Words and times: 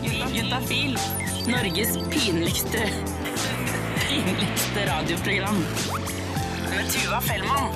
Juntafil. 0.00 0.96
Norges 1.46 1.98
pinligste 2.08 2.80
pinligste 4.08 4.84
radioprogram. 4.88 5.58
Med 6.70 6.88
Tuva 6.92 7.20
Fellmann. 7.20 7.74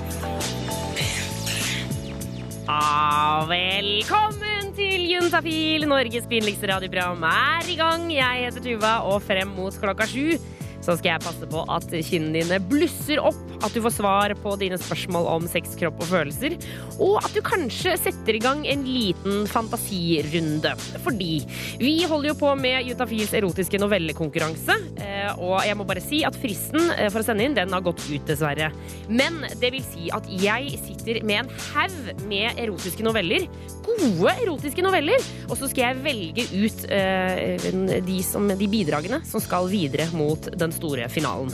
Ah, 2.66 3.44
velkommen 3.50 4.72
til 4.79 5.04
Juntafil, 5.10 5.84
Norges 5.88 6.24
pinligste 6.30 6.72
radioprogram 6.72 7.21
er 7.29 7.69
i 7.69 7.76
gang. 7.76 8.08
Jeg 8.12 8.46
heter 8.46 8.64
Tuva, 8.64 8.94
og 9.04 9.21
frem 9.26 9.53
mot 9.53 9.76
klokka 9.76 10.08
sju 10.08 10.38
så 10.87 10.94
skal 10.96 11.17
jeg 11.17 11.24
passe 11.24 11.48
på 11.51 11.64
at 11.72 11.87
kinnene 12.06 12.40
dine 12.44 12.60
blusser 12.71 13.21
opp, 13.21 13.55
at 13.62 13.74
du 13.74 13.80
får 13.84 13.96
svar 13.98 14.34
på 14.42 14.54
dine 14.60 14.78
spørsmål 14.80 15.28
om 15.34 15.48
sex, 15.50 15.76
kropp 15.78 16.00
og 16.02 16.10
følelser, 16.10 16.56
og 17.02 17.18
at 17.23 17.32
du 17.34 17.42
kanskje 17.45 17.96
setter 18.00 18.38
i 18.38 18.42
gang 18.42 18.64
en 18.68 18.84
liten 18.86 19.46
fantasirunde. 19.50 20.74
Fordi 21.05 21.32
vi 21.80 21.96
holder 22.09 22.33
jo 22.33 22.38
på 22.41 22.52
med 22.59 22.88
Jutafils 22.88 23.34
erotiske 23.37 23.80
novellekonkurranse, 23.83 24.78
eh, 25.02 25.30
og 25.37 25.61
jeg 25.66 25.78
må 25.78 25.87
bare 25.88 26.05
si 26.05 26.23
at 26.27 26.37
fristen 26.41 26.91
eh, 26.97 27.09
for 27.12 27.23
å 27.23 27.27
sende 27.27 27.47
inn, 27.47 27.56
den 27.56 27.74
har 27.74 27.84
gått 27.84 28.05
ut, 28.09 28.27
dessverre. 28.28 28.73
Men 29.09 29.42
det 29.61 29.73
vil 29.75 29.84
si 29.86 30.11
at 30.14 30.28
jeg 30.30 30.77
sitter 30.86 31.23
med 31.27 31.45
en 31.45 31.52
haug 31.73 32.27
med 32.27 32.61
erotiske 32.61 33.05
noveller, 33.06 33.47
gode 33.86 34.33
erotiske 34.42 34.83
noveller, 34.84 35.23
og 35.47 35.56
så 35.59 35.69
skal 35.70 35.91
jeg 35.91 36.02
velge 36.05 36.47
ut 36.56 36.86
eh, 36.92 38.00
de, 38.06 38.19
som, 38.27 38.48
de 38.48 38.69
bidragene 38.70 39.20
som 39.27 39.42
skal 39.42 39.69
videre 39.70 40.09
mot 40.16 40.48
den 40.59 40.75
store 40.75 41.09
finalen. 41.12 41.52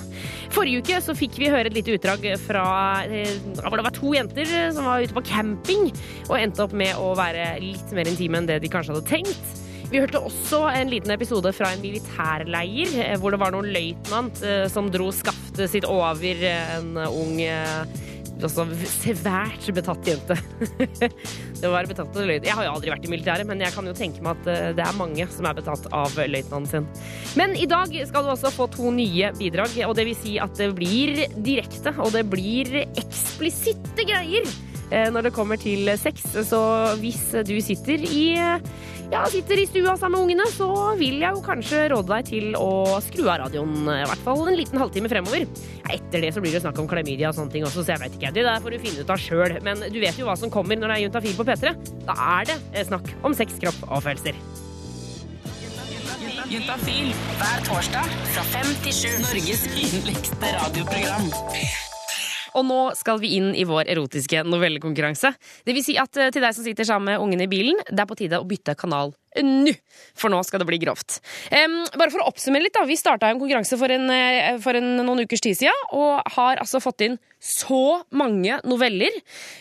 Forrige 0.53 0.83
uke 0.83 1.01
så 1.05 1.17
fikk 1.17 1.39
vi 1.41 1.51
høre 1.53 1.71
et 1.71 1.77
lite 1.77 1.92
utdrag 1.97 2.27
fra 2.43 2.67
eh, 3.07 3.35
hvor 3.61 3.79
det 3.79 3.87
var 3.87 3.97
to 3.97 4.13
jenter 4.17 4.53
som 4.75 4.89
var 4.89 5.03
ute 5.05 5.17
på 5.17 5.25
camping 5.29 5.91
og 6.29 6.37
endte 6.39 6.65
opp 6.65 6.77
med 6.77 6.97
å 7.01 7.13
være 7.19 7.57
litt 7.63 7.93
mer 7.97 8.11
intime 8.11 8.41
enn 8.41 8.49
det 8.51 8.61
de 8.63 8.71
kanskje 8.73 8.95
hadde 8.95 9.11
tenkt. 9.11 9.59
Vi 9.93 10.01
hørte 10.01 10.23
også 10.25 10.63
en 10.73 10.89
liten 10.89 11.13
episode 11.13 11.51
fra 11.53 11.75
en 11.75 11.83
militærleir 11.85 12.95
eh, 13.03 13.17
hvor 13.21 13.35
det 13.35 13.43
var 13.43 13.53
noen 13.55 13.69
løytnant 13.75 14.41
eh, 14.47 14.65
som 14.73 14.89
dro 14.93 15.11
skaftet 15.13 15.69
sitt 15.73 15.89
over 15.89 16.47
en 16.49 16.97
ung 17.05 17.37
også 18.49 18.67
svært 18.89 19.69
betatt 19.77 20.09
jente. 20.09 20.37
det 21.63 21.71
var 21.71 21.89
betatt 21.91 22.17
av 22.17 22.27
løytnant. 22.27 22.49
Jeg 22.49 22.59
har 22.59 22.67
jo 22.69 22.75
aldri 22.77 22.93
vært 22.95 23.07
i 23.07 23.13
militæret, 23.13 23.49
men 23.49 23.63
jeg 23.63 23.75
kan 23.75 23.89
jo 23.89 23.95
tenke 23.97 24.25
meg 24.25 24.41
at 24.41 24.51
eh, 24.53 24.73
det 24.79 24.87
er 24.87 24.99
mange 24.99 25.29
som 25.35 25.49
er 25.49 25.59
betatt 25.59 25.89
av 25.95 26.19
løytnanten 26.19 26.71
sin. 26.71 26.91
Men 27.39 27.57
i 27.59 27.69
dag 27.71 27.95
skal 28.09 28.27
du 28.27 28.33
også 28.35 28.53
få 28.55 28.69
to 28.73 28.93
nye 28.95 29.33
bidrag, 29.39 29.79
og 29.89 29.97
det 29.99 30.09
vil 30.11 30.19
si 30.19 30.37
at 30.43 30.57
det 30.59 30.73
blir 30.79 31.25
direkte, 31.39 31.95
og 32.03 32.13
det 32.17 32.27
blir 32.33 32.83
eksplisitte 32.85 34.07
greier 34.09 34.47
når 35.13 35.29
det 35.29 35.35
kommer 35.37 35.61
til 35.61 35.89
sex. 36.01 36.25
Så 36.49 36.63
hvis 37.01 37.25
du 37.47 37.55
sitter 37.65 38.03
i 38.07 38.25
ja, 39.13 39.27
sitter 39.29 39.61
i 39.61 39.67
stua 39.69 39.93
sammen 40.01 40.17
med 40.17 40.23
ungene, 40.25 40.47
så 40.55 40.69
vil 40.97 41.19
jeg 41.21 41.37
jo 41.37 41.43
kanskje 41.45 41.83
råde 41.93 42.09
deg 42.15 42.29
til 42.31 42.57
å 42.57 43.01
skru 43.05 43.27
av 43.27 43.43
radioen 43.45 43.75
i 43.85 44.07
hvert 44.09 44.25
fall 44.25 44.47
en 44.49 44.57
liten 44.57 44.81
halvtime 44.81 45.11
fremover. 45.13 45.45
Etter 45.93 46.25
det 46.25 46.33
så 46.33 46.41
blir 46.45 46.57
det 46.57 46.63
snakk 46.65 46.81
om 46.81 46.89
klamydia 46.89 47.29
og 47.29 47.37
sånne 47.37 47.53
ting 47.53 47.67
også, 47.69 47.85
så 47.85 47.95
jeg 47.95 48.05
vet 48.07 48.17
ikke. 48.17 48.33
Det 48.39 48.47
der 48.49 48.65
får 48.65 48.73
du 48.73 48.81
finne 48.87 49.05
ut 49.05 49.13
av 49.13 49.21
sjøl. 49.21 49.59
Men 49.69 49.85
du 49.85 50.01
vet 50.01 50.19
jo 50.19 50.29
hva 50.31 50.39
som 50.41 50.53
kommer 50.53 50.81
når 50.81 50.95
det 50.95 50.99
er 50.99 51.05
Juntafil 51.07 51.37
på 51.37 51.49
P3. 51.51 51.77
Da 52.09 52.19
er 52.39 52.51
det 52.53 52.89
snakk 52.89 53.13
om 53.21 53.37
sex, 53.37 53.61
kropp 53.61 53.85
og 53.91 54.05
følelser. 54.09 54.41
Juntafil 56.53 57.15
hver 57.39 57.63
torsdag 57.69 58.19
fra 58.33 58.49
fem 58.57 58.75
til 58.85 59.01
sju. 59.03 59.09
Norges 59.29 59.65
yndligste 59.77 60.57
radioprogram. 60.59 61.33
Og 62.59 62.67
nå 62.69 62.81
skal 62.99 63.21
vi 63.23 63.35
inn 63.39 63.53
i 63.57 63.67
vår 63.69 63.91
erotiske 63.93 64.45
novellekonkurranse. 64.49 65.33
Det 65.65 65.77
vil 65.77 65.85
si 65.87 65.97
at 66.01 66.17
eh, 66.21 66.33
til 66.35 66.45
deg 66.45 66.57
som 66.57 66.67
sitter 66.67 66.89
sammen 66.89 67.13
med 67.13 67.25
ungene 67.25 67.49
i 67.49 67.53
bilen, 67.53 67.81
det 67.89 68.05
er 68.05 68.09
på 68.11 68.19
tide 68.19 68.41
å 68.41 68.49
bytte 68.49 68.77
kanal 68.79 69.15
nå! 69.41 69.75
For 70.19 70.33
nå 70.33 70.41
skal 70.45 70.61
det 70.61 70.69
bli 70.69 70.79
grovt. 70.83 71.21
Um, 71.49 71.83
bare 71.97 72.13
for 72.13 72.23
å 72.23 72.31
oppsummere 72.31 72.67
litt, 72.67 72.77
da. 72.77 72.85
Vi 72.89 72.99
starta 73.01 73.31
en 73.31 73.41
konkurranse 73.41 73.79
for, 73.81 73.93
en, 73.93 74.09
eh, 74.13 74.59
for 74.63 74.77
en, 74.77 74.95
noen 75.01 75.25
ukers 75.25 75.43
tid 75.45 75.57
siden, 75.59 75.85
og 75.97 76.21
har 76.37 76.61
altså 76.61 76.83
fått 76.83 77.07
inn 77.07 77.19
så 77.43 78.03
mange 78.15 78.61
noveller. 78.69 79.17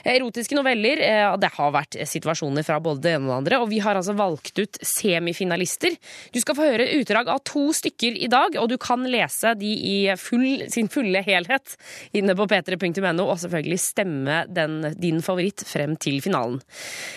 Erotiske 0.05 0.53
noveller. 0.57 1.01
Og 1.31 1.39
det 1.41 1.49
har 1.55 1.71
vært 1.73 1.97
situasjoner 2.07 2.65
fra 2.67 2.77
både 2.83 3.01
det 3.05 3.13
ene 3.15 3.25
og 3.25 3.31
det 3.31 3.37
andre, 3.39 3.59
og 3.63 3.71
vi 3.71 3.79
har 3.81 3.97
altså 3.97 4.13
valgt 4.17 4.59
ut 4.59 4.77
semifinalister. 4.85 5.95
Du 6.35 6.37
skal 6.43 6.57
få 6.57 6.67
høre 6.67 6.89
utdrag 6.99 7.31
av 7.33 7.41
to 7.47 7.69
stykker 7.73 8.19
i 8.21 8.29
dag, 8.31 8.57
og 8.61 8.69
du 8.69 8.77
kan 8.81 9.07
lese 9.09 9.55
de 9.57 9.71
i 9.71 9.97
full, 10.19 10.67
sin 10.71 10.91
fulle 10.93 11.23
helhet 11.25 11.75
inne 12.17 12.35
på 12.37 12.47
p3.no, 12.51 13.25
og 13.25 13.39
selvfølgelig 13.41 13.79
stemme 13.81 14.43
den, 14.51 14.77
din 15.01 15.23
favoritt 15.25 15.65
frem 15.65 15.97
til 16.01 16.21
finalen. 16.21 16.61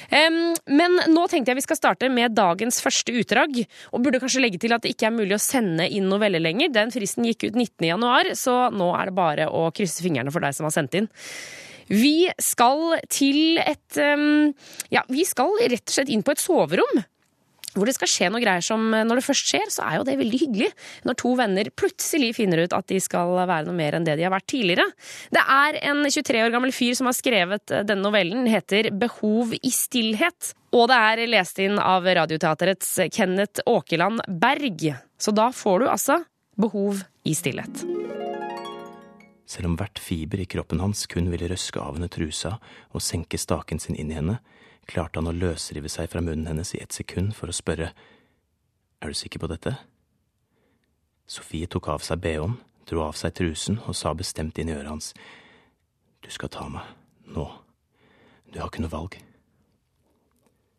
Um, 0.08 0.54
men 0.72 0.96
nå 1.12 1.26
tenkte 1.28 1.52
jeg 1.52 1.60
vi 1.60 1.66
skal 1.66 1.80
starte 1.80 2.08
med 2.12 2.32
dagens 2.32 2.43
første 2.84 3.14
utdrag, 3.20 3.60
og 3.92 4.04
burde 4.04 4.20
kanskje 4.22 4.42
legge 4.44 4.60
til 4.62 4.74
at 4.76 4.84
det 4.84 4.94
ikke 4.94 5.08
er 5.10 5.16
mulig 5.16 5.36
å 5.36 5.42
sende 5.42 5.88
inn 5.88 6.08
noveller 6.10 6.42
lenger. 6.42 6.72
Den 6.74 6.92
fristen 6.94 7.26
gikk 7.28 7.48
ut 7.48 7.56
19. 7.56 7.88
januar, 7.88 8.32
så 8.38 8.68
nå 8.74 8.90
er 8.98 9.10
det 9.10 9.16
bare 9.18 9.48
å 9.48 9.68
krysse 9.74 10.04
fingrene 10.04 10.32
for 10.34 10.44
deg 10.44 10.56
som 10.56 10.68
har 10.68 10.74
sendt 10.74 10.98
inn. 10.98 11.10
Vi 11.90 12.30
skal 12.40 12.94
til 13.12 13.58
et 13.60 13.98
Ja, 14.94 15.02
vi 15.12 15.26
skal 15.28 15.52
rett 15.60 15.84
og 15.84 15.92
slett 15.92 16.12
inn 16.12 16.24
på 16.24 16.32
et 16.32 16.40
soverom 16.40 17.04
hvor 17.74 17.88
det 17.88 17.96
skal 17.96 18.10
skje 18.10 18.30
noe 18.32 18.42
greier 18.42 18.64
som 18.64 18.82
Når 18.94 19.18
det 19.18 19.26
først 19.26 19.50
skjer, 19.50 19.70
så 19.72 19.84
er 19.86 19.98
jo 19.98 20.06
det 20.06 20.16
veldig 20.20 20.40
hyggelig. 20.44 20.70
Når 21.08 21.18
to 21.20 21.34
venner 21.38 21.70
plutselig 21.74 22.34
finner 22.38 22.64
ut 22.64 22.76
at 22.76 22.88
de 22.90 23.00
skal 23.02 23.34
være 23.42 23.66
noe 23.68 23.76
mer 23.76 23.98
enn 23.98 24.06
det 24.06 24.16
de 24.18 24.26
har 24.26 24.34
vært 24.34 24.48
tidligere. 24.50 24.86
Det 25.34 25.42
er 25.42 25.80
en 25.90 26.04
23 26.06 26.44
år 26.46 26.54
gammel 26.54 26.74
fyr 26.74 26.94
som 26.98 27.10
har 27.10 27.16
skrevet 27.18 27.74
denne 27.74 28.02
novellen. 28.02 28.46
Heter 28.50 28.90
Behov 28.94 29.56
i 29.58 29.72
stillhet. 29.74 30.54
Og 30.74 30.88
det 30.90 31.00
er 31.10 31.26
lest 31.30 31.60
inn 31.62 31.78
av 31.78 32.06
Radioteaterets 32.06 32.96
Kenneth 33.14 33.62
Åkeland 33.70 34.24
Berg. 34.28 34.88
Så 35.18 35.34
da 35.34 35.50
får 35.54 35.84
du 35.84 35.90
altså 35.90 36.22
Behov 36.60 37.02
i 37.26 37.34
stillhet. 37.34 37.84
Selv 39.46 39.68
om 39.68 39.76
hvert 39.78 40.00
fiber 40.00 40.40
i 40.40 40.48
kroppen 40.48 40.80
hans 40.80 41.04
kun 41.10 41.28
ville 41.32 41.48
røske 41.50 41.80
av 41.82 41.98
henne 41.98 42.08
trusa 42.12 42.56
og 42.94 43.02
senke 43.04 43.38
staken 43.38 43.82
sin 43.82 43.98
inn 43.98 44.12
i 44.12 44.16
henne, 44.18 44.38
klarte 44.86 45.20
han 45.20 45.30
å 45.30 45.34
løsrive 45.34 45.90
seg 45.92 46.10
fra 46.12 46.22
munnen 46.24 46.48
hennes 46.50 46.74
i 46.74 46.80
ett 46.82 46.92
sekund 46.92 47.34
for 47.36 47.50
å 47.50 47.56
spørre 47.56 47.92
Er 49.02 49.12
du 49.12 49.16
sikker 49.18 49.42
på 49.42 49.50
dette? 49.50 49.74
Sofie 51.26 51.66
tok 51.66 51.88
av 51.88 52.04
seg 52.04 52.20
bh-en, 52.20 52.58
dro 52.88 53.02
av 53.04 53.16
seg 53.16 53.34
trusen 53.36 53.80
og 53.84 53.96
sa 53.96 54.14
bestemt 54.16 54.58
inn 54.58 54.70
i 54.70 54.76
øret 54.76 54.92
hans 54.92 55.12
Du 56.24 56.30
skal 56.32 56.52
ta 56.52 56.68
meg, 56.68 56.84
nå. 57.28 57.46
Du 58.52 58.60
har 58.60 58.70
ikke 58.70 58.84
noe 58.84 58.92
valg. 58.92 59.16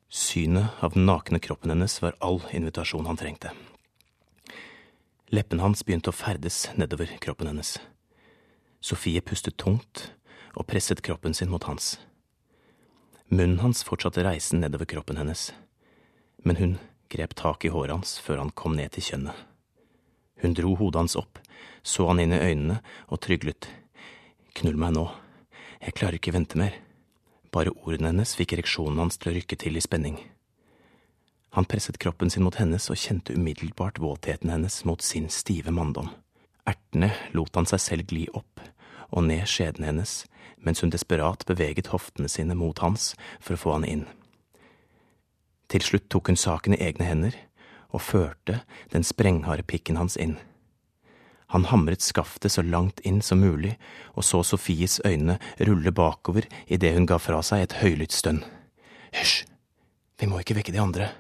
Synet 0.10 0.82
av 0.86 0.94
den 0.94 1.06
nakne 1.10 1.42
kroppen 1.44 1.74
hennes 1.74 1.98
var 2.02 2.16
all 2.24 2.40
invitasjon 2.56 3.06
han 3.10 3.20
trengte. 3.20 3.52
Leppene 5.34 5.66
hans 5.66 5.82
begynte 5.84 6.14
å 6.14 6.16
ferdes 6.16 6.70
nedover 6.80 7.10
kroppen 7.22 7.50
hennes. 7.50 7.76
Sofie 8.80 9.22
pustet 9.26 9.58
tungt 9.58 10.12
og 10.56 10.68
presset 10.70 11.02
kroppen 11.04 11.34
sin 11.34 11.50
mot 11.52 11.66
hans. 11.68 11.98
Munnen 13.28 13.60
hans 13.60 13.84
fortsatte 13.84 14.24
reisen 14.24 14.62
nedover 14.62 14.86
kroppen 14.86 15.18
hennes, 15.18 15.54
men 16.44 16.56
hun 16.56 16.78
grep 17.10 17.34
tak 17.36 17.66
i 17.66 17.72
håret 17.74 17.96
hans 17.96 18.20
før 18.22 18.44
han 18.44 18.52
kom 18.54 18.76
ned 18.78 18.94
til 18.94 19.08
kjønnet. 19.08 19.34
Hun 20.44 20.54
dro 20.54 20.76
hodet 20.78 21.00
hans 21.00 21.16
opp, 21.18 21.40
så 21.82 22.06
han 22.12 22.22
inn 22.22 22.36
i 22.36 22.42
øynene 22.42 22.82
og 23.10 23.24
tryglet. 23.26 23.66
Knull 24.60 24.78
meg 24.78 24.94
nå, 24.94 25.08
jeg 25.82 25.98
klarer 25.98 26.20
ikke 26.20 26.36
vente 26.36 26.60
mer. 26.60 26.78
Bare 27.50 27.74
ordene 27.88 28.12
hennes 28.12 28.36
fikk 28.38 28.54
ereksjonen 28.54 29.02
hans 29.02 29.18
til 29.18 29.32
å 29.32 29.36
rykke 29.40 29.58
til 29.58 29.80
i 29.80 29.82
spenning. 29.82 30.20
Han 31.58 31.66
presset 31.66 31.98
kroppen 31.98 32.30
sin 32.30 32.46
mot 32.46 32.60
hennes 32.60 32.90
og 32.92 33.00
kjente 33.00 33.34
umiddelbart 33.34 33.98
våtheten 34.04 34.54
hennes 34.54 34.84
mot 34.86 35.02
sin 35.02 35.32
stive 35.34 35.74
manndom. 35.74 36.12
Ertende 36.68 37.10
lot 37.34 37.56
han 37.58 37.66
seg 37.70 37.82
selv 37.82 38.12
gli 38.12 38.26
opp 38.38 38.62
og 39.16 39.24
ned 39.26 39.48
skjeden 39.50 39.86
hennes 39.88 40.26
mens 40.66 40.82
hun 40.82 40.92
desperat 40.94 41.46
beveget 41.48 41.92
hoftene 41.94 42.30
sine 42.32 42.58
mot 42.58 42.80
hans 42.84 43.14
for 43.40 43.56
å 43.56 43.62
få 43.62 43.76
han 43.78 43.88
inn. 43.88 44.06
Til 45.72 45.82
slutt 45.82 46.10
tok 46.14 46.30
hun 46.30 46.40
saken 46.40 46.76
i 46.76 46.82
egne 46.84 47.08
hender 47.08 47.38
og 47.96 48.04
førte 48.04 48.60
den 48.94 49.06
sprengharde 49.08 49.66
pikken 49.66 49.98
hans 50.02 50.18
inn. 50.18 50.38
Han 51.54 51.68
hamret 51.70 52.02
skaftet 52.02 52.52
så 52.52 52.66
langt 52.66 53.00
inn 53.06 53.22
som 53.22 53.40
mulig 53.40 53.76
og 54.14 54.26
så 54.26 54.42
Sofies 54.44 55.00
øyne 55.06 55.38
rulle 55.62 55.94
bakover 55.94 56.50
idet 56.68 56.96
hun 56.98 57.08
ga 57.10 57.22
fra 57.22 57.42
seg 57.46 57.64
et 57.64 57.78
høylytt 57.82 58.16
stønn. 58.16 58.44
Hysj, 59.16 59.46
vi 60.20 60.30
må 60.30 60.42
ikke 60.42 60.58
vekke 60.60 60.76
de 60.76 60.82
andre, 60.82 61.12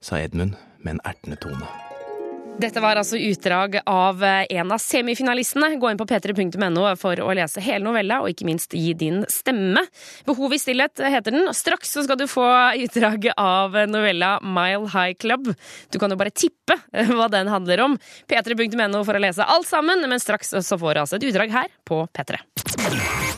sa 0.00 0.20
Edmund 0.20 0.58
med 0.78 0.96
en 0.96 1.06
ertende 1.08 1.40
tone. 1.40 1.89
Dette 2.60 2.80
var 2.82 2.98
altså 3.00 3.16
utdrag 3.16 3.78
av 3.88 4.20
en 4.24 4.72
av 4.74 4.80
semifinalistene. 4.82 5.78
Gå 5.80 5.90
inn 5.90 6.00
på 6.00 6.04
p3.no 6.10 6.82
for 7.00 7.22
å 7.24 7.32
lese 7.36 7.62
hele 7.64 7.86
novella, 7.86 8.18
og 8.20 8.34
ikke 8.34 8.44
minst 8.48 8.76
gi 8.76 8.92
din 8.92 9.22
stemme. 9.32 9.86
Behov 10.28 10.52
i 10.52 10.60
stillhet 10.60 11.00
heter 11.00 11.32
den. 11.32 11.48
Straks 11.56 11.94
så 11.96 12.04
skal 12.04 12.20
du 12.20 12.26
få 12.28 12.44
utdrag 12.84 13.30
av 13.32 13.78
novella 13.88 14.34
Mile 14.44 14.92
High 14.92 15.16
Club. 15.16 15.54
Du 15.88 15.98
kan 16.02 16.12
jo 16.12 16.20
bare 16.20 16.34
tippe 16.36 16.76
hva 17.14 17.30
den 17.32 17.48
handler 17.48 17.86
om. 17.86 17.98
p3.no 18.28 19.04
for 19.08 19.16
å 19.16 19.24
lese 19.24 19.46
alt 19.46 19.68
sammen, 19.70 20.04
men 20.04 20.20
straks 20.20 20.52
så 20.52 20.80
får 20.80 20.94
du 20.94 21.04
altså 21.06 21.20
et 21.20 21.28
utdrag 21.32 21.56
her 21.62 21.76
på 21.88 22.04
P3. 22.12 23.29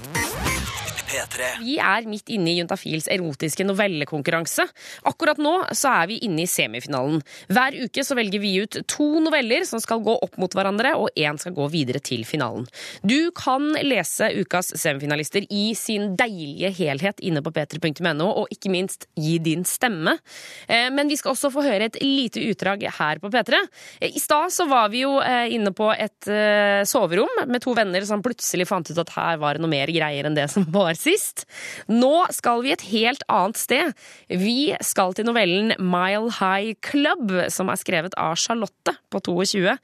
P3. 1.12 1.49
Vi 1.61 1.75
er 1.82 2.06
midt 2.09 2.31
inne 2.32 2.53
i 2.53 2.56
Juntafils 2.59 3.09
erotiske 3.12 3.67
novellekonkurranse. 3.69 4.64
Akkurat 5.11 5.41
nå 5.43 5.53
så 5.76 5.91
er 6.03 6.09
vi 6.11 6.19
inne 6.26 6.44
i 6.47 6.49
semifinalen. 6.50 7.20
Hver 7.53 7.76
uke 7.85 8.05
så 8.06 8.17
velger 8.19 8.41
vi 8.43 8.55
ut 8.62 8.79
to 8.91 9.09
noveller 9.23 9.67
som 9.69 9.82
skal 9.82 10.00
gå 10.05 10.14
opp 10.25 10.38
mot 10.41 10.55
hverandre, 10.56 10.94
og 10.97 11.12
én 11.19 11.38
skal 11.41 11.55
gå 11.56 11.67
videre 11.73 12.00
til 12.05 12.25
finalen. 12.29 12.64
Du 13.05 13.31
kan 13.37 13.73
lese 13.85 14.31
ukas 14.41 14.73
semifinalister 14.81 15.44
i 15.53 15.73
sin 15.79 16.14
deilige 16.19 16.73
helhet 16.81 17.20
inne 17.20 17.43
på 17.44 17.53
p3.no, 17.55 18.29
og 18.43 18.53
ikke 18.55 18.73
minst 18.73 19.06
gi 19.19 19.37
din 19.43 19.67
stemme. 19.69 20.17
Eh, 20.69 20.88
Men 20.93 21.11
vi 21.12 21.19
skal 21.20 21.35
også 21.37 21.53
få 21.53 21.64
høre 21.67 21.91
et 21.91 22.00
lite 22.03 22.41
utdrag 22.49 22.87
her 22.99 23.20
på 23.23 23.31
P3. 23.32 23.61
Eh, 24.00 24.17
I 24.17 24.20
stad 24.23 24.53
så 24.55 24.67
var 24.70 24.88
vi 24.93 25.05
jo 25.05 25.19
eh, 25.20 25.53
inne 25.56 25.75
på 25.76 25.91
et 25.93 26.29
eh, 26.32 26.82
soverom 26.88 27.44
med 27.49 27.62
to 27.64 27.75
venner 27.76 28.05
som 28.09 28.23
plutselig 28.25 28.67
fant 28.70 28.88
ut 28.91 28.99
at 29.03 29.12
her 29.17 29.41
var 29.43 29.56
det 29.59 29.64
noe 29.64 29.73
mer 29.73 29.91
greier 29.93 30.29
enn 30.29 30.37
det 30.38 30.49
som 30.53 30.64
var 30.73 30.94
sist. 31.02 31.44
Nå 31.90 32.26
skal 32.34 32.62
vi 32.64 32.72
et 32.75 32.87
helt 32.93 33.25
annet 33.32 33.58
sted. 33.60 33.93
Vi 34.28 34.72
skal 34.84 35.14
til 35.16 35.28
novellen 35.28 35.75
Mile 35.82 36.32
High 36.38 36.76
Club, 36.84 37.32
som 37.52 37.72
er 37.72 37.81
skrevet 37.81 38.16
av 38.20 38.37
Charlotte 38.40 38.96
på 39.12 39.22
22. 39.26 39.76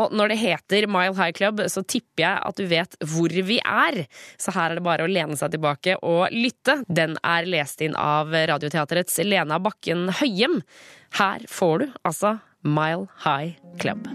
Og 0.00 0.16
når 0.16 0.32
det 0.32 0.40
heter 0.42 0.88
Mile 0.90 1.16
High 1.18 1.36
Club, 1.36 1.62
så 1.72 1.84
tipper 1.84 2.26
jeg 2.26 2.42
at 2.50 2.58
du 2.58 2.66
vet 2.70 2.96
hvor 3.12 3.32
vi 3.32 3.58
er. 3.62 4.04
Så 4.40 4.54
her 4.56 4.72
er 4.72 4.80
det 4.80 4.86
bare 4.86 5.06
å 5.06 5.10
lene 5.10 5.38
seg 5.38 5.54
tilbake 5.54 5.98
og 6.00 6.26
lytte. 6.34 6.80
Den 6.88 7.18
er 7.22 7.48
lest 7.48 7.84
inn 7.84 7.96
av 7.98 8.32
Radioteaterets 8.32 9.20
Lena 9.26 9.60
Bakken 9.62 10.08
Høyem. 10.22 10.60
Her 11.18 11.44
får 11.50 11.82
du 11.82 11.90
altså 12.02 12.38
Mile 12.62 13.08
High 13.26 13.58
Club. 13.82 14.08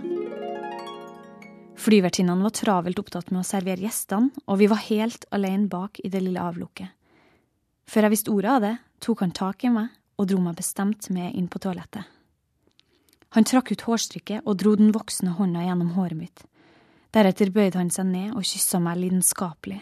Flyvertinnene 1.78 2.44
var 2.44 2.56
travelt 2.58 3.00
opptatt 3.00 3.30
med 3.32 3.44
å 3.44 3.48
servere 3.48 3.86
gjestene, 3.86 4.32
og 4.50 4.58
vi 4.60 4.68
var 4.72 4.82
helt 4.88 5.28
alene 5.32 5.70
bak 5.70 6.02
i 6.02 6.10
det 6.10 6.24
lille 6.26 6.42
avlukket. 6.42 6.90
Før 7.88 8.08
jeg 8.08 8.14
visste 8.16 8.34
ordet 8.34 8.52
av 8.52 8.64
det, 8.66 8.76
tok 9.00 9.22
han 9.24 9.34
tak 9.36 9.64
i 9.64 9.72
meg 9.72 9.94
og 10.18 10.28
dro 10.32 10.42
meg 10.42 10.58
bestemt 10.58 11.10
med 11.14 11.36
inn 11.38 11.48
på 11.48 11.62
toalettet. 11.62 12.04
Han 13.36 13.46
trakk 13.46 13.72
ut 13.72 13.84
hårstrykket 13.86 14.48
og 14.48 14.58
dro 14.58 14.74
den 14.80 14.94
voksne 14.96 15.36
hånda 15.38 15.66
gjennom 15.68 15.94
håret 15.98 16.18
mitt. 16.18 16.44
Deretter 17.14 17.52
bøyde 17.54 17.78
han 17.80 17.92
seg 17.94 18.10
ned 18.10 18.34
og 18.34 18.48
kyssa 18.48 18.82
meg 18.84 19.00
lidenskapelig. 19.02 19.80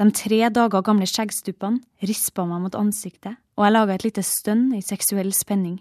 De 0.00 0.06
tre 0.16 0.40
dager 0.52 0.84
gamle 0.84 1.08
skjeggstuppene 1.08 2.06
rispa 2.08 2.46
meg 2.48 2.62
mot 2.64 2.76
ansiktet, 2.78 3.36
og 3.56 3.66
jeg 3.66 3.74
laga 3.74 3.96
et 3.96 4.06
lite 4.06 4.24
stønn 4.24 4.70
i 4.76 4.84
seksuell 4.84 5.32
spenning. 5.36 5.80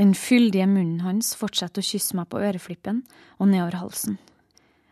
Den 0.00 0.14
fyldige 0.16 0.64
munnen 0.64 1.02
hans 1.04 1.34
fortsatte 1.36 1.82
å 1.82 1.84
kysse 1.84 2.16
meg 2.16 2.30
på 2.32 2.40
øreflippen 2.40 3.02
og 3.36 3.50
nedover 3.50 3.82
halsen. 3.82 4.16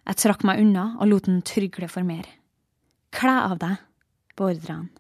Jeg 0.05 0.21
trakk 0.21 0.45
meg 0.45 0.61
unna 0.61 0.91
og 0.99 1.09
lot 1.09 1.31
den 1.31 1.41
trygle 1.49 1.89
for 1.89 2.05
mer. 2.05 2.29
Kle 3.17 3.39
av 3.47 3.57
deg, 3.63 3.81
beordra 4.37 4.83
han. 4.83 4.91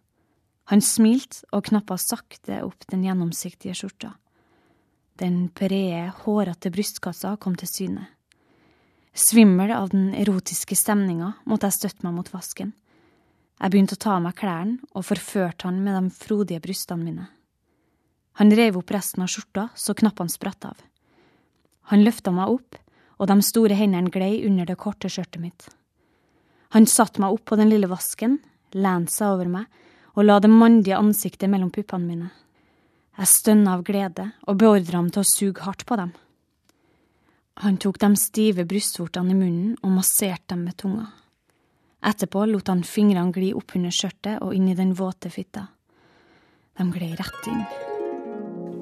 Han 0.72 0.84
smilte 0.84 1.44
og 1.52 1.68
knappa 1.68 2.00
sakte 2.00 2.62
opp 2.64 2.88
den 2.88 3.04
gjennomsiktige 3.04 3.76
skjorta. 3.76 4.14
Den 5.20 5.50
brede, 5.52 6.08
hårete 6.24 6.72
brystkassa 6.72 7.36
kom 7.36 7.60
til 7.60 7.68
syne. 7.68 8.08
Svimmel 9.12 9.76
av 9.76 9.92
den 9.92 10.14
erotiske 10.16 10.76
stemninga 10.78 11.34
måtte 11.44 11.68
jeg 11.68 11.82
støtte 11.82 12.08
meg 12.08 12.16
mot 12.16 12.32
vasken. 12.32 12.72
Jeg 13.60 13.74
begynte 13.74 13.98
å 13.98 14.06
ta 14.06 14.16
av 14.16 14.24
meg 14.24 14.40
klærne 14.40 14.78
og 14.94 15.04
forførte 15.04 15.68
han 15.68 15.82
med 15.84 15.98
de 16.00 16.16
frodige 16.16 16.64
brystene 16.64 17.04
mine. 17.04 17.34
Han 18.38 18.54
rev 18.54 18.76
opp 18.78 18.90
resten 18.94 19.24
av 19.24 19.32
skjorta 19.32 19.68
så 19.74 19.94
knappene 19.98 20.30
spratt 20.30 20.64
av. 20.68 20.76
Han 21.90 22.04
løfta 22.04 22.30
meg 22.30 22.52
opp, 22.52 22.76
og 23.18 23.26
de 23.26 23.42
store 23.42 23.74
hendene 23.74 24.12
glei 24.14 24.44
under 24.46 24.68
det 24.68 24.78
korte 24.78 25.10
skjørtet 25.10 25.42
mitt. 25.42 25.66
Han 26.76 26.86
satte 26.86 27.18
meg 27.22 27.34
opp 27.34 27.48
på 27.48 27.58
den 27.58 27.70
lille 27.72 27.88
vasken, 27.90 28.38
lente 28.76 29.14
seg 29.14 29.34
over 29.34 29.50
meg 29.50 29.66
og 30.18 30.26
la 30.26 30.38
det 30.42 30.50
mandige 30.50 30.98
ansiktet 30.98 31.50
mellom 31.50 31.70
puppene 31.74 32.06
mine. 32.06 32.30
Jeg 33.18 33.30
stønna 33.30 33.74
av 33.74 33.84
glede 33.86 34.28
og 34.46 34.58
beordra 34.60 35.00
ham 35.00 35.10
til 35.14 35.22
å 35.22 35.30
suge 35.30 35.66
hardt 35.66 35.84
på 35.86 35.98
dem. 35.98 36.12
Han 37.62 37.78
tok 37.82 37.98
de 37.98 38.12
stive 38.18 38.66
brystvortene 38.70 39.34
i 39.34 39.38
munnen 39.38 39.74
og 39.82 39.94
masserte 39.96 40.54
dem 40.54 40.66
med 40.68 40.78
tunga. 40.78 41.08
Etterpå 42.06 42.46
lot 42.46 42.70
han 42.70 42.86
fingrene 42.86 43.34
gli 43.34 43.50
oppunder 43.58 43.94
skjørtet 43.94 44.42
og 44.46 44.54
inn 44.54 44.70
i 44.70 44.78
den 44.78 44.94
våte 44.94 45.30
fitta. 45.34 45.66
De 46.78 46.90
gled 46.94 47.18
rett 47.18 47.50
inn. 47.50 47.64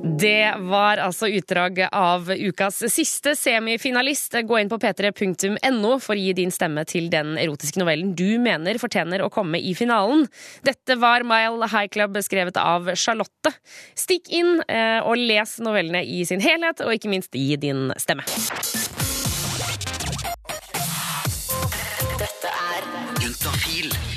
Det 0.07 0.55
var 0.59 0.97
altså 0.97 1.27
utdrag 1.29 1.81
av 1.93 2.31
ukas 2.31 2.79
siste 2.93 3.35
semifinalist. 3.37 4.37
Gå 4.47 4.59
inn 4.61 4.71
på 4.71 4.79
p3.no 4.79 5.91
for 6.03 6.15
å 6.15 6.21
gi 6.21 6.33
din 6.39 6.53
stemme 6.55 6.85
til 6.87 7.09
den 7.11 7.35
erotiske 7.41 7.81
novellen 7.83 8.13
du 8.17 8.39
mener 8.43 8.79
fortjener 8.79 9.25
å 9.25 9.31
komme 9.33 9.59
i 9.59 9.75
finalen. 9.75 10.27
Dette 10.67 10.99
var 11.03 11.27
Mile 11.27 11.67
High 11.73 11.91
Club 11.91 12.19
skrevet 12.23 12.61
av 12.61 12.93
Charlotte. 12.95 13.53
Stikk 13.99 14.31
inn 14.31 14.61
eh, 14.69 15.03
og 15.03 15.19
les 15.19 15.59
novellene 15.65 16.05
i 16.07 16.23
sin 16.29 16.45
helhet, 16.45 16.85
og 16.87 16.95
ikke 16.95 17.11
minst 17.11 17.35
gi 17.35 17.59
din 17.59 17.91
stemme. 17.99 18.23
Dette 22.23 22.55
er 22.71 22.93
Juntafil. 23.25 24.16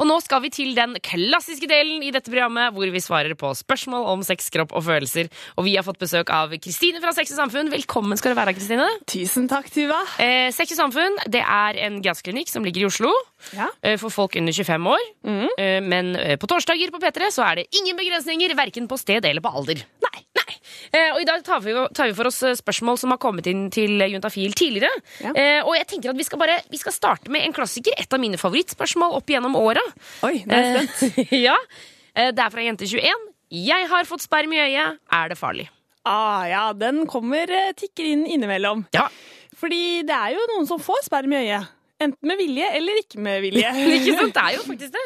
Og 0.00 0.06
nå 0.08 0.16
skal 0.24 0.42
vi 0.44 0.50
til 0.54 0.74
den 0.76 0.96
klassiske 1.04 1.68
delen 1.70 2.02
i 2.06 2.10
dette 2.14 2.30
programmet 2.32 2.74
hvor 2.76 2.90
vi 2.92 3.02
svarer 3.02 3.34
på 3.38 3.50
spørsmål 3.56 4.06
om 4.12 4.22
sex, 4.26 4.50
kropp 4.54 4.74
og 4.76 4.84
følelser. 4.86 5.30
Og 5.56 5.66
vi 5.68 5.76
har 5.78 5.86
fått 5.86 6.00
besøk 6.02 6.30
av 6.34 6.52
Kristine 6.62 7.00
fra 7.02 7.12
Sex 7.16 7.32
og 7.34 7.40
Samfunn. 7.44 7.70
Velkommen 7.72 8.18
skal 8.20 8.34
du 8.34 8.40
være, 8.40 8.54
Kristine. 8.56 8.86
Tusen 9.10 9.48
takk, 9.50 9.70
Tuva. 9.74 10.02
Eh, 10.22 10.50
Sex 10.54 10.74
og 10.76 10.82
Samfunn 10.84 11.16
det 11.32 11.42
er 11.42 11.80
en 11.86 12.00
gassklinikk 12.04 12.50
som 12.52 12.64
ligger 12.66 12.86
i 12.86 12.90
Oslo 12.90 13.12
Ja. 13.56 13.68
eh, 13.82 13.96
for 14.00 14.10
folk 14.10 14.36
under 14.36 14.52
25 14.52 14.86
år. 14.92 15.06
Eh, 15.58 15.80
men 15.84 16.14
eh, 16.16 16.36
på 16.36 16.46
torsdager 16.50 16.90
på 16.94 17.00
P3 17.02 17.30
så 17.34 17.46
er 17.50 17.62
det 17.62 17.68
ingen 17.78 17.96
begrensninger, 17.98 18.54
verken 18.58 18.88
på 18.88 18.98
sted 19.00 19.24
eller 19.24 19.40
på 19.44 19.52
alder. 19.54 19.82
Nei, 20.02 20.22
og 20.92 21.20
i 21.22 21.26
dag 21.28 21.42
tar 21.46 21.60
vi, 21.64 21.74
tar 21.96 22.10
vi 22.10 22.14
for 22.18 22.28
oss 22.30 22.40
eh, 22.46 22.54
spørsmål 22.58 22.98
som 23.00 23.12
har 23.14 23.20
kommet 23.22 23.46
inn 23.50 23.66
til 23.74 23.98
Juntafil 24.12 24.54
tidligere. 24.56 24.92
Ja. 25.24 25.32
Eh, 25.34 25.60
og 25.66 25.74
jeg 25.78 25.86
tenker 25.90 26.12
at 26.12 26.18
vi 26.20 26.26
skal, 26.28 26.40
bare, 26.42 26.58
vi 26.72 26.80
skal 26.80 26.94
starte 26.94 27.32
med 27.32 27.46
en 27.46 27.54
klassiker. 27.56 27.96
Et 27.98 28.12
av 28.12 28.22
mine 28.22 28.38
favorittspørsmål 28.40 29.16
opp 29.18 29.32
gjennom 29.32 29.56
åra. 29.58 29.82
Oi, 30.26 30.42
nå 30.46 30.54
er 30.56 30.68
jeg 30.68 30.90
spent. 30.92 31.32
ja. 31.48 31.56
Eh, 32.14 32.30
Det 32.36 32.44
er 32.46 32.52
fra 32.54 32.66
Jente21. 32.66 33.26
Jeg 33.56 33.88
har 33.92 34.08
fått 34.08 34.24
sperm 34.26 34.52
i 34.56 34.60
øyet. 34.64 35.00
Er 35.14 35.30
det 35.32 35.38
farlig? 35.38 35.68
Ah, 36.06 36.44
ja, 36.46 36.64
den 36.78 37.04
kommer 37.10 37.50
eh, 37.50 37.72
tikker 37.78 38.06
inn 38.06 38.26
innimellom. 38.30 38.84
Ja. 38.94 39.08
Fordi 39.56 40.02
det 40.06 40.14
er 40.14 40.34
jo 40.36 40.44
noen 40.52 40.66
som 40.68 40.78
får 40.82 41.06
sperm 41.08 41.32
i 41.34 41.40
øyet. 41.46 41.72
Enten 42.02 42.28
med 42.28 42.36
vilje 42.36 42.66
eller 42.76 42.98
ikke 43.00 43.18
med 43.24 43.40
vilje. 43.40 43.70
Ikke 43.96 44.18
sant? 44.18 44.34
Det 44.36 44.42
er 44.42 44.58
jo 44.58 44.66
faktisk 44.70 44.92
det. 44.94 45.04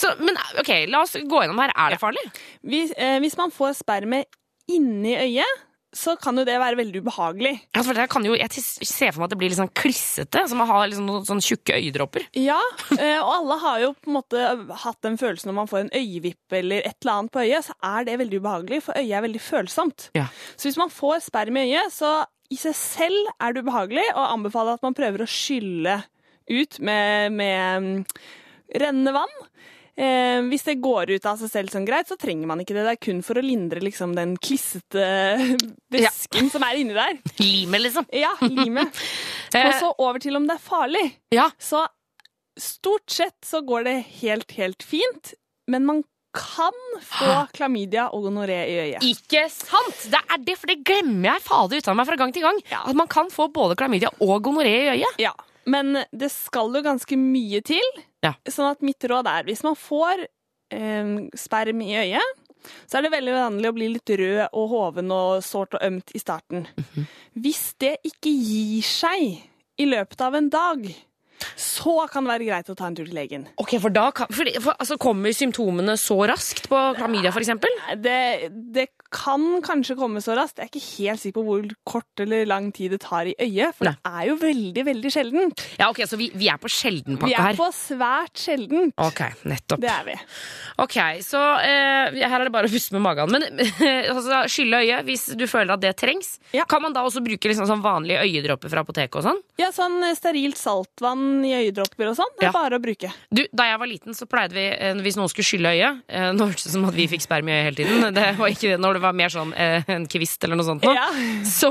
Så, 0.00 0.14
men 0.22 0.36
ok, 0.62 0.70
la 0.88 1.02
oss 1.04 1.16
gå 1.18 1.40
gjennom 1.42 1.58
her. 1.60 1.72
Er 1.76 1.92
det 1.92 1.98
farlig? 2.00 2.22
Hvis, 2.64 2.92
eh, 2.96 3.18
hvis 3.20 3.34
man 3.36 3.50
får 3.52 3.74
spermet 3.82 4.30
inni 4.76 5.16
øyet, 5.18 5.66
så 5.90 6.14
kan 6.20 6.38
jo 6.38 6.44
det 6.46 6.54
være 6.62 6.78
veldig 6.78 7.00
ubehagelig. 7.02 7.52
Ja, 7.74 7.82
for 7.82 7.98
det 7.98 8.06
kan 8.12 8.24
jo, 8.26 8.36
jeg 8.38 8.62
ser 8.62 9.10
for 9.10 9.22
meg 9.22 9.26
at 9.26 9.32
det 9.32 9.38
blir 9.40 9.50
litt 9.50 9.58
sånn 9.58 9.72
klissete, 9.74 10.44
som 10.50 10.62
å 10.62 10.66
ha 10.68 10.84
liksom 10.86 11.08
noen 11.08 11.26
sånn 11.26 11.42
tjukke 11.42 11.74
øyedråper. 11.80 12.28
Ja, 12.38 12.60
eh, 12.94 13.18
og 13.18 13.32
alle 13.34 13.56
har 13.64 13.80
jo 13.82 13.90
på 13.98 14.12
en 14.12 14.18
måte 14.20 14.44
hatt 14.84 15.00
den 15.06 15.18
følelsen 15.20 15.50
når 15.50 15.56
man 15.58 15.70
får 15.70 15.82
en 15.82 15.94
øyevippe 15.98 16.60
eller 16.60 16.86
et 16.86 16.94
eller 17.02 17.16
annet 17.16 17.34
på 17.34 17.42
øyet, 17.42 17.66
så 17.66 17.74
er 17.90 18.06
det 18.06 18.20
veldig 18.22 18.42
ubehagelig, 18.42 18.82
for 18.86 19.02
øyet 19.02 19.16
er 19.18 19.26
veldig 19.26 19.42
følsomt. 19.42 20.06
Ja. 20.18 20.28
Så 20.54 20.70
hvis 20.70 20.78
man 20.78 20.94
får 20.94 21.26
sperm 21.26 21.58
i 21.58 21.66
øyet, 21.66 21.96
så 21.96 22.12
i 22.50 22.58
seg 22.58 22.78
selv 22.78 23.34
er 23.42 23.54
det 23.54 23.66
ubehagelig, 23.66 24.06
og 24.14 24.24
anbefaler 24.28 24.78
at 24.78 24.86
man 24.86 24.96
prøver 24.98 25.26
å 25.26 25.30
skylle 25.30 26.00
ut 26.50 26.80
med, 26.86 27.34
med 27.34 27.82
mm, 27.82 28.22
rennende 28.78 29.14
vann. 29.18 29.36
Eh, 30.00 30.40
hvis 30.48 30.64
det 30.64 30.78
går 30.80 31.10
ut 31.12 31.26
av 31.28 31.40
seg 31.42 31.50
selv 31.52 31.72
sånn 31.74 31.84
greit, 31.88 32.08
så 32.08 32.16
trenger 32.20 32.48
man 32.48 32.62
ikke 32.62 32.72
det. 32.76 32.86
Det 32.86 32.92
er 32.94 33.00
kun 33.04 33.18
for 33.26 33.36
å 33.36 33.44
lindre 33.44 33.82
liksom, 33.84 34.14
den 34.16 34.36
klissete 34.40 35.08
væsken 35.92 36.48
som 36.52 36.64
er 36.64 36.78
inni 36.80 36.96
der. 36.96 37.18
Limet, 37.42 37.84
liksom. 37.84 38.08
Ja, 38.16 38.32
limet. 38.46 39.02
Og 39.60 39.74
så 39.76 39.90
over 39.98 40.22
til 40.22 40.38
om 40.38 40.46
det 40.48 40.56
er 40.56 40.64
farlig. 40.64 41.04
Ja. 41.34 41.50
Så 41.60 41.84
stort 42.60 43.12
sett 43.12 43.36
så 43.44 43.60
går 43.66 43.84
det 43.88 43.98
helt, 44.22 44.56
helt 44.56 44.84
fint, 44.86 45.34
men 45.70 45.84
man 45.88 46.02
kan 46.36 46.76
få 47.02 47.32
klamydia 47.56 48.06
og 48.14 48.28
gonoré 48.28 48.60
i 48.70 48.76
øyet. 48.84 49.04
Ikke 49.04 49.48
sant! 49.50 50.04
Det 50.12 50.20
er 50.20 50.44
det, 50.46 50.54
for 50.60 50.70
det 50.70 50.78
glemmer 50.86 51.32
jeg 51.32 51.42
fader 51.42 51.82
uten 51.82 51.98
meg 51.98 52.06
fra 52.06 52.18
gang 52.20 52.34
til 52.34 52.46
gang. 52.46 52.60
Ja. 52.70 52.84
At 52.86 52.98
man 52.98 53.10
kan 53.10 53.32
få 53.34 53.48
både 53.52 53.76
klamydia 53.80 54.12
og 54.22 54.36
gonoré 54.46 54.76
i 54.84 54.92
øyet. 54.94 55.18
Ja, 55.20 55.34
men 55.70 56.04
det 56.14 56.30
skal 56.32 56.70
jo 56.78 56.84
ganske 56.86 57.18
mye 57.18 57.60
til. 57.66 57.90
Ja. 58.24 58.34
Sånn 58.48 58.70
at 58.70 58.84
mitt 58.84 59.04
råd 59.08 59.28
er 59.30 59.46
hvis 59.48 59.64
man 59.64 59.76
får 59.78 60.26
eh, 60.26 61.12
sperm 61.38 61.82
i 61.84 61.94
øyet, 62.02 62.40
så 62.86 62.98
er 62.98 63.06
det 63.06 63.14
veldig 63.14 63.36
vanlig 63.36 63.70
å 63.70 63.76
bli 63.76 63.86
litt 63.94 64.12
rød 64.20 64.42
og 64.52 64.66
hoven 64.74 65.12
og 65.16 65.44
sårt 65.44 65.78
og 65.78 65.84
ømt 65.86 66.12
i 66.12 66.20
starten. 66.20 66.66
Hvis 67.32 67.70
det 67.80 67.94
ikke 68.04 68.32
gir 68.32 68.84
seg 68.84 69.80
i 69.80 69.86
løpet 69.88 70.20
av 70.26 70.36
en 70.36 70.50
dag, 70.52 70.84
så 71.56 72.06
kan 72.10 72.26
det 72.26 72.34
være 72.34 72.48
greit 72.48 72.70
å 72.72 72.76
ta 72.78 72.88
en 72.88 72.96
tur 72.98 73.08
til 73.08 73.16
legen. 73.16 73.46
Ok, 73.60 73.76
For 73.82 73.92
da 73.94 74.08
kan, 74.14 74.30
for, 74.32 74.48
for, 74.60 74.76
altså, 74.76 74.98
kommer 75.00 75.34
symptomene 75.36 75.96
så 76.00 76.18
raskt 76.30 76.68
på 76.70 76.80
klamydia, 76.98 77.32
f.eks.? 77.34 77.52
Det, 78.00 78.18
det 78.74 78.88
kan 79.10 79.42
kanskje 79.64 79.96
komme 79.98 80.22
så 80.22 80.36
raskt. 80.38 80.60
Jeg 80.60 80.68
er 80.68 80.70
ikke 80.70 80.86
helt 81.02 81.22
sikker 81.22 81.38
på 81.40 81.44
hvor 81.46 81.66
kort 81.88 82.22
eller 82.22 82.46
lang 82.48 82.70
tid 82.74 82.94
det 82.94 83.00
tar 83.02 83.30
i 83.30 83.34
øyet, 83.34 83.74
for 83.76 83.88
Nei. 83.88 83.94
det 83.98 84.12
er 84.12 84.28
jo 84.28 84.36
veldig, 84.40 84.84
veldig 84.90 85.12
sjeldent. 85.14 85.64
Ja, 85.80 85.90
ok, 85.90 86.04
Så 86.10 86.18
vi, 86.20 86.30
vi 86.34 86.50
er 86.52 86.60
på 86.60 86.70
Vi 86.70 87.34
er 87.34 87.58
på 87.58 87.68
svært 87.74 88.38
sjeldent. 88.38 88.94
Ok, 89.00 89.24
nettopp. 89.50 89.82
Det 89.82 89.90
er 89.90 90.06
vi. 90.06 90.16
Ok, 90.84 90.98
så 91.26 91.40
eh, 91.64 92.20
her 92.20 92.38
er 92.38 92.46
det 92.48 92.54
bare 92.54 92.70
å 92.70 92.72
puste 92.72 92.94
med 92.96 93.04
magen. 93.04 93.34
Men 93.34 93.46
altså, 94.14 94.44
skylle 94.50 94.82
øyet 94.84 95.08
hvis 95.08 95.26
du 95.38 95.46
føler 95.50 95.74
at 95.74 95.82
det 95.82 95.96
trengs. 96.00 96.36
Ja. 96.56 96.66
Kan 96.70 96.84
man 96.84 96.94
da 96.94 97.04
også 97.06 97.22
bruke 97.24 97.50
liksom, 97.50 97.66
sånn 97.68 97.82
vanlige 97.84 98.22
øyedråper 98.24 98.72
fra 98.72 98.84
apoteket 98.84 99.20
og 99.20 99.26
sånn? 99.26 99.42
Ja, 99.60 99.72
sånn 99.74 99.98
sterilt 100.16 100.60
saltvann 100.60 101.29
i 101.46 101.52
øyedråper 101.58 102.08
og 102.10 102.16
sånn. 102.18 102.30
Det 102.38 102.46
er 102.46 102.50
Ja. 102.50 102.52
bare 102.52 102.78
å 102.78 102.82
bruke. 102.82 103.10
Du, 103.32 103.42
Da 103.54 103.64
jeg 103.70 103.78
var 103.78 103.86
liten, 103.90 104.12
så 104.14 104.26
pleide 104.30 104.52
vi, 104.56 104.64
eh, 104.68 104.94
hvis 105.04 105.16
noen 105.16 105.28
skulle 105.32 105.48
skylle 105.48 105.72
øyet 105.74 106.02
eh, 106.08 106.32
Nå 106.32 106.46
hørtes 106.48 106.64
det 106.64 106.70
ut 106.70 106.76
som 106.76 106.84
at 106.90 106.94
vi 106.94 107.06
fikk 107.08 107.22
sperm 107.22 107.48
i 107.48 107.52
øyet 107.52 107.64
hele 107.68 107.78
tiden. 107.80 108.14
Det 108.14 108.26
var 108.38 108.48
ikke 108.48 108.70
det 108.74 108.80
når 108.80 108.94
det 108.98 109.02
var 109.02 109.12
mer 109.12 109.28
sånn 109.28 109.52
eh, 109.56 109.82
en 109.88 110.06
kvist 110.06 110.44
eller 110.44 110.56
noe 110.60 110.66
sånt. 110.66 110.82
nå. 110.82 110.94
Ja. 110.94 111.06
Så 111.44 111.70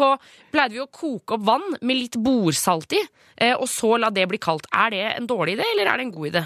pleide 0.52 0.72
vi 0.78 0.80
å 0.84 0.88
koke 0.92 1.36
opp 1.38 1.44
vann 1.46 1.68
med 1.82 1.98
litt 1.98 2.16
bordsalt 2.18 2.92
i, 2.94 3.04
og 3.56 3.68
så 3.68 3.98
la 4.00 4.10
det 4.10 4.28
bli 4.28 4.38
kaldt. 4.38 4.66
Er 4.74 4.90
det 4.92 5.04
en 5.18 5.28
dårlig 5.28 5.58
idé, 5.58 5.64
eller 5.74 5.88
er 5.94 5.98
det 5.98 6.06
en 6.08 6.12
god 6.12 6.32
idé? 6.32 6.46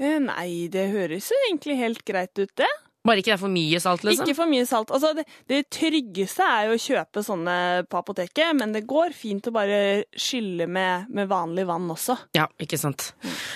Nei, 0.00 0.68
det 0.72 0.86
høres 0.94 1.26
jo 1.28 1.36
egentlig 1.48 1.76
helt 1.76 2.04
greit 2.08 2.32
ut, 2.38 2.50
det. 2.56 2.68
Bare 3.06 3.22
ikke 3.22 3.30
det 3.30 3.36
er 3.38 3.40
for 3.40 3.52
mye 3.52 3.78
salt, 3.80 4.02
liksom? 4.04 4.26
Ikke 4.26 4.36
for 4.36 4.50
mye 4.50 4.66
salt. 4.68 4.90
Altså, 4.92 5.14
det, 5.16 5.24
det 5.48 5.60
tryggeste 5.72 6.44
er 6.44 6.68
jo 6.68 6.76
å 6.76 6.80
kjøpe 6.84 7.22
sånne 7.24 7.54
på 7.88 8.00
apoteket, 8.00 8.50
men 8.58 8.74
det 8.76 8.82
går 8.88 9.14
fint 9.16 9.46
å 9.48 9.54
bare 9.54 9.78
skylle 10.12 10.66
med, 10.68 11.08
med 11.08 11.30
vanlig 11.30 11.64
vann 11.70 11.88
også. 11.90 12.18
Ja, 12.36 12.44
ikke 12.60 12.76
sant. 12.80 13.10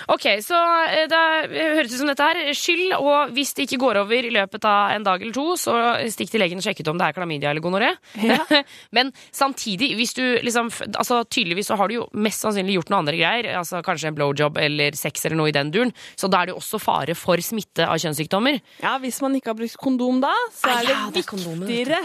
Ok, 0.09 0.27
så 0.45 0.57
eh, 0.89 1.05
det 1.11 1.21
høres 1.53 1.93
ut 1.93 2.01
som 2.01 2.09
dette 2.09 2.29
her. 2.31 2.41
Skyll, 2.57 2.95
og 2.97 3.35
hvis 3.37 3.53
det 3.59 3.67
ikke 3.69 3.83
går 3.85 4.01
over 4.05 4.31
i 4.31 4.33
løpet 4.33 4.65
av 4.69 4.95
en 4.95 5.05
dag 5.05 5.21
eller 5.21 5.37
to, 5.37 5.47
så 5.61 5.77
stikk 6.13 6.33
til 6.33 6.41
legen 6.45 6.63
og 6.63 6.65
sjekk 6.65 6.81
ut 6.81 6.93
om 6.95 7.03
det 7.03 7.11
er 7.11 7.19
klamydia 7.19 7.53
eller 7.53 7.65
gonoré. 7.65 7.93
Ja. 8.25 8.41
Men 8.97 9.13
samtidig, 9.35 9.93
hvis 9.99 10.17
du 10.17 10.25
liksom 10.45 10.71
Altså 10.95 11.21
tydeligvis 11.29 11.69
så 11.69 11.77
har 11.79 11.89
du 11.91 11.95
jo 11.97 12.05
mest 12.17 12.43
sannsynlig 12.43 12.77
gjort 12.79 12.91
noe 12.93 13.01
andre 13.03 13.17
greier, 13.19 13.47
altså 13.59 13.81
kanskje 13.85 14.09
en 14.11 14.17
blowjob 14.17 14.57
eller 14.61 14.97
sex 14.99 15.25
eller 15.27 15.39
noe 15.39 15.51
i 15.51 15.55
den 15.55 15.71
duren, 15.75 15.93
så 16.19 16.29
da 16.31 16.41
er 16.41 16.49
det 16.49 16.55
jo 16.55 16.61
også 16.61 16.81
fare 16.83 17.17
for 17.19 17.41
smitte 17.45 17.87
av 17.87 17.99
kjønnssykdommer. 18.01 18.61
Ja, 18.83 18.95
Hvis 19.03 19.21
man 19.25 19.34
ikke 19.39 19.53
har 19.53 19.59
brukt 19.59 19.77
kondom 19.81 20.21
da, 20.25 20.33
så 20.55 20.71
Ah, 20.71 20.81
er 20.81 20.91
ja, 20.91 20.99
det 21.11 21.23
det 21.25 21.25
er 21.25 21.55
viktigere 21.65 22.03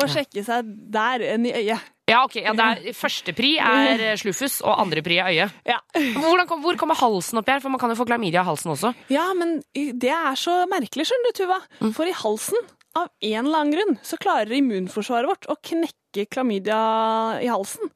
å 0.00 0.06
sjekke 0.08 0.44
seg 0.46 0.68
der 0.94 1.24
enn 1.34 1.44
i 1.48 1.52
øyet. 1.52 1.88
Ja, 2.10 2.24
ok, 2.26 2.40
ja, 2.42 2.52
det 2.56 2.64
er, 2.66 2.94
Første 2.96 3.34
pri 3.36 3.52
er 3.62 4.00
eh, 4.02 4.16
slufus, 4.18 4.56
og 4.66 4.80
andre 4.82 5.02
pri 5.06 5.18
er 5.22 5.28
øyet. 5.30 5.58
Ja. 5.68 5.76
Hvordan, 6.18 6.48
hvor 6.64 6.78
kommer 6.80 6.98
halsen 6.98 7.38
opp 7.38 7.50
her? 7.52 7.60
For 7.62 7.70
man 7.70 7.78
kan 7.78 7.92
jo 7.92 7.98
få 8.00 8.06
klamydia 8.08 8.42
i 8.42 8.48
halsen 8.48 8.72
også. 8.72 8.94
ja, 9.12 9.28
men 9.36 9.60
det 9.76 10.10
er 10.10 10.34
så 10.40 10.62
merkelig, 10.72 11.06
skjønner 11.10 11.30
du, 11.30 11.38
Tuva. 11.42 11.60
Mm. 11.84 11.92
For 11.94 12.08
i 12.10 12.16
halsen, 12.16 12.58
av 12.98 13.06
en 13.22 13.44
eller 13.46 13.60
annen 13.60 13.76
grunn, 13.76 13.98
så 14.02 14.18
klarer 14.18 14.56
immunforsvaret 14.56 15.30
vårt 15.30 15.46
å 15.52 15.54
knekke 15.62 16.24
klamydia 16.32 16.80
i 17.44 17.46
halsen. 17.52 17.92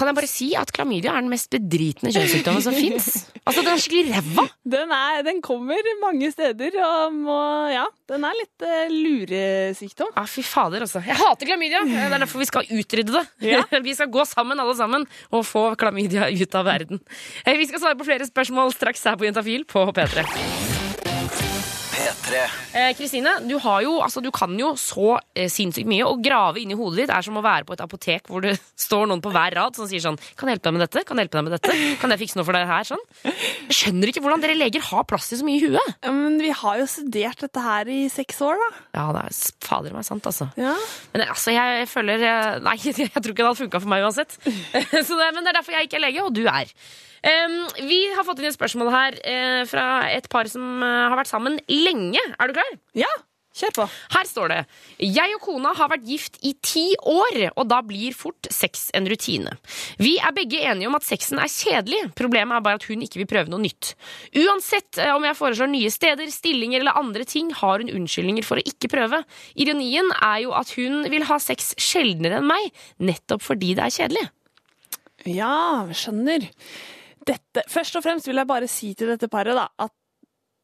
Kan 0.00 0.08
jeg 0.08 0.16
bare 0.16 0.28
si 0.30 0.46
at 0.56 0.70
klamydia 0.72 1.12
er 1.12 1.20
den 1.20 1.28
mest 1.28 1.50
bedritne 1.52 2.08
kjønnssykdommen 2.14 2.64
som 2.64 2.72
fins? 2.72 3.08
Altså, 3.44 3.60
den 3.60 3.68
er 3.74 3.82
skikkelig 3.82 4.14
ræva! 4.14 4.46
Den, 4.72 4.94
den 5.26 5.42
kommer 5.44 5.90
mange 6.00 6.30
steder, 6.32 6.78
og 6.86 7.18
må, 7.18 7.36
ja, 7.68 7.84
den 8.08 8.24
er 8.24 8.38
litt 8.38 8.64
uh, 8.64 8.94
luresykdom. 8.94 10.14
Ja, 10.16 10.24
fy 10.24 10.44
fader, 10.46 10.86
altså. 10.88 11.04
Jeg 11.04 11.20
hater 11.20 11.52
klamydia! 11.52 11.84
Det 11.84 12.00
er 12.08 12.16
derfor 12.16 12.40
vi 12.40 12.48
skal 12.48 12.72
utrydde 12.80 13.18
det. 13.18 13.24
Ja. 13.50 13.62
Vi 13.90 13.96
skal 13.96 14.08
gå 14.12 14.24
sammen, 14.28 14.60
alle 14.60 14.76
sammen, 14.78 15.04
og 15.34 15.44
få 15.48 15.70
klamydia 15.80 16.30
ut 16.32 16.56
av 16.56 16.68
verden. 16.68 17.04
Eh, 17.44 17.56
Vi 17.60 17.68
skal 17.68 17.84
svare 17.84 18.00
på 18.00 18.08
flere 18.08 18.28
spørsmål 18.28 18.72
straks 18.76 19.04
her 19.04 19.20
på 19.20 19.28
Juntafil 19.28 19.68
på 19.68 19.90
P3. 19.96 20.79
P3. 22.30 22.42
Eh, 22.78 22.90
Kristine, 22.96 23.32
du, 23.46 23.56
altså, 23.58 24.22
du 24.22 24.30
kan 24.34 24.52
jo 24.58 24.72
så 24.78 25.16
eh, 25.34 25.48
sinnssykt 25.50 25.88
mye. 25.90 26.06
Å 26.06 26.18
grave 26.22 26.62
inni 26.62 26.76
hodet 26.78 27.02
ditt 27.04 27.12
er 27.14 27.26
som 27.26 27.38
å 27.38 27.44
være 27.44 27.66
på 27.66 27.74
et 27.74 27.82
apotek 27.84 28.30
hvor 28.30 28.44
det 28.44 28.56
står 28.86 29.08
noen 29.10 29.22
på 29.24 29.32
hver 29.34 29.56
rad 29.58 29.78
som 29.78 29.88
sier 29.90 30.02
sånn 30.04 30.18
Kan 30.38 30.48
jeg 30.50 30.58
hjelpe 30.58 30.70
deg 30.70 30.76
med 30.76 30.84
dette? 30.86 31.04
Kan 31.08 31.18
jeg 31.18 31.26
hjelpe 31.26 31.40
deg 31.40 31.48
med 31.48 31.56
dette? 31.56 31.76
Kan 32.00 32.14
jeg 32.14 32.22
fikse 32.22 32.38
noe 32.38 32.46
for 32.48 32.56
deg 32.56 32.68
her? 32.70 32.86
Sånn. 32.90 33.04
Jeg 33.24 33.78
skjønner 33.80 34.12
ikke 34.12 34.24
hvordan 34.24 34.44
dere 34.44 34.58
leger 34.58 34.86
har 34.90 35.06
plass 35.10 35.30
til 35.30 35.40
så 35.40 35.48
mye 35.48 35.58
i 35.58 35.66
huet. 35.66 35.92
Ja, 36.06 36.14
men 36.14 36.38
vi 36.42 36.54
har 36.62 36.80
jo 36.80 36.88
studert 36.90 37.44
dette 37.46 37.64
her 37.64 37.90
i 37.90 38.00
seks 38.12 38.40
år, 38.46 38.60
da. 38.60 38.70
Ja, 39.00 39.06
det 39.16 39.26
er 39.26 39.38
fader 39.66 39.94
meg 39.96 40.06
sant, 40.06 40.26
altså. 40.30 40.50
Ja. 40.60 40.74
Men 41.14 41.26
altså, 41.28 41.54
jeg 41.54 41.86
føler 41.90 42.26
eh, 42.30 42.58
Nei, 42.66 42.76
jeg 42.82 43.12
tror 43.14 43.32
ikke 43.34 43.42
det 43.42 43.50
hadde 43.50 43.62
funka 43.64 43.82
for 43.82 43.90
meg 43.92 44.06
uansett. 44.06 44.36
Så 45.08 45.16
det, 45.18 45.30
men 45.34 45.44
det 45.44 45.52
er 45.52 45.60
derfor 45.60 45.76
jeg 45.76 45.88
ikke 45.88 46.00
er 46.00 46.06
lege, 46.08 46.26
og 46.26 46.34
du 46.36 46.44
er. 46.50 46.70
Vi 47.22 48.00
har 48.16 48.24
fått 48.24 48.40
inn 48.40 48.48
et 48.48 48.56
spørsmål 48.56 48.92
her 48.94 49.18
eh, 49.24 49.64
fra 49.68 49.88
et 50.10 50.28
par 50.32 50.48
som 50.50 50.84
eh, 50.84 51.00
har 51.10 51.18
vært 51.20 51.32
sammen 51.32 51.58
lenge. 51.68 52.22
Er 52.38 52.48
du 52.48 52.56
klar? 52.56 52.78
ja, 52.96 53.10
kjør 53.56 53.74
på. 53.76 53.84
Her 54.14 54.28
står 54.28 54.52
det 54.52 54.58
Jeg 55.02 55.34
og 55.36 55.42
kona 55.44 55.72
har 55.76 55.90
vært 55.90 56.06
gift 56.08 56.38
i 56.46 56.52
ti 56.64 56.84
år, 56.98 57.50
og 57.50 57.66
da 57.70 57.80
blir 57.86 58.14
fort 58.16 58.48
sex 58.52 58.88
en 58.96 59.08
rutine. 59.10 59.52
Vi 60.00 60.16
er 60.22 60.34
begge 60.36 60.62
enige 60.62 60.90
om 60.90 60.96
at 60.98 61.06
sexen 61.06 61.40
er 61.42 61.50
kjedelig, 61.50 62.02
problemet 62.18 62.56
er 62.56 62.64
bare 62.64 62.80
at 62.80 62.86
hun 62.88 63.02
ikke 63.04 63.22
vil 63.22 63.30
prøve 63.30 63.52
noe 63.52 63.62
nytt. 63.62 63.92
Uansett 64.40 65.00
eh, 65.02 65.12
om 65.14 65.26
jeg 65.26 65.38
foreslår 65.38 65.72
nye 65.72 65.92
steder, 65.92 66.30
stillinger 66.34 66.84
eller 66.84 66.98
andre 67.00 67.26
ting, 67.28 67.52
har 67.60 67.82
hun 67.82 67.92
unnskyldninger 68.00 68.46
for 68.46 68.60
å 68.60 68.66
ikke 68.66 68.92
prøve. 68.92 69.22
Ironien 69.60 70.12
er 70.20 70.44
jo 70.46 70.54
at 70.56 70.72
hun 70.78 71.04
vil 71.12 71.26
ha 71.30 71.40
sex 71.42 71.74
sjeldnere 71.80 72.40
enn 72.40 72.48
meg, 72.50 72.70
nettopp 73.02 73.44
fordi 73.44 73.74
det 73.78 73.88
er 73.88 73.98
kjedelig. 73.98 74.26
Ja, 75.28 75.84
skjønner. 75.92 76.48
Dette, 77.26 77.64
først 77.68 77.98
og 77.98 78.04
fremst 78.04 78.28
vil 78.28 78.40
jeg 78.40 78.48
bare 78.48 78.68
si 78.70 78.94
til 78.96 79.12
dette 79.12 79.28
paret 79.32 79.56
da, 79.58 79.68
at 79.80 79.94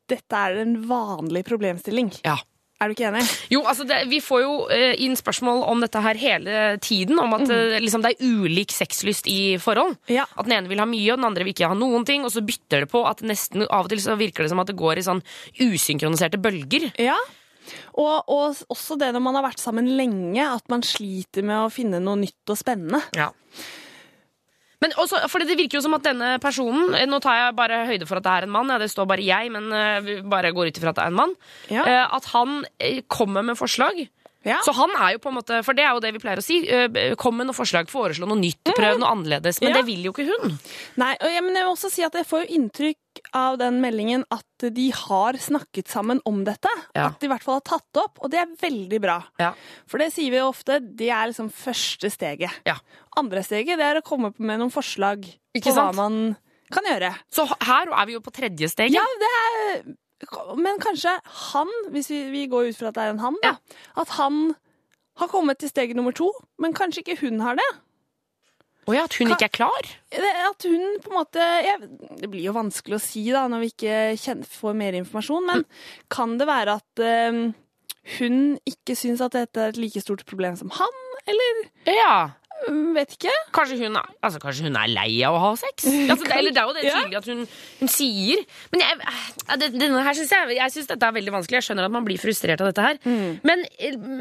dette 0.08 0.38
er 0.38 0.62
en 0.62 0.76
vanlig 0.88 1.42
problemstilling. 1.46 2.12
Ja. 2.24 2.38
Er 2.76 2.90
du 2.90 2.92
ikke 2.92 3.06
enig? 3.08 3.22
Jo, 3.48 3.62
altså 3.64 3.86
det, 3.88 4.02
Vi 4.10 4.18
får 4.20 4.42
jo 4.42 4.56
eh, 4.72 4.92
inn 5.00 5.16
spørsmål 5.16 5.62
om 5.64 5.80
dette 5.80 6.00
her 6.04 6.18
hele 6.20 6.56
tiden. 6.84 7.16
Om 7.22 7.32
at 7.38 7.52
eh, 7.52 7.78
liksom, 7.80 8.02
det 8.04 8.12
er 8.12 8.34
ulik 8.36 8.74
sexlyst 8.74 9.30
i 9.32 9.56
forhold. 9.62 9.94
Ja. 10.12 10.26
At 10.36 10.44
den 10.44 10.58
ene 10.58 10.68
vil 10.68 10.82
ha 10.82 10.88
mye, 10.88 11.08
og 11.14 11.22
den 11.22 11.28
andre 11.30 11.46
vil 11.46 11.54
ikke 11.54 11.70
ha 11.72 11.78
noen 11.78 12.04
ting. 12.08 12.26
Og 12.28 12.34
så 12.34 12.44
bytter 12.44 12.84
det 12.84 12.90
på 12.92 13.00
at 13.08 13.24
nesten 13.24 13.64
av 13.64 13.88
og 13.88 13.92
til 13.92 14.02
så 14.04 14.18
virker 14.20 14.44
det 14.44 14.52
som 14.52 14.60
at 14.60 14.68
det 14.68 14.76
går 14.76 15.00
i 15.00 15.06
sånn 15.08 15.24
usynkroniserte 15.56 16.40
bølger. 16.42 16.90
Ja. 17.00 17.16
Og, 17.96 18.28
og 18.28 18.60
også 18.68 19.00
det 19.00 19.08
når 19.16 19.24
man 19.24 19.40
har 19.40 19.48
vært 19.48 19.64
sammen 19.64 19.88
lenge, 19.96 20.44
at 20.44 20.68
man 20.70 20.84
sliter 20.86 21.48
med 21.48 21.64
å 21.64 21.72
finne 21.72 22.02
noe 22.04 22.20
nytt 22.20 22.52
og 22.52 22.60
spennende. 22.60 23.00
Ja. 23.16 23.30
Men 24.82 24.92
også, 25.00 25.22
for 25.32 25.40
Det 25.40 25.56
virker 25.56 25.78
jo 25.78 25.84
som 25.86 25.94
at 25.96 26.04
denne 26.04 26.34
personen 26.42 26.92
eh, 26.94 27.06
Nå 27.08 27.20
tar 27.24 27.38
jeg 27.38 27.54
bare 27.56 27.78
høyde 27.88 28.06
for 28.08 28.20
at 28.20 28.26
det 28.26 28.34
er 28.34 28.46
en 28.46 28.52
mann. 28.52 28.68
Ja, 28.72 28.76
det 28.82 28.90
står 28.92 29.08
bare 29.08 29.24
jeg, 29.24 29.52
men 29.54 29.70
eh, 29.72 30.00
vi 30.04 30.16
bare 30.22 30.52
går 30.52 30.68
ut 30.68 30.80
ifra 30.80 30.92
at 30.92 30.98
det 31.00 31.06
er 31.06 31.14
en 31.14 31.20
mann. 31.22 31.32
Ja. 31.72 31.86
Eh, 31.86 32.04
At 32.18 32.28
han 32.34 32.60
kommer 33.08 33.42
med 33.46 33.56
forslag. 33.56 34.02
Ja. 34.46 34.60
Så 34.62 34.70
han 34.76 34.92
er 35.02 35.16
jo 35.16 35.22
på 35.24 35.32
en 35.32 35.38
måte, 35.40 35.62
For 35.66 35.74
det 35.74 35.82
er 35.82 35.96
jo 35.96 36.02
det 36.04 36.12
vi 36.14 36.20
pleier 36.22 36.38
å 36.38 36.44
si. 36.44 36.60
Kom 37.18 37.34
med 37.40 37.48
noe 37.48 37.56
forslag, 37.56 37.88
foreslå 37.90 38.28
noe 38.30 38.38
nytt, 38.38 38.60
prøv 38.76 39.00
noe 39.00 39.10
annerledes. 39.16 39.58
Men 39.64 39.74
det 39.74 39.82
vil 39.88 40.04
jo 40.06 40.12
ikke 40.14 40.28
hun. 40.28 40.54
Nei, 41.02 41.16
og 41.18 41.32
jeg, 41.32 41.42
men 41.42 41.56
jeg 41.58 41.66
vil 41.66 41.72
også 41.72 41.90
si 41.90 42.04
at 42.06 42.14
jeg 42.14 42.28
får 42.28 42.44
jo 42.44 42.60
inntrykk 42.60 43.00
av 43.36 43.58
den 43.60 43.80
meldingen 43.82 44.24
at 44.32 44.66
de 44.76 44.86
har 44.94 45.38
snakket 45.40 45.90
sammen 45.90 46.20
om 46.28 46.42
dette. 46.46 46.70
Ja. 46.94 47.08
At 47.10 47.20
de 47.20 47.28
i 47.28 47.30
hvert 47.32 47.44
fall 47.44 47.58
har 47.58 47.66
tatt 47.66 47.86
det 47.96 48.02
opp, 48.02 48.20
og 48.22 48.32
det 48.32 48.40
er 48.42 48.54
veldig 48.60 49.00
bra. 49.02 49.18
Ja. 49.42 49.52
For 49.90 50.02
det 50.02 50.10
sier 50.14 50.34
vi 50.34 50.40
jo 50.40 50.50
ofte, 50.50 50.78
det 50.80 51.10
er 51.10 51.30
liksom 51.30 51.50
første 51.54 52.10
steget. 52.12 52.62
Ja. 52.68 52.78
Andre 53.18 53.42
steget 53.46 53.80
det 53.80 53.86
er 53.90 54.00
å 54.00 54.06
komme 54.06 54.32
opp 54.32 54.40
med 54.42 54.60
noen 54.62 54.74
forslag 54.74 55.24
Ikke 55.56 55.70
på 55.70 55.76
hva 55.78 55.90
man 55.96 56.36
kan 56.72 56.86
gjøre. 56.88 57.12
Så 57.32 57.46
her 57.46 57.92
er 57.92 58.08
vi 58.08 58.16
jo 58.16 58.24
på 58.24 58.34
tredje 58.34 58.70
steget. 58.72 58.98
Ja, 58.98 59.06
det 59.22 59.32
er 59.36 59.86
Men 60.56 60.78
kanskje 60.80 61.12
han, 61.52 61.68
hvis 61.92 62.08
vi, 62.08 62.22
vi 62.32 62.46
går 62.48 62.70
ut 62.70 62.78
fra 62.78 62.88
at 62.88 62.96
det 62.96 63.02
er 63.04 63.10
en 63.12 63.20
han, 63.20 63.36
da, 63.42 63.58
at 64.00 64.14
han 64.16 64.54
har 65.20 65.28
kommet 65.28 65.60
til 65.60 65.68
steg 65.68 65.92
nummer 65.96 66.14
to, 66.16 66.30
men 66.60 66.72
kanskje 66.76 67.02
ikke 67.02 67.18
hun 67.20 67.42
har 67.44 67.58
det. 67.60 67.66
Og 68.86 68.94
ja, 68.94 69.04
At 69.08 69.16
hun 69.18 69.32
ikke 69.34 69.48
er 69.48 69.54
klar. 69.54 69.88
At 70.14 70.66
hun 70.66 70.98
på 71.02 71.10
en 71.10 71.18
måte 71.18 71.42
jeg, 71.66 71.88
Det 72.22 72.30
blir 72.30 72.46
jo 72.46 72.54
vanskelig 72.56 72.98
å 72.98 73.02
si 73.02 73.24
da, 73.34 73.46
når 73.50 73.64
vi 73.64 73.70
ikke 73.74 74.00
kjenner, 74.22 74.46
får 74.46 74.76
mer 74.78 74.98
informasjon, 75.00 75.46
men 75.50 75.64
kan 76.12 76.36
det 76.38 76.46
være 76.48 76.78
at 76.78 77.02
eh, 77.02 77.40
hun 78.18 78.40
ikke 78.68 78.94
syns 78.98 79.24
at 79.24 79.34
dette 79.34 79.62
er 79.62 79.74
et 79.74 79.80
like 79.82 80.02
stort 80.04 80.22
problem 80.30 80.58
som 80.58 80.70
han, 80.78 81.00
eller 81.26 81.62
Ja, 81.90 82.16
mm, 82.30 82.45
vet 82.96 83.14
ikke. 83.16 83.32
Kanskje 83.54 83.78
hun, 83.82 83.96
er, 83.98 84.12
altså, 84.24 84.40
kanskje 84.42 84.66
hun 84.66 84.78
er 84.80 84.90
lei 84.90 85.10
av 85.26 85.36
å 85.36 85.42
ha 85.42 85.52
sex? 85.60 85.86
Altså, 86.16 86.24
det, 86.24 86.36
eller 86.38 86.54
det 86.54 86.60
er 86.62 86.68
jo 86.68 86.74
det 86.76 86.84
tydelig 86.86 87.18
at 87.18 87.28
hun, 87.30 87.42
hun 87.80 87.90
sier. 87.90 88.42
Men 88.72 88.84
jeg, 88.84 88.98
eh, 89.02 89.56
det, 89.60 89.70
denne 89.74 90.04
her 90.06 90.16
synes 90.16 90.32
jeg, 90.32 90.56
jeg 90.56 90.74
syns 90.74 90.90
dette 90.92 91.08
er 91.08 91.16
veldig 91.16 91.34
vanskelig. 91.34 91.58
Jeg 91.60 91.68
skjønner 91.68 91.88
at 91.88 91.94
man 91.96 92.06
blir 92.06 92.20
frustrert 92.20 92.62
av 92.62 92.70
dette 92.70 92.86
her. 92.86 93.00
Mm. 93.04 93.42
Men, 93.46 93.64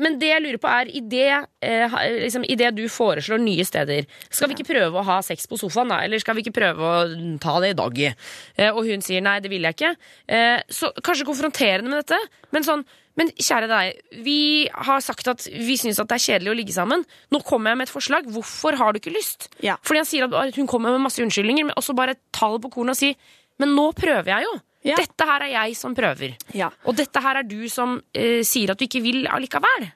men 0.03 0.19
det 0.21 0.31
jeg 0.31 0.43
lurer 0.45 0.61
på 0.61 0.71
er, 0.71 0.91
i 0.91 1.03
det, 1.15 1.29
eh, 1.65 1.97
liksom, 2.25 2.47
i 2.47 2.57
det 2.59 2.73
du 2.77 2.83
foreslår 2.91 3.41
nye 3.43 3.65
steder, 3.67 4.09
skal 4.29 4.51
vi 4.51 4.57
ikke 4.57 4.69
prøve 4.73 5.01
å 5.01 5.07
ha 5.07 5.21
sex 5.25 5.47
på 5.51 5.59
sofaen 5.61 5.93
da? 5.93 6.01
Eller 6.05 6.23
skal 6.23 6.37
vi 6.37 6.45
ikke 6.45 6.57
prøve 6.59 6.91
å 6.91 7.07
ta 7.43 7.57
det 7.63 7.73
i 7.75 7.79
dag? 7.79 8.03
Eh, 8.05 8.69
og 8.71 8.83
hun 8.89 9.05
sier 9.05 9.23
nei, 9.25 9.39
det 9.43 9.53
vil 9.53 9.65
jeg 9.67 9.77
ikke. 9.79 9.95
Eh, 10.27 10.59
så 10.71 10.91
kanskje 11.05 11.27
konfronterende 11.27 11.91
med 11.91 12.03
dette, 12.03 12.19
men 12.55 12.67
sånn 12.67 12.85
Men 13.19 13.31
kjære 13.39 13.69
deg, 13.71 14.01
vi 14.25 14.67
har 14.87 15.03
sagt 15.03 15.29
at 15.31 15.45
vi 15.47 15.77
syns 15.79 16.01
det 16.01 16.17
er 16.17 16.23
kjedelig 16.25 16.51
å 16.51 16.57
ligge 16.59 16.75
sammen. 16.75 17.05
Nå 17.31 17.41
kommer 17.47 17.71
jeg 17.71 17.79
med 17.79 17.87
et 17.87 17.95
forslag. 17.95 18.29
Hvorfor 18.35 18.75
har 18.79 18.91
du 18.91 18.99
ikke 18.99 19.15
lyst? 19.15 19.49
Ja. 19.63 19.77
Fordi 19.87 20.03
han 20.03 20.09
sier 20.09 20.27
at 20.27 20.59
hun 20.59 20.67
kommer 20.67 20.91
med 20.91 21.05
masse 21.07 21.23
unnskyldninger, 21.23 21.69
men 21.69 21.79
også 21.79 21.95
bare 21.97 22.17
ta 22.35 22.51
det 22.51 22.63
på 22.65 22.73
kornet 22.77 22.97
og 22.97 23.01
si 23.01 23.15
Men 23.55 23.71
nå 23.71 23.85
prøver 23.95 24.27
jeg 24.33 24.43
jo. 24.43 24.55
Ja. 24.85 24.97
Dette 24.99 25.25
her 25.25 25.45
er 25.45 25.51
jeg 25.53 25.77
som 25.79 25.93
prøver. 25.95 26.33
Ja. 26.53 26.67
Og 26.83 26.97
dette 26.99 27.21
her 27.23 27.39
er 27.39 27.45
du 27.47 27.69
som 27.71 28.01
eh, 28.11 28.41
sier 28.43 28.73
at 28.73 28.81
du 28.81 28.83
ikke 28.83 28.99
vil 29.01 29.23
allikevel. 29.31 29.87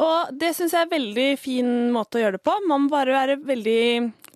Og 0.00 0.32
det 0.36 0.52
syns 0.56 0.74
jeg 0.74 0.82
er 0.82 0.88
en 0.88 0.92
veldig 0.94 1.26
fin 1.40 1.68
måte 1.94 2.18
å 2.18 2.22
gjøre 2.24 2.38
det 2.38 2.44
på. 2.46 2.56
Man 2.68 2.86
må 2.86 2.92
bare 2.92 3.14
være 3.14 3.36
veldig 3.44 3.82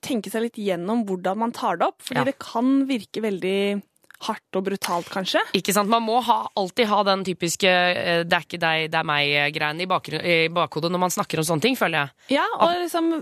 tenke 0.04 0.32
seg 0.32 0.46
litt 0.46 0.60
gjennom 0.60 1.02
hvordan 1.08 1.40
man 1.42 1.52
tar 1.56 1.80
det 1.80 1.88
opp. 1.90 2.00
Fordi 2.04 2.26
det 2.30 2.37
kan 2.40 2.84
virke 2.88 3.25
veldig 3.25 3.60
hardt 4.27 4.59
og 4.59 4.67
brutalt, 4.67 5.11
kanskje. 5.12 5.43
Ikke 5.57 5.75
sant? 5.77 5.91
Man 5.93 6.05
må 6.05 6.19
ha, 6.27 6.43
alltid 6.61 6.91
ha 6.91 7.03
den 7.09 7.25
typiske 7.25 7.69
eh, 7.71 8.23
'det 8.25 8.37
er 8.37 8.47
ikke 8.47 8.61
deg, 8.61 8.89
det 8.93 8.99
er 9.00 9.07
meg'-greien 9.09 9.81
i, 9.81 9.87
i 9.87 10.49
bakhodet 10.53 10.93
når 10.93 11.05
man 11.07 11.15
snakker 11.15 11.41
om 11.41 11.47
sånne 11.49 11.65
ting, 11.65 11.79
føler 11.79 12.05
jeg. 12.05 12.37
Ja, 12.41 12.47
og 12.59 12.77
liksom 12.83 13.15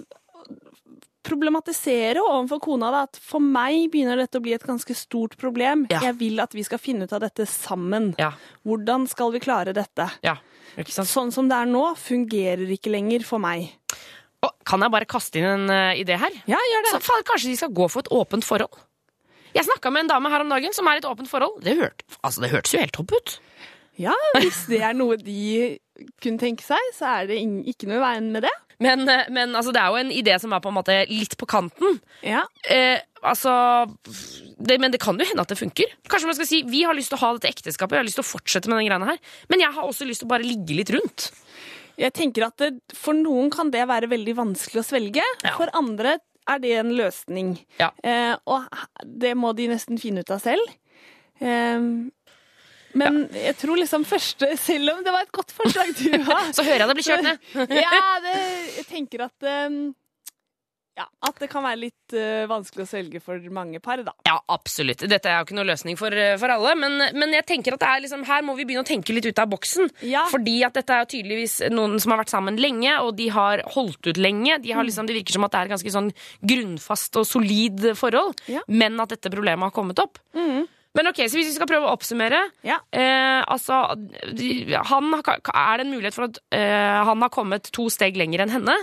problematisere 1.28 2.22
overfor 2.22 2.60
kona 2.62 2.90
da, 2.94 3.04
at 3.08 3.18
for 3.20 3.42
meg 3.42 3.90
begynner 3.92 4.20
dette 4.20 4.40
å 4.40 4.44
bli 4.44 4.54
et 4.56 4.64
ganske 4.64 4.94
stort 4.96 5.36
problem. 5.40 5.86
Ja. 5.92 6.00
Jeg 6.08 6.18
vil 6.22 6.40
at 6.40 6.54
vi 6.56 6.64
skal 6.66 6.80
finne 6.80 7.08
ut 7.08 7.12
av 7.12 7.22
dette 7.26 7.46
sammen. 7.50 8.14
Ja. 8.20 8.32
Hvordan 8.66 9.06
skal 9.10 9.34
vi 9.34 9.42
klare 9.44 9.76
dette? 9.76 10.10
ja. 10.24 10.38
Sånn 10.78 11.32
som 11.34 11.48
det 11.50 11.56
er 11.56 11.66
nå, 11.66 11.80
fungerer 11.98 12.68
ikke 12.70 12.92
lenger 12.92 13.24
for 13.26 13.42
meg. 13.42 13.72
Og, 14.46 14.52
kan 14.68 14.84
jeg 14.84 14.92
bare 14.94 15.08
kaste 15.10 15.40
inn 15.40 15.48
en 15.48 15.72
uh, 15.72 15.96
idé 15.98 16.14
her? 16.20 16.34
Ja, 16.46 16.58
gjør 16.70 16.84
det. 16.86 16.92
Så 16.94 17.00
faen, 17.08 17.24
kanskje 17.26 17.50
de 17.50 17.56
skal 17.58 17.72
gå 17.74 17.88
for 17.90 18.04
et 18.04 18.12
åpent 18.14 18.46
forhold? 18.46 18.78
Jeg 19.56 19.66
snakka 19.68 19.92
med 19.94 20.06
en 20.06 20.12
dame 20.14 20.32
her 20.32 20.44
om 20.44 20.52
dagen 20.52 20.74
som 20.76 20.88
er 20.90 20.98
i 20.98 21.02
et 21.02 21.08
åpent 21.08 21.30
forhold. 21.30 21.60
Det, 21.64 21.76
hørt, 21.78 22.04
altså, 22.22 22.44
det 22.44 22.52
hørtes 22.52 22.74
jo 22.74 22.82
helt 22.82 22.96
topp 22.96 23.14
ut. 23.16 23.38
Ja, 23.98 24.14
hvis 24.38 24.66
det 24.70 24.78
er 24.86 24.94
noe 24.94 25.16
de 25.18 25.78
kunne 26.22 26.38
tenke 26.38 26.62
seg, 26.62 26.78
så 26.94 27.08
er 27.16 27.30
det 27.30 27.40
ikke 27.42 27.88
noe 27.90 27.98
i 27.98 28.04
veien 28.04 28.28
med 28.34 28.46
det. 28.46 28.54
Men, 28.78 29.02
eh, 29.10 29.26
men 29.34 29.56
altså, 29.58 29.72
det 29.74 29.80
er 29.82 29.90
jo 29.90 29.98
en 29.98 30.12
idé 30.14 30.36
som 30.38 30.52
er 30.54 30.62
på 30.62 30.70
en 30.70 30.76
måte 30.76 30.94
litt 31.10 31.34
på 31.38 31.48
kanten. 31.50 32.00
Ja, 32.22 32.44
Eh, 32.68 33.00
altså 33.24 33.50
det, 34.58 34.78
Men 34.78 34.92
det 34.92 35.00
kan 35.00 35.18
jo 35.18 35.24
hende 35.26 35.42
at 35.42 35.48
det 35.50 35.58
funker. 35.58 35.90
Kanskje 36.06 36.28
man 36.28 36.36
skal 36.36 36.46
si 36.46 36.62
vi 36.68 36.84
har 36.84 36.94
lyst 36.94 37.10
til 37.10 37.18
å 37.18 37.22
ha 37.24 37.32
dette 37.34 37.50
ekteskapet, 37.50 37.96
jeg 37.96 38.02
har 38.02 38.06
lyst 38.06 38.18
til 38.20 38.26
å 38.26 38.28
fortsette 38.28 38.68
med 38.68 38.78
den 38.78 38.90
greiene 38.90 39.08
her. 39.08 39.18
Men 39.48 39.64
jeg 39.64 39.74
har 39.74 39.88
også 39.88 40.06
lyst 40.06 40.22
til 40.22 40.28
å 40.28 40.34
bare 40.34 40.46
ligge 40.46 40.76
litt 40.76 40.92
rundt. 40.94 41.30
Jeg 41.98 42.14
tenker 42.14 42.46
at 42.46 42.60
det, 42.62 42.70
For 42.94 43.16
noen 43.16 43.50
kan 43.50 43.72
det 43.74 43.88
være 43.88 44.10
veldig 44.10 44.36
vanskelig 44.38 44.84
å 44.84 44.86
svelge. 44.86 45.24
Ja. 45.42 45.56
For 45.56 45.72
andre 45.74 46.18
er 46.48 46.62
det 46.62 46.74
en 46.80 46.92
løsning. 46.96 47.56
Ja. 47.80 47.90
Eh, 48.02 48.34
og 48.48 48.68
det 49.04 49.34
må 49.38 49.52
de 49.56 49.68
nesten 49.72 50.00
finne 50.00 50.24
ut 50.24 50.32
av 50.34 50.42
selv. 50.44 50.76
Eh, 51.40 51.88
men 52.98 53.18
jeg 53.36 53.54
tror 53.60 53.78
liksom 53.78 54.02
første 54.08 54.48
Selv 54.58 54.94
om 54.94 55.02
det 55.04 55.12
var 55.12 55.26
et 55.26 55.34
godt 55.36 55.52
forslag 55.54 55.90
du 55.98 56.22
har 56.24 56.48
Så 56.56 56.64
hører 56.64 56.80
jeg 56.82 56.88
det 56.88 56.96
blir 56.96 57.06
kjørt 57.06 57.26
ned. 57.26 57.50
ja, 57.84 58.00
det, 58.24 58.32
jeg 58.78 58.86
tenker 58.88 59.26
at 59.28 59.46
eh, 59.46 59.76
ja, 60.98 61.04
At 61.22 61.38
det 61.38 61.48
kan 61.52 61.62
være 61.62 61.78
litt 61.78 62.14
uh, 62.18 62.44
vanskelig 62.50 62.82
å 62.84 62.88
svelge 62.90 63.20
for 63.22 63.38
mange 63.54 63.78
par, 63.84 64.00
da. 64.02 64.12
Ja, 64.26 64.36
absolutt. 64.50 65.04
Dette 65.08 65.30
er 65.30 65.38
jo 65.38 65.46
ikke 65.46 65.56
noe 65.58 65.68
løsning 65.68 65.96
for, 66.00 66.10
eh, 66.10 66.34
for 66.40 66.50
alle, 66.50 66.74
men, 66.80 66.98
men 67.14 67.32
jeg 67.36 67.46
tenker 67.46 67.76
at 67.76 67.82
det 67.84 67.88
er 67.88 68.02
liksom, 68.04 68.24
her 68.26 68.42
må 68.42 68.56
vi 68.58 68.66
begynne 68.68 68.82
å 68.82 68.88
tenke 68.88 69.14
litt 69.14 69.28
ut 69.30 69.38
av 69.38 69.48
boksen. 69.52 69.92
Ja. 70.02 70.24
Fordi 70.32 70.56
at 70.66 70.74
dette 70.74 70.90
er 70.96 71.04
jo 71.04 71.10
tydeligvis 71.14 71.56
noen 71.70 71.96
som 72.02 72.12
har 72.14 72.24
vært 72.24 72.34
sammen 72.34 72.58
lenge, 72.58 72.96
og 73.04 73.14
de 73.20 73.28
har 73.30 73.62
holdt 73.76 74.10
ut 74.10 74.18
lenge. 74.18 74.58
De 74.64 74.72
har 74.74 74.82
Mm. 74.82 74.88
liksom, 74.90 75.06
det 75.06 75.16
virker 75.20 75.32
som 75.38 75.44
at 75.46 75.52
det 75.54 75.60
er 75.60 75.68
et 75.70 75.74
ganske 75.76 75.94
sånn 75.94 76.10
grunnfast 76.44 77.16
og 77.20 77.26
solid 77.26 77.86
forhold, 77.98 78.34
Ja. 78.48 78.60
men 78.68 78.98
at 79.00 79.08
dette 79.14 79.30
problemet 79.30 79.70
har 79.70 79.70
kommet 79.70 79.98
opp. 80.02 80.18
Mhm. 80.34 80.66
Men 80.96 81.06
ok, 81.10 81.18
så 81.28 81.36
hvis 81.36 81.50
vi 81.50 81.54
skal 81.54 81.68
prøve 81.68 81.86
å 81.86 81.92
oppsummere 81.94 82.38
Ja. 82.64 82.78
eh, 82.96 83.42
altså, 83.44 83.76
han, 84.88 85.12
Er 85.54 85.76
det 85.78 85.84
en 85.84 85.92
mulighet 85.92 86.14
for 86.16 86.24
at 86.24 86.38
eh, 86.50 87.04
han 87.04 87.20
har 87.22 87.30
kommet 87.30 87.68
to 87.76 87.88
steg 87.92 88.16
lenger 88.16 88.40
enn 88.42 88.50
henne? 88.56 88.74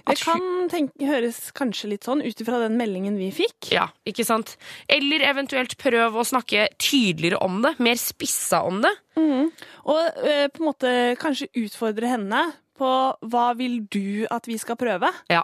Det 0.00 0.14
At 0.16 0.22
kan 0.24 0.68
tenke, 0.72 1.04
høres 1.06 1.52
kanskje 1.54 1.90
litt 1.92 2.08
sånn 2.08 2.24
ut 2.24 2.40
ifra 2.42 2.62
den 2.64 2.78
meldingen 2.80 3.18
vi 3.20 3.28
fikk. 3.30 3.70
Ja, 3.74 3.88
ikke 4.08 4.24
sant? 4.26 4.56
Eller 4.88 5.22
eventuelt 5.28 5.76
prøv 5.78 6.16
å 6.16 6.24
snakke 6.26 6.68
tydeligere 6.80 7.38
om 7.44 7.60
det, 7.62 7.76
mer 7.78 8.00
spissa 8.00 8.62
om 8.66 8.80
det. 8.82 8.92
Og 9.20 10.24
eh, 10.24 10.48
på 10.48 10.62
en 10.62 10.68
måte 10.70 10.94
kanskje 11.20 11.50
utfordre 11.60 12.08
henne 12.08 12.46
på 12.80 12.90
hva 13.30 13.50
vil 13.58 13.82
du 13.92 14.24
at 14.32 14.46
vi 14.48 14.56
skal 14.58 14.78
prøve? 14.80 15.12
Ja. 15.30 15.42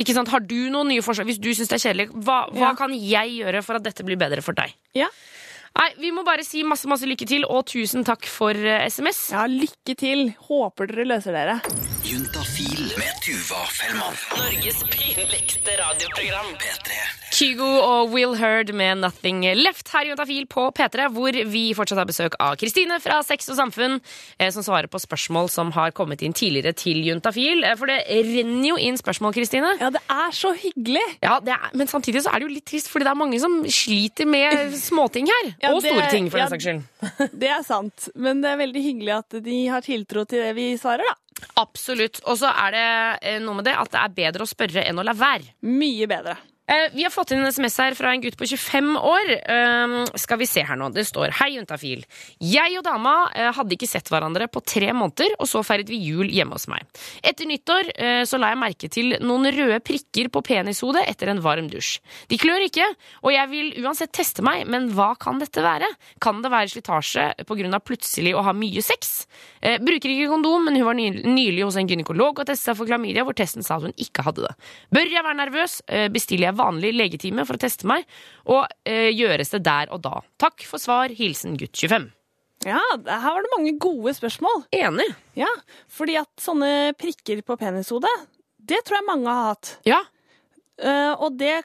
Ikke 0.00 0.14
sant? 0.16 0.30
Har 0.32 0.40
du 0.40 0.56
noen 0.72 0.88
nye 0.90 1.02
forslag? 1.04 1.28
Hvis 1.28 1.38
du 1.40 1.50
syns 1.54 1.68
det 1.70 1.78
er 1.78 1.84
kjedelig, 1.86 2.08
hva, 2.24 2.46
hva 2.50 2.72
Ja. 2.72 2.74
kan 2.74 2.92
jeg 2.96 3.36
gjøre 3.38 3.62
for 3.62 3.76
at 3.78 3.84
dette 3.86 4.02
blir 4.04 4.18
bedre 4.18 4.42
for 4.42 4.56
deg? 4.58 4.72
Ja. 4.98 5.06
Nei, 5.78 5.88
Vi 5.98 6.10
må 6.12 6.24
bare 6.26 6.44
si 6.46 6.62
masse 6.68 6.88
masse 6.90 7.08
lykke 7.08 7.26
til, 7.28 7.46
og 7.48 7.64
tusen 7.72 8.04
takk 8.06 8.28
for 8.28 8.56
eh, 8.56 8.84
SMS. 8.90 9.24
Ja, 9.32 9.46
lykke 9.48 9.96
til. 9.98 10.28
Håper 10.48 10.90
dere 10.92 11.08
løser 11.14 11.36
dere. 11.36 11.60
Juntafil 12.12 12.92
med 13.00 13.12
Tuva 13.24 13.62
Fellmann. 13.72 14.16
Norges 14.36 14.82
pinligste 14.92 15.72
radioprogram. 15.78 16.50
P3. 16.60 16.96
Kygo 17.32 17.68
og 17.80 18.10
Will 18.12 18.34
Heard 18.36 18.68
med 18.76 18.98
Nothing 19.00 19.40
Left 19.56 19.88
her 19.94 20.04
i 20.04 20.10
Juntafil 20.10 20.44
på 20.50 20.66
P3, 20.76 21.06
hvor 21.14 21.38
vi 21.48 21.62
fortsatt 21.78 22.02
har 22.02 22.08
besøk 22.10 22.36
av 22.36 22.58
Kristine 22.60 22.98
fra 23.00 23.22
Sex 23.24 23.48
og 23.54 23.56
Samfunn, 23.56 23.96
eh, 24.36 24.50
som 24.52 24.66
svarer 24.66 24.90
på 24.92 25.00
spørsmål 25.00 25.48
som 25.54 25.70
har 25.72 25.94
kommet 25.96 26.20
inn 26.26 26.36
tidligere 26.36 26.74
til 26.76 27.00
Juntafil. 27.06 27.64
Eh, 27.64 27.78
For 27.80 27.88
det 27.88 28.02
renner 28.10 28.68
jo 28.74 28.76
inn 28.76 29.00
spørsmål, 29.00 29.32
Kristine. 29.38 29.72
Ja, 29.80 29.88
det 29.96 30.04
er 30.04 30.36
så 30.36 30.52
hyggelig. 30.52 31.06
Ja, 31.24 31.38
det 31.40 31.56
er, 31.56 31.70
Men 31.72 31.88
samtidig 31.88 32.26
så 32.26 32.34
er 32.34 32.40
det 32.44 32.50
jo 32.50 32.54
litt 32.58 32.68
trist, 32.68 32.92
fordi 32.92 33.08
det 33.08 33.14
er 33.14 33.20
mange 33.24 33.40
som 33.40 33.62
sliter 33.64 34.28
med 34.28 34.76
småting 34.76 35.32
her. 35.32 35.54
Ja, 35.62 35.72
og 35.72 35.80
store 35.80 36.10
ting, 36.12 36.28
for 36.28 36.44
ja, 36.44 36.50
den 36.50 36.60
saks 36.60 36.68
skyld. 36.68 37.32
Det 37.40 37.48
er 37.48 37.64
sant. 37.64 38.10
Men 38.14 38.42
det 38.44 38.52
er 38.52 38.60
veldig 38.66 38.82
hyggelig 38.84 39.16
at 39.16 39.42
de 39.48 39.66
har 39.72 39.80
tiltro 39.80 40.26
til 40.28 40.44
det 40.44 40.52
vi 40.60 40.74
svarer, 40.76 41.08
da. 41.08 41.16
Absolutt. 41.60 42.22
Og 42.28 42.38
så 42.40 42.50
er 42.52 42.74
det 42.74 42.86
eh, 43.32 43.38
noe 43.42 43.58
med 43.58 43.68
det 43.68 43.76
at 43.78 43.92
det 43.92 44.00
er 44.02 44.16
bedre 44.16 44.46
å 44.46 44.50
spørre 44.50 44.84
enn 44.86 45.00
å 45.00 45.06
la 45.06 45.14
være. 45.16 45.54
Mye 45.68 46.08
bedre. 46.10 46.38
Eh, 46.72 46.88
Vi 46.92 47.02
har 47.02 47.10
fått 47.10 47.32
inn 47.32 47.42
en 47.42 47.52
SMS 47.52 47.76
her 47.80 47.94
fra 47.96 48.12
en 48.14 48.22
gutt 48.22 48.36
på 48.38 48.46
25 48.48 48.94
år. 48.96 49.30
Um, 49.52 49.94
skal 50.16 50.38
vi 50.40 50.46
se 50.48 50.62
her 50.64 50.78
nå. 50.78 50.88
Det 50.94 51.04
står 51.08 51.34
Hei, 51.36 51.50
juntafil. 51.56 52.04
Jeg 52.40 52.78
og 52.78 52.84
dama 52.86 53.12
eh, 53.36 53.50
hadde 53.52 53.76
ikke 53.76 53.88
sett 53.90 54.08
hverandre 54.12 54.48
på 54.52 54.62
tre 54.64 54.92
måneder, 54.96 55.34
og 55.42 55.48
så 55.50 55.60
feiret 55.66 55.90
vi 55.90 55.98
jul 56.00 56.30
hjemme 56.32 56.56
hos 56.56 56.68
meg. 56.70 56.86
Etter 57.24 57.48
nyttår 57.48 57.90
eh, 57.96 58.22
så 58.28 58.40
la 58.40 58.52
jeg 58.52 58.60
merke 58.62 58.90
til 58.92 59.16
noen 59.20 59.50
røde 59.52 59.80
prikker 59.84 60.30
på 60.32 60.42
penishodet 60.46 61.04
etter 61.10 61.32
en 61.32 61.42
varm 61.44 61.68
dusj. 61.72 61.98
De 62.30 62.38
klør 62.40 62.64
ikke, 62.68 62.86
og 63.22 63.34
jeg 63.34 63.50
vil 63.52 63.72
uansett 63.82 64.14
teste 64.14 64.44
meg, 64.46 64.64
men 64.70 64.88
hva 64.96 65.12
kan 65.20 65.42
dette 65.42 65.64
være? 65.64 65.88
Kan 66.22 66.40
det 66.44 66.52
være 66.52 66.72
slitasje 66.72 67.28
pga. 67.48 67.82
plutselig 67.82 68.34
å 68.36 68.44
ha 68.46 68.54
mye 68.56 68.82
sex? 68.84 69.26
Bruker 69.82 70.10
ikke 70.10 70.30
kondom, 70.30 70.66
men 70.66 70.78
hun 70.78 70.86
var 70.88 70.98
nylig 70.98 71.64
hos 71.64 71.76
en 71.80 71.88
gynekolog 71.88 72.40
og 72.40 72.46
testet 72.46 72.72
seg 72.72 72.78
for 72.78 72.88
klamydia, 72.88 73.24
hvor 73.26 73.36
testen 73.36 73.64
sa 73.66 73.76
at 73.76 73.86
hun 73.86 73.96
ikke 73.96 74.24
hadde 74.26 74.46
det. 74.46 74.54
Bør 74.94 75.12
jeg 75.12 75.24
være 75.26 75.38
nervøs? 75.38 75.78
Bestiller 76.12 76.50
jeg 76.50 76.58
vanlig 76.62 76.94
legetime 76.96 77.44
for 77.48 77.58
å 77.58 77.62
teste 77.62 77.88
meg, 77.90 78.06
og 78.46 78.64
eh, 78.88 79.10
gjøres 79.12 79.52
det 79.56 79.64
der 79.66 79.92
og 79.92 80.02
da? 80.06 80.20
Takk 80.40 80.64
for 80.68 80.82
svar. 80.82 81.12
Hilsen 81.18 81.58
gutt 81.60 81.76
25. 81.76 82.08
Ja, 82.62 82.80
her 83.08 83.34
var 83.34 83.42
det 83.42 83.52
mange 83.56 83.74
gode 83.82 84.14
spørsmål. 84.14 84.64
Enig. 84.76 85.08
Ja, 85.38 85.50
fordi 85.90 86.16
at 86.20 86.30
sånne 86.42 86.92
prikker 86.98 87.42
på 87.46 87.58
penishodet, 87.58 88.12
det 88.62 88.84
tror 88.86 89.00
jeg 89.00 89.08
mange 89.08 89.32
har 89.34 89.52
hatt. 89.52 89.76
Ja. 89.88 90.02
Uh, 90.82 91.14
og 91.20 91.36
det 91.38 91.62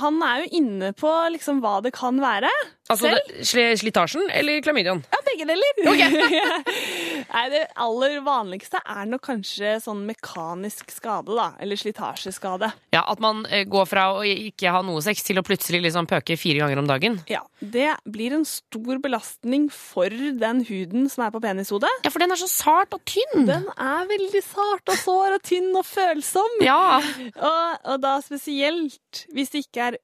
Han 0.00 0.22
er 0.24 0.40
jo 0.40 0.56
inne 0.56 0.88
på 0.96 1.10
liksom 1.34 1.58
hva 1.60 1.74
det 1.84 1.90
kan 1.92 2.16
være. 2.22 2.48
Altså 2.92 3.10
det, 3.10 3.78
slitasjen 3.80 4.28
eller 4.32 4.60
klamydiaen? 4.64 5.02
Ja, 5.12 5.20
begge 5.26 5.46
deler. 5.48 5.80
Nei, 7.32 7.44
det 7.52 7.62
aller 7.80 8.18
vanligste 8.24 8.80
er 8.82 9.06
nok 9.08 9.22
kanskje 9.26 9.76
sånn 9.82 10.02
mekanisk 10.08 10.90
skade, 10.92 11.32
da. 11.34 11.48
Eller 11.62 11.78
slitasjeskade. 11.80 12.72
Ja, 12.94 13.04
At 13.08 13.22
man 13.22 13.44
eh, 13.48 13.64
går 13.70 13.88
fra 13.88 14.08
å 14.18 14.22
ikke 14.26 14.72
ha 14.74 14.82
noe 14.84 15.02
sex 15.04 15.24
til 15.26 15.40
å 15.40 15.44
plutselig 15.46 15.82
liksom 15.86 16.08
pøke 16.10 16.36
fire 16.40 16.62
ganger 16.64 16.82
om 16.82 16.90
dagen. 16.90 17.18
Ja, 17.30 17.42
Det 17.62 17.88
blir 18.10 18.34
en 18.36 18.46
stor 18.48 18.98
belastning 19.02 19.68
for 19.72 20.10
den 20.12 20.64
huden 20.68 21.08
som 21.12 21.26
er 21.26 21.34
på 21.34 21.40
penishodet. 21.44 21.90
Ja, 22.04 22.10
for 22.12 22.22
den 22.22 22.34
er 22.34 22.40
så 22.40 22.50
sart 22.50 22.94
og 22.96 23.04
tynn. 23.08 23.46
Den 23.48 23.68
er 23.76 24.08
veldig 24.10 24.42
sart 24.44 24.92
og 24.92 24.98
sår 25.00 25.38
og 25.38 25.44
tynn 25.46 25.70
og 25.78 25.86
følsom. 25.88 26.58
Ja. 26.64 26.98
Og, 27.32 27.84
og 27.94 28.02
da 28.02 28.16
spesielt 28.24 29.24
hvis 29.32 29.52
det 29.54 29.64
ikke 29.66 29.92
er 29.92 30.00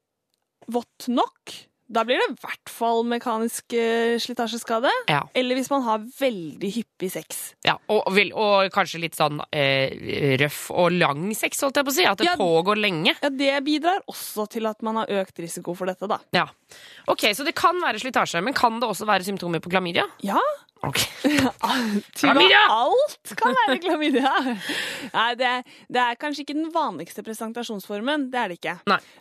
vått 0.73 1.09
nok. 1.13 1.55
Da 1.91 2.03
blir 2.05 2.19
det 2.21 2.27
i 2.35 2.37
hvert 2.43 2.69
fall 2.69 3.03
mekanisk 3.09 3.73
eh, 3.73 4.19
slitasjeskade. 4.21 4.91
Ja. 5.09 5.23
Eller 5.35 5.57
hvis 5.57 5.71
man 5.73 5.83
har 5.87 6.03
veldig 6.19 6.71
hyppig 6.75 7.09
sex. 7.15 7.55
ja 7.65 7.79
og, 7.89 8.11
vel, 8.13 8.29
og 8.37 8.69
kanskje 8.75 9.01
litt 9.01 9.17
sånn 9.17 9.41
eh, 9.53 10.37
røff 10.43 10.67
og 10.71 10.93
lang 10.93 11.31
sex, 11.35 11.63
holdt 11.65 11.81
jeg 11.81 11.89
på 11.89 11.95
å 11.95 11.97
si. 11.97 12.05
At 12.05 12.19
det 12.21 12.27
Ja. 12.29 12.37
pågår 12.37 12.77
lenge. 12.77 13.15
Ja, 13.23 13.31
Det 13.31 13.65
bidrar 13.65 14.03
også 14.07 14.49
til 14.51 14.67
at 14.67 14.83
man 14.83 14.97
har 15.01 15.07
økt 15.07 15.39
risiko 15.41 15.75
for 15.75 15.87
dette, 15.87 16.07
da. 16.07 16.19
Ja. 16.37 16.47
Ok, 17.09 17.25
Så 17.33 17.45
det 17.45 17.55
kan 17.57 17.81
være 17.81 17.99
slitasje, 17.99 18.43
men 18.45 18.53
kan 18.53 18.79
det 18.81 18.89
også 18.89 19.07
være 19.09 19.25
symptomer 19.25 19.61
på 19.61 19.71
klamydia? 19.73 20.05
Ja, 20.23 20.39
Ok. 20.87 21.01
Tuva, 21.25 21.53
Klamydia! 22.15 22.61
alt 22.71 23.33
kan 23.39 23.57
være 23.65 23.79
klamydia. 23.83 24.33
Nei, 25.15 25.31
det, 25.41 25.53
det 25.91 26.03
er 26.05 26.19
kanskje 26.21 26.45
ikke 26.45 26.59
den 26.59 26.73
vanligste 26.75 27.25
presentasjonsformen. 27.27 28.29
Det 28.33 28.43
er 28.43 28.53
det 28.53 28.61
ikke. 28.61 28.77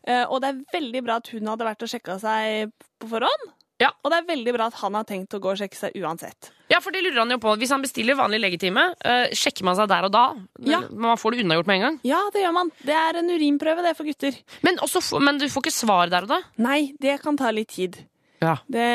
Eh, 0.05 0.25
og 0.25 0.41
det 0.43 0.51
er 0.51 0.65
veldig 0.77 1.05
bra 1.07 1.21
at 1.21 1.31
hun 1.33 1.49
hadde 1.49 1.69
vært 1.69 1.87
og 1.87 1.93
sjekka 1.93 2.19
seg 2.21 2.75
på 3.01 3.09
forhånd. 3.11 3.49
Ja. 3.81 3.91
Og 4.01 4.09
det 4.09 4.21
er 4.21 4.29
veldig 4.31 4.53
bra 4.55 4.67
at 4.71 4.77
han 4.81 4.95
har 4.97 5.05
tenkt 5.05 5.35
å 5.37 5.39
gå 5.41 5.51
og 5.51 5.59
sjekke 5.59 5.77
seg 5.77 5.97
uansett. 6.01 6.49
Ja, 6.71 6.79
for 6.83 6.93
det 6.93 7.03
lurer 7.05 7.21
han 7.21 7.31
jo 7.31 7.37
på. 7.41 7.53
Hvis 7.61 7.71
han 7.73 7.83
bestiller 7.85 8.17
vanlig 8.17 8.39
legetime, 8.41 8.89
eh, 9.05 9.29
sjekker 9.37 9.67
man 9.67 9.77
seg 9.77 9.89
der 9.91 10.07
og 10.07 10.13
da? 10.13 10.25
Ja. 10.65 10.81
Man 10.89 11.19
får 11.19 11.35
det 11.35 11.45
unnagjort 11.45 11.69
med 11.69 11.79
en 11.79 11.85
gang? 11.85 11.99
Ja, 12.07 12.23
det 12.33 12.43
gjør 12.43 12.55
man. 12.57 12.73
Det 12.81 12.97
er 12.97 13.21
en 13.21 13.29
urinprøve, 13.29 13.85
det, 13.85 13.93
er 13.93 13.99
for 13.99 14.09
gutter. 14.09 14.37
Men, 14.65 14.81
også, 14.81 15.21
men 15.21 15.37
du 15.41 15.47
får 15.49 15.67
ikke 15.67 15.77
svar 15.77 16.13
der 16.13 16.25
og 16.25 16.33
da? 16.33 16.41
Nei, 16.57 16.93
det 17.01 17.19
kan 17.21 17.37
ta 17.37 17.53
litt 17.53 17.75
tid. 17.77 18.01
Ja. 18.43 18.53
Det, 18.69 18.85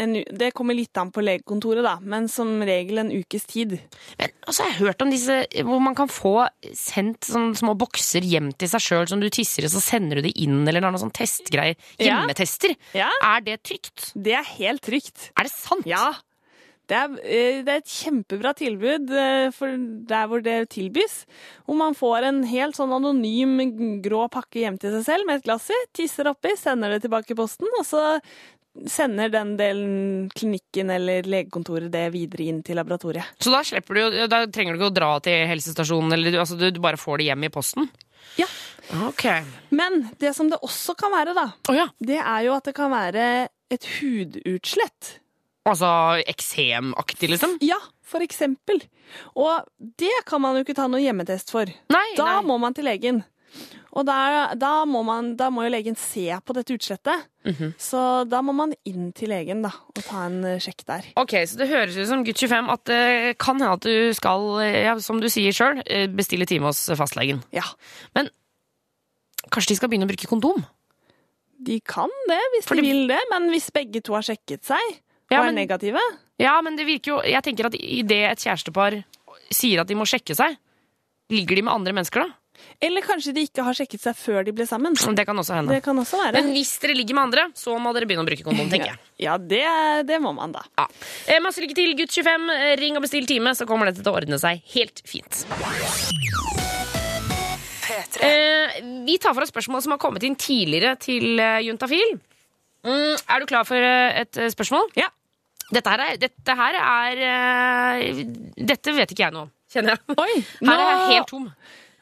en, 0.00 0.16
det 0.34 0.50
kommer 0.56 0.74
litt 0.74 0.96
an 0.98 1.12
på 1.14 1.22
legekontoret, 1.22 1.84
da, 1.86 1.94
men 2.02 2.26
som 2.30 2.56
regel 2.66 3.04
en 3.04 3.12
ukes 3.14 3.46
tid. 3.50 3.76
Men 4.18 4.34
altså, 4.42 4.64
jeg 4.64 4.74
har 4.74 4.88
hørt 4.88 5.04
om 5.04 5.12
disse 5.14 5.38
hvor 5.62 5.82
man 5.84 5.94
kan 5.98 6.10
få 6.10 6.34
sendt 6.74 7.30
sånne 7.30 7.54
små 7.58 7.76
bokser 7.78 8.26
hjem 8.26 8.50
til 8.58 8.70
seg 8.72 8.82
sjøl 8.82 9.08
som 9.10 9.22
du 9.22 9.30
tisser 9.30 9.66
i, 9.66 9.70
så 9.70 9.82
sender 9.82 10.18
du 10.18 10.26
det 10.26 10.34
inn, 10.42 10.62
eller 10.64 10.82
er 10.82 10.90
noen 10.90 11.06
sånn 11.06 11.14
testgreier. 11.14 11.78
Hjemmetester. 12.02 12.74
Ja. 12.98 13.10
Er 13.22 13.46
det 13.46 13.60
trygt? 13.66 14.10
Det 14.14 14.34
er 14.40 14.54
helt 14.56 14.82
trygt. 14.84 15.30
Er 15.38 15.46
det 15.46 15.54
sant? 15.54 15.86
Ja. 15.88 16.10
Det 16.84 16.96
er, 16.98 17.12
eh, 17.24 17.62
det 17.64 17.72
er 17.72 17.80
et 17.80 17.88
kjempebra 17.88 18.50
tilbud 18.58 19.08
eh, 19.16 19.48
for 19.56 19.72
der 20.08 20.26
hvor 20.28 20.42
det 20.44 20.68
tilbys. 20.74 21.22
Hvor 21.64 21.78
man 21.80 21.96
får 21.96 22.26
en 22.28 22.42
helt 22.44 22.76
sånn 22.76 22.92
anonym 22.92 23.56
grå 24.04 24.26
pakke 24.28 24.60
hjem 24.60 24.76
til 24.80 24.92
seg 24.98 25.06
selv 25.06 25.28
med 25.28 25.40
et 25.40 25.46
glass 25.46 25.70
i, 25.72 25.78
tisser 25.96 26.28
oppi, 26.28 26.52
sender 26.60 26.92
det 26.92 27.00
tilbake 27.06 27.32
i 27.32 27.38
posten, 27.38 27.70
og 27.78 27.88
så 27.88 28.02
sender 28.90 29.28
den 29.30 29.56
delen 29.56 30.30
klinikken 30.34 30.90
eller 30.90 31.22
legekontoret 31.30 31.90
det 31.94 32.08
videre 32.14 32.48
inn 32.50 32.62
til 32.66 32.76
laboratoriet. 32.76 33.24
Så 33.38 33.52
da 33.54 33.60
du 33.62 34.26
Da 34.28 34.40
trenger 34.46 34.74
du 34.74 34.80
ikke 34.80 34.90
å 34.90 34.94
dra 34.94 35.12
til 35.20 35.46
helsestasjonen, 35.46 36.12
eller 36.12 36.30
du- 36.34 36.38
altså, 36.42 36.58
du, 36.58 36.70
du 36.70 36.80
bare 36.80 36.96
får 36.98 37.18
det 37.18 37.28
hjem 37.30 37.44
i 37.44 37.52
posten? 37.54 37.88
Ja. 38.36 38.46
Ok. 39.06 39.24
Men 39.70 40.10
det 40.18 40.34
som 40.36 40.48
det 40.50 40.58
også 40.60 40.96
kan 40.98 41.12
være, 41.12 41.34
da, 41.34 41.46
oh, 41.70 41.74
ja. 41.76 41.86
det 42.00 42.18
er 42.20 42.40
jo 42.48 42.54
at 42.56 42.64
det 42.64 42.74
kan 42.74 42.90
være 42.90 43.48
et 43.70 43.84
hudutslett. 44.00 45.18
Altså 45.64 45.88
eksemaktig, 46.28 47.30
liksom? 47.32 47.54
Ja, 47.64 47.78
for 48.04 48.20
eksempel. 48.20 48.82
Og 49.34 49.64
det 49.78 50.12
kan 50.28 50.42
man 50.44 50.56
jo 50.58 50.64
ikke 50.64 50.74
ta 50.76 50.88
noe 50.92 51.00
hjemmetest 51.00 51.50
for. 51.54 51.64
Nei, 51.88 52.04
Da 52.18 52.26
nei. 52.40 52.42
må 52.44 52.58
man 52.60 52.74
til 52.76 52.84
legen. 52.84 53.22
Og 53.94 54.02
da, 54.08 54.54
da, 54.58 54.72
må 54.90 55.04
man, 55.06 55.32
da 55.38 55.50
må 55.54 55.66
jo 55.66 55.70
legen 55.70 55.94
se 55.98 56.26
på 56.42 56.56
dette 56.56 56.74
utslettet. 56.74 57.28
Mhm. 57.46 57.74
Så 57.78 58.00
da 58.26 58.40
må 58.42 58.54
man 58.56 58.74
inn 58.88 59.12
til 59.14 59.30
legen 59.30 59.62
da, 59.62 59.70
og 59.70 60.00
ta 60.02 60.24
en 60.26 60.40
eh, 60.48 60.62
sjekk 60.62 60.86
der. 60.88 61.10
Ok, 61.20 61.36
så 61.46 61.60
det 61.60 61.70
høres 61.70 61.98
ut 61.98 62.10
som 62.10 62.24
gutt 62.26 62.42
25 62.42 62.72
at 62.74 62.86
det 62.90 63.02
kan 63.42 63.60
hende 63.60 63.74
at 63.78 63.86
du 63.86 64.14
skal, 64.16 64.48
eh, 64.64 64.80
ja, 64.88 64.96
som 64.98 65.22
du 65.22 65.30
sier 65.30 65.54
sjøl, 65.54 65.84
bestille 66.16 66.48
time 66.50 66.72
hos 66.72 66.86
fastlegen. 66.98 67.44
Ja, 67.54 67.66
Kanskje 69.52 69.74
de 69.74 69.76
skal 69.76 69.90
begynne 69.92 70.06
å 70.06 70.10
bruke 70.10 70.26
kondom? 70.26 70.62
de 71.64 71.80
kan 71.80 72.12
det 72.28 72.40
hvis 72.54 72.68
Fordi... 72.68 72.82
de 72.82 72.90
vil 72.90 73.08
det, 73.10 73.20
men 73.32 73.48
hvis 73.52 73.70
begge 73.74 74.02
to 74.04 74.16
har 74.16 74.26
sjekket 74.26 74.66
seg 74.66 74.82
Ja, 75.32 75.40
men, 75.40 75.54
er 75.54 75.58
negative 75.64 76.02
Ja, 76.40 76.54
men 76.64 76.78
det 76.78 76.86
virker 76.88 77.14
jo 77.14 77.18
Jeg 77.24 77.44
tenker 77.46 77.70
at 77.70 77.78
i 77.78 78.02
det 78.06 78.22
et 78.28 78.44
kjærestepar 78.44 79.00
sier 79.54 79.82
at 79.82 79.90
de 79.90 79.96
må 79.98 80.06
sjekke 80.08 80.34
seg, 80.36 80.56
ligger 81.32 81.58
de 81.58 81.62
med 81.66 81.74
andre 81.74 81.92
mennesker 81.96 82.24
da? 82.24 82.32
Eller 82.84 83.04
kanskje 83.06 83.32
de 83.36 83.44
ikke 83.46 83.64
har 83.64 83.76
sjekket 83.78 84.02
seg 84.02 84.16
før 84.18 84.44
de 84.46 84.52
ble 84.56 84.66
sammen. 84.68 84.94
Det 84.94 85.24
kan 85.26 85.38
også 85.40 85.56
hende. 85.56 85.74
Det 85.76 85.84
kan 85.84 85.98
også 86.00 86.20
være. 86.20 86.36
Men 86.38 86.52
hvis 86.56 86.74
dere 86.82 86.96
ligger 86.98 87.16
med 87.18 87.24
andre, 87.28 87.46
så 87.58 87.76
må 87.80 87.92
dere 87.96 88.08
begynne 88.10 88.26
å 88.26 88.28
bruke 88.28 88.46
kondom, 88.46 88.70
tenker 88.72 88.94
jeg. 88.94 89.00
Ja, 89.24 89.36
det, 89.38 89.62
det 90.08 90.16
må 90.20 90.32
man 90.34 90.50
da. 90.56 90.64
Ja. 90.76 90.88
Eh, 91.30 91.38
masse 91.40 91.62
lykke 91.62 91.76
til, 91.78 91.92
gutt 91.96 92.10
25. 92.10 92.48
Eh, 92.50 92.72
Ring 92.80 92.98
og 92.98 93.04
bestill 93.06 93.28
time, 93.30 93.52
så 93.54 93.62
kommer 93.68 93.88
dette 93.88 94.02
til 94.02 94.10
å 94.10 94.16
ordne 94.18 94.40
seg 94.42 94.58
helt 94.74 95.04
fint. 95.06 95.44
Eh, 98.24 98.80
vi 99.06 99.18
tar 99.22 99.34
for 99.36 99.44
oss 99.44 99.52
spørsmål 99.52 99.82
som 99.84 99.94
har 99.94 100.00
kommet 100.02 100.24
inn 100.26 100.36
tidligere 100.40 100.96
til 101.02 101.38
eh, 101.38 101.60
Juntafil. 101.68 102.16
Mm, 102.84 103.14
er 103.16 103.40
du 103.40 103.46
klar 103.48 103.66
for 103.68 103.80
eh, 103.80 104.22
et 104.24 104.40
spørsmål? 104.52 104.90
Ja. 104.98 105.10
Dette 105.72 105.90
her 105.94 106.02
er, 106.04 106.18
dette 106.20 106.54
her 106.58 106.76
er 106.76 107.20
Dette 108.54 108.92
vet 108.94 109.14
ikke 109.14 109.24
jeg 109.24 109.34
noe 109.34 109.46
om, 109.46 109.52
kjenner 109.72 109.96
jeg. 109.96 110.16
Oi, 110.20 110.34
Her 110.60 110.74
er 110.74 110.90
jeg 110.90 111.06
helt 111.14 111.30
tom. 111.30 111.46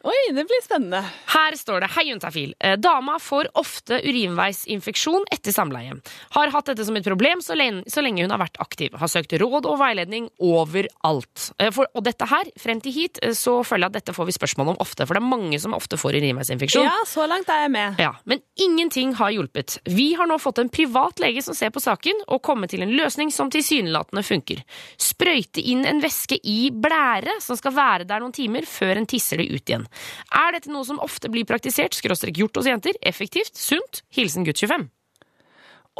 Oi, 0.03 0.33
det 0.35 0.43
blir 0.51 0.63
spennende. 0.65 0.99
Her 1.31 1.55
står 1.55 1.85
det 1.85 1.89
Hei, 1.95 2.03
Juntafil. 2.09 2.55
Eh, 2.59 2.75
Dama 2.83 3.21
får 3.23 3.47
ofte 3.61 4.01
urinveisinfeksjon 4.03 5.29
etter 5.31 5.55
samleie. 5.55 5.95
Har 6.35 6.51
hatt 6.51 6.73
dette 6.73 6.83
som 6.89 6.97
et 6.99 7.07
problem 7.07 7.39
så 7.45 7.55
lenge, 7.55 7.85
så 7.87 8.03
lenge 8.03 8.25
hun 8.25 8.33
har 8.35 8.41
vært 8.43 8.59
aktiv. 8.65 8.97
Har 8.99 9.11
søkt 9.13 9.31
råd 9.39 9.69
og 9.71 9.77
veiledning 9.79 10.27
overalt. 10.43 11.53
Eh, 11.63 11.71
For, 11.71 11.87
og 11.95 12.03
dette 12.09 12.27
her, 12.27 12.51
frem 12.59 12.81
til 12.83 12.97
hit, 12.97 13.21
eh, 13.23 13.31
så 13.39 13.61
føler 13.63 13.87
jeg 13.87 13.93
at 13.93 13.99
dette 14.01 14.17
får 14.17 14.27
vi 14.27 14.35
spørsmål 14.35 14.73
om 14.75 14.81
ofte. 14.83 15.07
For 15.07 15.15
det 15.15 15.23
er 15.23 15.29
mange 15.31 15.61
som 15.63 15.79
ofte 15.79 15.95
får 16.01 16.19
urinveisinfeksjon. 16.19 16.89
Ja, 16.89 16.99
så 17.07 17.29
langt 17.31 17.49
er 17.55 17.63
jeg 17.69 17.71
med. 17.77 18.03
Ja, 18.03 18.13
Men 18.27 18.43
ingenting 18.59 19.15
har 19.15 19.31
hjulpet. 19.31 19.79
Vi 19.87 20.15
har 20.19 20.27
nå 20.27 20.41
fått 20.43 20.59
en 20.59 20.69
privat 20.73 21.23
lege 21.23 21.43
som 21.47 21.55
ser 21.55 21.71
på 21.71 21.81
saken, 21.81 22.25
og 22.27 22.43
kommet 22.43 22.71
til 22.75 22.83
en 22.83 22.91
løsning 22.99 23.31
som 23.31 23.51
tilsynelatende 23.55 24.27
funker. 24.27 24.65
Sprøyte 24.99 25.63
inn 25.63 25.87
en 25.87 26.03
væske 26.03 26.41
i 26.43 26.71
blære 26.75 27.39
som 27.41 27.55
skal 27.57 27.73
være 27.79 28.05
der 28.11 28.19
noen 28.19 28.35
timer 28.35 28.67
før 28.67 28.99
en 28.99 29.07
tisser 29.07 29.39
det 29.39 29.47
ut 29.53 29.63
igjen. 29.63 29.87
Er 30.33 30.53
dette 30.57 30.71
noe 30.73 30.85
som 30.89 30.99
ofte 31.05 31.29
blir 31.33 31.45
praktisert, 31.49 31.95
skråstrek 31.99 32.37
gjort 32.41 32.57
hos 32.57 32.67
jenter? 32.71 32.93
Effektivt? 33.03 33.55
Sunt? 33.59 34.03
Hilsen 34.15 34.45
gutt 34.45 34.59
25. 34.63 34.89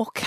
OK. 0.01 0.23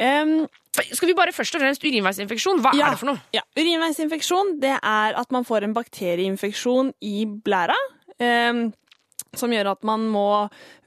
Um, 0.00 0.46
Skal 0.92 1.08
vi 1.10 1.14
bare 1.16 1.32
først 1.36 1.54
og 1.56 1.60
fremst 1.60 1.82
urinveisinfeksjon? 1.84 2.60
Hva 2.64 2.72
Ja. 2.76 2.86
er 2.86 2.90
det 2.94 2.98
for 3.00 3.06
noe? 3.12 3.20
Ja, 3.36 3.42
Urinveisinfeksjon 3.56 4.58
det 4.60 4.78
er 4.82 5.14
at 5.20 5.30
man 5.32 5.44
får 5.44 5.64
en 5.64 5.74
bakterieinfeksjon 5.74 6.94
i 7.02 7.26
blæra. 7.26 7.76
em, 8.20 8.72
som 9.36 9.52
gjør 9.52 9.70
at 9.72 9.84
man 9.88 10.02
må 10.12 10.24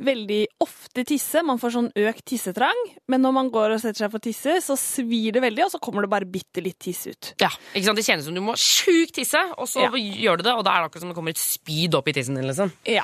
veldig 0.06 0.42
ofte 0.64 1.04
tisse. 1.08 1.42
Man 1.46 1.58
får 1.62 1.74
sånn 1.76 1.88
økt 1.98 2.26
tissetrang. 2.30 2.78
Men 3.10 3.24
når 3.26 3.34
man 3.40 3.50
går 3.54 3.74
og 3.76 3.82
setter 3.82 4.06
seg 4.06 4.12
for 4.14 4.22
å 4.22 4.26
tisse, 4.28 4.58
så 4.62 4.78
svir 4.80 5.34
det 5.36 5.42
veldig, 5.46 5.66
og 5.66 5.72
så 5.74 5.82
kommer 5.82 6.06
det 6.06 6.12
bare 6.14 6.30
bitte 6.30 6.62
litt 6.64 6.78
tiss 6.86 7.06
ut. 7.10 7.32
Ja, 7.42 7.50
ikke 7.74 7.88
sant? 7.90 7.98
Det 8.02 8.06
kjennes 8.06 8.28
som 8.30 8.38
du 8.38 8.44
må 8.46 8.54
sjukt 8.60 9.16
tisse, 9.18 9.42
og 9.58 9.66
så 9.72 9.88
Ja. 9.88 9.90
gjør 9.90 10.38
du 10.38 10.44
det, 10.44 10.54
og 10.54 10.64
da 10.64 10.76
er 10.76 10.82
det 10.84 10.92
akkurat 10.92 11.06
som 11.06 11.10
det 11.10 11.18
kommer 11.18 11.34
et 11.34 11.42
spyd 11.42 11.96
opp 11.98 12.08
i 12.08 12.14
tissen 12.14 12.36
din. 12.36 12.46
liksom. 12.46 12.72
Ja. 12.86 13.04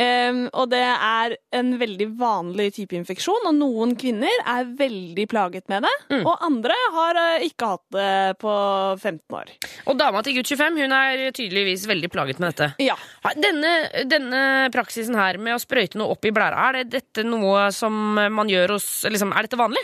Em, 0.00 0.44
og 0.50 0.68
det 0.72 0.82
er 0.82 1.36
en 1.54 1.74
veldig 1.80 2.08
vanlig 2.18 2.70
type 2.78 2.96
infeksjon, 2.98 3.48
og 3.48 3.54
noen 3.56 3.94
kvinner 3.98 4.42
er 4.42 4.66
veldig 4.78 5.26
plaget 5.30 5.68
med 5.70 5.86
det, 5.86 5.92
og 6.22 6.42
andre 6.44 6.76
har 6.96 7.20
uh, 7.20 7.44
ikke 7.46 7.70
hatt 7.74 7.84
det 7.94 8.38
på 8.42 8.54
15 8.98 9.38
år. 9.38 9.52
Og 9.90 9.98
dama 10.00 10.22
til 10.26 10.38
gutt 10.38 10.50
25 10.50 10.80
hun 10.84 10.96
er 10.96 11.24
tydeligvis 11.36 11.86
veldig 11.90 12.10
plaget 12.12 12.42
med 12.42 12.52
dette. 12.52 12.70
Ja. 12.82 12.96
Denne, 13.38 13.74
denne 14.10 14.42
praksisen 14.74 15.16
her 15.18 15.38
med 15.42 15.56
å 15.56 15.62
sprøyte 15.62 16.00
noe 16.00 16.14
opp 16.16 16.26
i 16.26 16.34
blæra, 16.34 16.68
er 16.70 16.80
det 16.82 16.98
dette 16.98 17.26
noe 17.26 17.68
som 17.74 17.94
man 18.14 18.50
gjør 18.50 18.76
hos 18.76 18.88
liksom, 19.08 19.32
Er 19.34 19.46
dette 19.46 19.58
vanlig? 19.60 19.82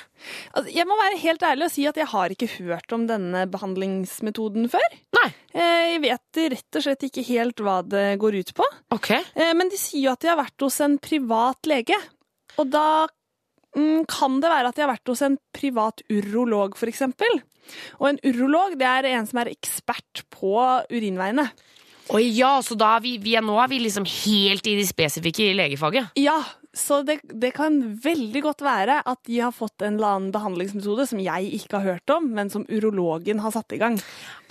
Altså, 0.54 0.70
jeg 0.74 0.86
må 0.86 0.96
være 1.00 1.18
helt 1.22 1.42
ærlig 1.48 1.64
og 1.68 1.72
si 1.74 1.86
at 1.88 1.96
jeg 1.96 2.06
har 2.12 2.32
ikke 2.34 2.48
hørt 2.58 2.92
om 2.92 3.06
denne 3.08 3.46
behandlingsmetoden 3.50 4.68
før. 4.72 4.96
Nei. 5.16 5.28
Eh, 5.54 5.86
Jeg 5.94 6.02
vet 6.04 6.40
rett 6.54 6.76
og 6.80 6.84
slett 6.84 7.06
ikke 7.08 7.24
helt 7.30 7.62
hva 7.64 7.80
det 7.86 8.18
går 8.20 8.36
ut 8.40 8.52
på. 8.54 8.66
Ok. 8.94 9.10
Eh, 9.16 9.54
Men 9.56 9.68
de 9.72 9.78
sier 9.80 10.04
jo 10.08 10.12
at 10.12 10.20
de 10.20 10.28
har 10.32 10.40
vært 10.40 10.60
hos 10.66 10.80
en 10.84 10.98
privat 10.98 11.66
lege. 11.70 11.96
Og 12.58 12.68
da 12.70 13.06
mm, 13.76 14.04
kan 14.10 14.40
det 14.42 14.50
være 14.52 14.68
at 14.72 14.76
de 14.76 14.84
har 14.84 14.92
vært 14.92 15.08
hos 15.12 15.22
en 15.22 15.38
privat 15.56 16.02
urolog, 16.10 16.76
eksempel. 16.76 17.40
Og 18.00 18.08
en 18.10 18.20
urolog 18.26 18.76
det 18.78 18.86
er 18.88 19.10
en 19.14 19.26
som 19.26 19.38
er 19.42 19.52
ekspert 19.52 20.24
på 20.34 20.54
urinveiene. 20.90 21.48
Oi, 22.10 22.24
ja, 22.34 22.56
så 22.66 22.74
da 22.74 22.96
er 22.96 23.04
vi, 23.04 23.12
vi 23.22 23.36
er, 23.38 23.44
nå 23.46 23.54
er 23.62 23.68
vi 23.70 23.78
liksom 23.84 24.02
helt 24.08 24.66
i 24.66 24.72
de 24.74 24.82
spesifikke 24.88 25.44
i 25.46 25.54
legefaget. 25.54 26.08
Ja, 26.18 26.40
så 26.76 27.00
det, 27.02 27.16
det 27.26 27.48
kan 27.56 27.80
veldig 28.04 28.40
godt 28.44 28.60
være 28.62 29.00
at 29.10 29.18
de 29.26 29.40
har 29.42 29.50
fått 29.50 29.82
en 29.82 29.96
eller 29.98 30.06
annen 30.14 30.30
behandlingsmetode 30.34 31.06
som 31.10 31.18
jeg 31.18 31.48
ikke 31.58 31.80
har 31.80 31.96
hørt 31.96 32.12
om, 32.14 32.28
men 32.36 32.50
som 32.52 32.62
urologen 32.70 33.40
har 33.42 33.50
satt 33.56 33.74
i 33.74 33.78
gang. 33.80 33.96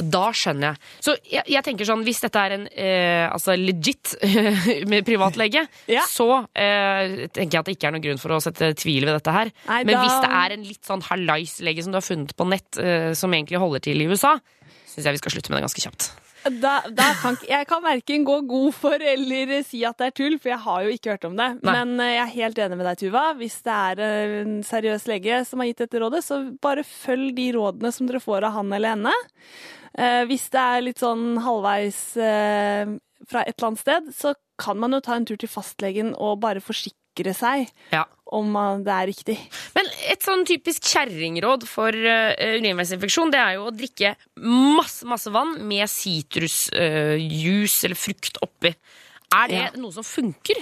Da 0.03 0.25
skjønner 0.36 0.73
jeg. 0.73 0.82
Så 1.05 1.15
jeg, 1.32 1.45
jeg 1.55 1.63
tenker 1.63 1.88
sånn, 1.88 2.03
hvis 2.03 2.19
dette 2.25 2.43
er 2.43 2.58
en 2.58 2.67
eh, 2.75 3.25
altså 3.32 3.55
legit 3.55 4.15
privatlege, 5.10 5.65
Ja. 5.88 6.03
så 6.10 6.27
eh, 6.53 7.27
tenker 7.32 7.55
jeg 7.58 7.62
at 7.63 7.69
det 7.71 7.77
ikke 7.77 7.88
er 7.89 7.95
noen 7.97 8.05
grunn 8.10 8.21
for 8.21 8.36
å 8.36 8.41
sette 8.43 8.73
tvil 8.79 9.08
ved 9.08 9.15
dette 9.19 9.34
her. 9.36 9.51
Nei, 9.67 9.82
Men 9.88 9.95
da- 9.95 10.03
hvis 10.05 10.19
det 10.25 10.32
er 10.43 10.55
en 10.58 10.63
litt 10.67 10.84
sånn 10.91 11.03
hallais-lege 11.10 11.84
som 11.86 11.93
du 11.95 11.99
har 12.01 12.05
funnet 12.05 12.36
på 12.36 12.47
nett, 12.51 12.77
eh, 12.84 13.13
som 13.15 13.32
egentlig 13.34 13.60
holder 13.63 13.79
til 13.89 14.01
i 14.03 14.08
USA, 14.12 14.36
syns 14.89 15.05
jeg 15.05 15.15
vi 15.15 15.21
skal 15.23 15.32
slutte 15.38 15.51
med 15.53 15.60
det 15.62 15.67
ganske 15.69 15.86
kjapt. 15.88 16.12
Da, 16.47 16.75
da 16.95 17.08
kan, 17.19 17.36
jeg 17.43 17.67
kan 17.67 17.82
verken 17.84 18.23
gå 18.28 18.38
god 18.47 18.75
for 18.78 19.04
eller 19.04 19.52
si 19.67 19.82
at 19.88 19.99
det 19.99 20.08
er 20.08 20.15
tull, 20.15 20.38
for 20.39 20.54
jeg 20.54 20.62
har 20.63 20.86
jo 20.86 20.93
ikke 20.95 21.13
hørt 21.15 21.28
om 21.28 21.36
det. 21.39 21.49
Nei. 21.60 21.73
Men 21.75 21.99
eh, 22.04 22.13
jeg 22.15 22.23
er 22.23 22.36
helt 22.38 22.62
enig 22.65 22.80
med 22.80 22.88
deg, 22.89 23.02
Tuva. 23.02 23.25
Hvis 23.39 23.58
det 23.65 23.75
er 23.75 24.04
en 24.43 24.56
seriøs 24.65 25.10
lege 25.12 25.41
som 25.49 25.63
har 25.63 25.71
gitt 25.71 25.84
dette 25.84 26.02
rådet, 26.02 26.23
så 26.25 26.39
bare 26.63 26.86
følg 26.88 27.34
de 27.38 27.49
rådene 27.58 27.91
som 27.95 28.08
dere 28.10 28.23
får 28.23 28.47
av 28.47 28.56
han 28.60 28.71
eller 28.78 28.95
henne. 28.95 29.13
Eh, 29.99 30.23
hvis 30.30 30.47
det 30.54 30.63
er 30.63 30.86
litt 30.86 31.02
sånn 31.02 31.41
halvveis 31.43 31.99
eh, 32.21 32.95
fra 33.30 33.43
et 33.43 33.58
eller 33.58 33.71
annet 33.71 33.84
sted, 33.84 34.13
så 34.15 34.34
kan 34.60 34.80
man 34.80 34.95
jo 34.95 35.02
ta 35.04 35.17
en 35.17 35.28
tur 35.28 35.39
til 35.39 35.52
fastlegen 35.52 36.13
og 36.15 36.39
bare 36.43 36.63
forsikre 36.63 37.34
seg 37.36 37.67
Ja. 37.91 38.06
Om 38.32 38.54
det 38.86 38.94
er 38.94 39.08
riktig. 39.10 39.38
Men 39.76 39.88
et 40.12 40.22
sånn 40.26 40.44
typisk 40.46 40.84
kjerringråd 40.86 41.65
for 41.70 41.89
uh, 41.96 42.34
urinveisinfeksjon, 42.38 43.32
det 43.34 43.39
er 43.42 43.56
jo 43.58 43.68
å 43.70 43.74
drikke 43.76 44.15
masse, 44.46 45.06
masse 45.10 45.32
vann 45.34 45.56
med 45.68 45.89
sitrusjuice 45.89 47.86
eller 47.88 47.96
frukt 48.00 48.38
oppi. 48.46 48.74
Er 49.34 49.48
det 49.48 49.56
Ja. 49.62 49.70
noe 49.78 49.92
som 49.94 50.04
funker? 50.04 50.58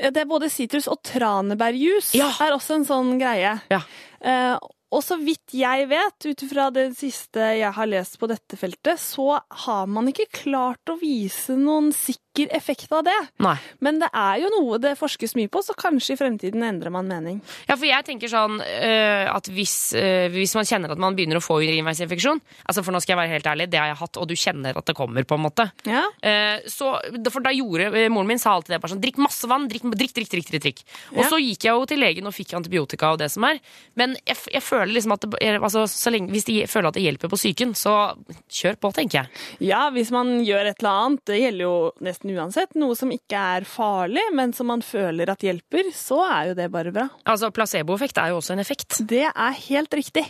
Det 0.00 0.16
er 0.16 0.24
både 0.24 0.48
sitrus 0.50 0.86
og 0.88 1.02
tranebærjus 1.02 2.14
Ja. 2.14 2.28
er 2.40 2.52
også 2.52 2.74
en 2.76 2.84
sånn 2.86 3.18
greie. 3.20 3.60
Ja. 3.70 3.82
Eh, 4.22 4.56
og 4.92 5.02
så 5.04 5.16
vidt 5.22 5.52
jeg 5.52 5.88
vet, 5.88 6.26
ut 6.26 6.42
ifra 6.42 6.72
det 6.72 6.96
siste 6.96 7.38
jeg 7.58 7.72
har 7.72 7.86
lest 7.86 8.18
på 8.18 8.26
dette 8.26 8.56
feltet, 8.56 8.98
så 8.98 9.40
har 9.50 9.86
man 9.86 10.06
ikke 10.08 10.26
klart 10.32 10.80
å 10.88 10.98
vise 10.98 11.50
noen 11.56 11.92
sikker 11.92 12.29
effekt 12.38 12.92
av 12.94 13.02
det. 13.04 13.16
Nei. 13.42 13.56
Men 13.82 13.98
det 14.00 14.08
er 14.16 14.38
jo 14.44 14.48
noe 14.54 14.78
det 14.80 14.92
forskes 14.98 15.34
mye 15.36 15.48
på, 15.50 15.60
så 15.66 15.74
kanskje 15.76 16.14
i 16.14 16.16
fremtiden 16.20 16.62
endrer 16.62 16.92
man 16.94 17.08
mening. 17.10 17.40
Ja, 17.68 17.74
for 17.76 17.84
jeg 17.88 18.04
tenker 18.06 18.30
sånn 18.30 18.60
øh, 18.62 19.26
at 19.34 19.48
hvis, 19.50 19.92
øh, 19.98 20.28
hvis 20.32 20.54
man 20.54 20.64
kjenner 20.68 20.94
at 20.94 20.98
man 21.02 21.16
begynner 21.18 21.40
å 21.40 21.42
få 21.44 21.58
urinveisinfeksjon 21.60 22.40
Altså 22.70 22.84
For 22.86 22.92
nå 22.94 23.00
skal 23.02 23.14
jeg 23.16 23.20
være 23.20 23.32
helt 23.34 23.46
ærlig, 23.50 23.66
det 23.72 23.80
har 23.80 23.88
jeg 23.90 23.98
hatt, 24.00 24.16
og 24.22 24.28
du 24.30 24.34
kjenner 24.38 24.76
at 24.78 24.86
det 24.86 24.94
kommer, 24.96 25.24
på 25.26 25.34
en 25.34 25.42
måte. 25.44 25.66
Ja. 25.88 26.04
Uh, 26.22 26.62
så, 26.70 26.92
for 27.32 27.42
da 27.44 27.50
gjorde 27.54 27.90
øh, 27.90 28.08
Moren 28.12 28.30
min 28.30 28.38
sa 28.40 28.54
alltid 28.54 28.76
det. 28.76 28.80
bare 28.82 28.92
sånn, 28.94 29.02
Drikk 29.02 29.18
masse 29.22 29.48
vann, 29.50 29.66
drikk, 29.70 29.88
drikk, 29.96 30.14
drikk. 30.14 30.30
drikk, 30.30 30.50
drikk. 30.62 30.82
Og 31.16 31.22
Ja. 31.24 31.28
så 31.32 31.38
gikk 31.42 31.64
jeg 31.66 31.74
jo 31.74 31.84
til 31.90 32.00
legen 32.00 32.26
og 32.30 32.34
fikk 32.36 32.54
antibiotika 32.54 33.10
og 33.12 33.18
det 33.18 33.30
som 33.32 33.44
er. 33.48 33.58
Men 33.98 34.14
jeg, 34.26 34.36
jeg 34.52 34.62
føler 34.62 34.92
liksom 34.94 35.12
at 35.16 35.26
det, 35.26 35.40
altså, 35.58 35.86
så 35.90 36.12
lenge, 36.14 36.30
hvis 36.30 36.44
de 36.46 36.60
føler 36.70 36.88
at 36.92 36.94
det 36.94 37.02
hjelper 37.04 37.28
på 37.32 37.38
psyken, 37.40 37.74
så 37.74 38.14
kjør 38.50 38.76
på, 38.80 38.92
tenker 38.94 39.22
jeg. 39.24 39.44
ja, 39.70 39.88
hvis 39.90 40.10
man 40.14 40.38
gjør 40.44 40.70
et 40.70 40.78
eller 40.84 40.90
annet, 41.06 41.24
det 41.26 41.40
gjelder 41.40 41.64
jo 41.66 41.74
nesten 42.00 42.19
uansett, 42.28 42.76
noe 42.78 42.96
som 42.98 43.12
ikke 43.14 43.44
er 43.56 43.68
farlig, 43.68 44.24
men 44.36 44.52
som 44.56 44.68
man 44.70 44.84
føler 44.84 45.32
at 45.32 45.44
hjelper, 45.46 45.88
så 45.96 46.20
er 46.26 46.50
jo 46.50 46.58
det 46.58 46.68
bare 46.74 46.92
bra. 46.94 47.08
Altså, 47.24 47.52
Placeboeffekt 47.54 48.20
er 48.20 48.34
jo 48.34 48.40
også 48.42 48.54
en 48.56 48.64
effekt. 48.64 49.00
Det 49.08 49.26
er 49.30 49.58
helt 49.68 49.96
riktig. 49.96 50.26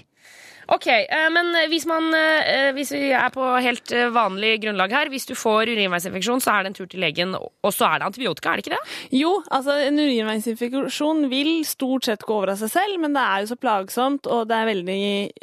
Ok, 0.70 0.86
eh, 0.86 1.26
men 1.34 1.50
hvis, 1.70 1.86
man, 1.90 2.12
eh, 2.14 2.70
hvis 2.76 2.92
vi 2.94 3.08
er 3.16 3.32
på 3.34 3.42
helt 3.58 3.90
eh, 3.96 4.10
vanlig 4.14 4.60
grunnlag 4.62 4.92
her, 4.94 5.10
hvis 5.10 5.26
du 5.26 5.34
får 5.34 5.72
urinveisinfeksjon, 5.72 6.42
så 6.44 6.52
er 6.54 6.62
det 6.62 6.70
en 6.70 6.76
tur 6.78 6.90
til 6.90 7.02
legen, 7.02 7.34
og 7.34 7.72
så 7.74 7.88
er 7.88 7.98
det 7.98 8.06
antibiotika, 8.06 8.52
er 8.52 8.60
det 8.60 8.66
ikke 8.66 8.76
det? 8.76 8.98
Jo, 9.18 9.32
altså 9.50 9.74
en 9.88 9.98
urinveisinfeksjon 9.98 11.26
vil 11.32 11.52
stort 11.66 12.06
sett 12.06 12.26
gå 12.26 12.36
over 12.36 12.54
av 12.54 12.62
seg 12.62 12.70
selv, 12.76 13.00
men 13.02 13.18
det 13.18 13.24
er 13.24 13.42
jo 13.42 13.50
så 13.50 13.58
plagsomt, 13.58 14.30
og 14.30 14.46
det 14.50 14.60
er 14.60 14.70
veldig 14.70 15.00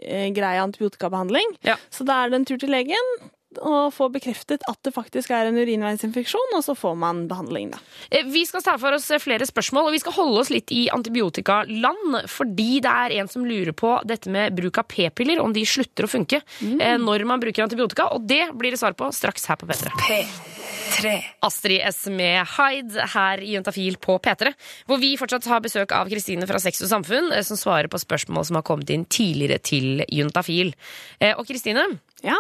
eh, 0.08 0.30
grei 0.38 0.56
antibiotikabehandling. 0.64 1.58
Ja. 1.68 1.76
Så 1.92 2.08
da 2.08 2.22
er 2.22 2.32
det 2.32 2.40
en 2.40 2.48
tur 2.48 2.62
til 2.64 2.72
legen 2.72 3.18
og 3.62 3.94
få 3.96 4.10
bekreftet 4.14 4.64
at 4.70 4.80
det 4.84 4.94
faktisk 4.96 5.32
er 5.36 5.50
en 5.50 5.58
urinveisinfeksjon, 5.58 6.56
og 6.58 6.64
så 6.66 6.76
får 6.78 6.98
man 6.98 7.26
behandling, 7.30 7.72
da. 7.76 7.82
Eh, 8.12 8.26
Vi 8.28 8.46
skal 8.46 8.64
ta 8.66 8.78
for 8.78 8.98
oss 8.98 9.10
eh, 9.12 9.22
flere 9.24 9.48
spørsmål, 9.48 9.90
og 9.90 9.96
vi 9.96 10.02
skal 10.04 10.18
holde 10.18 10.42
oss 10.44 10.52
litt 10.54 10.72
i 10.72 10.88
antibiotikaland, 10.94 12.22
fordi 12.32 12.80
det 12.84 12.92
er 12.92 13.18
en 13.22 13.32
som 13.32 13.46
lurer 13.46 13.74
på 13.78 13.96
dette 14.08 14.30
med 14.30 14.56
bruk 14.58 14.78
av 14.82 14.88
p-piller, 14.92 15.42
om 15.44 15.54
de 15.54 15.66
slutter 15.66 16.08
å 16.08 16.12
funke 16.12 16.42
mm. 16.62 17.02
når 17.04 17.26
man 17.30 17.42
bruker 17.44 17.66
antibiotika, 17.66 18.10
og 18.14 18.28
det 18.28 18.50
blir 18.58 18.72
det 18.76 18.80
svar 18.82 18.96
på 18.98 19.10
straks 19.16 19.48
her 19.50 19.60
på 19.60 19.68
P3. 19.70 19.94
P3. 20.08 21.14
Astrid 21.46 21.82
S 21.86 22.06
med 22.12 22.46
Hyde 22.56 23.08
her 23.14 23.42
i 23.44 23.54
Juntafil 23.56 23.98
på 24.02 24.18
P3, 24.24 24.54
hvor 24.90 25.02
vi 25.02 25.14
fortsatt 25.20 25.48
har 25.52 25.64
besøk 25.64 25.94
av 25.96 26.10
Kristine 26.12 26.48
fra 26.50 26.60
Sex 26.64 26.82
og 26.86 26.92
Samfunn, 26.92 27.32
eh, 27.36 27.46
som 27.46 27.60
svarer 27.60 27.90
på 27.92 28.02
spørsmål 28.02 28.48
som 28.48 28.60
har 28.60 28.66
kommet 28.68 28.90
inn 28.94 29.06
tidligere 29.06 29.60
til 29.62 30.06
Juntafil. 30.10 30.74
Eh, 31.20 31.34
Og 31.38 31.46
Kristine, 31.48 32.00
Ja. 32.24 32.38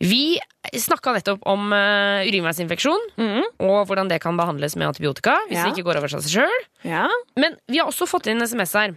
Vi 0.00 0.38
snakka 0.80 1.12
nettopp 1.12 1.42
om 1.50 1.72
uh, 1.72 2.24
urinveisinfeksjon, 2.24 3.02
og 3.60 3.86
hvordan 3.90 4.08
det 4.08 4.20
kan 4.24 4.36
behandles 4.40 4.76
med 4.80 4.88
antibiotika 4.88 5.36
hvis 5.48 5.58
Ja. 5.58 5.64
det 5.68 5.74
ikke 5.76 5.84
går 5.90 6.00
over 6.00 6.08
seg 6.08 6.24
sjøl. 6.40 6.64
ja. 6.88 7.06
Men 7.36 7.56
vi 7.68 7.78
har 7.82 7.86
også 7.90 8.08
fått 8.08 8.26
inn 8.32 8.40
en 8.40 8.46
SMS 8.48 8.72
her. 8.74 8.94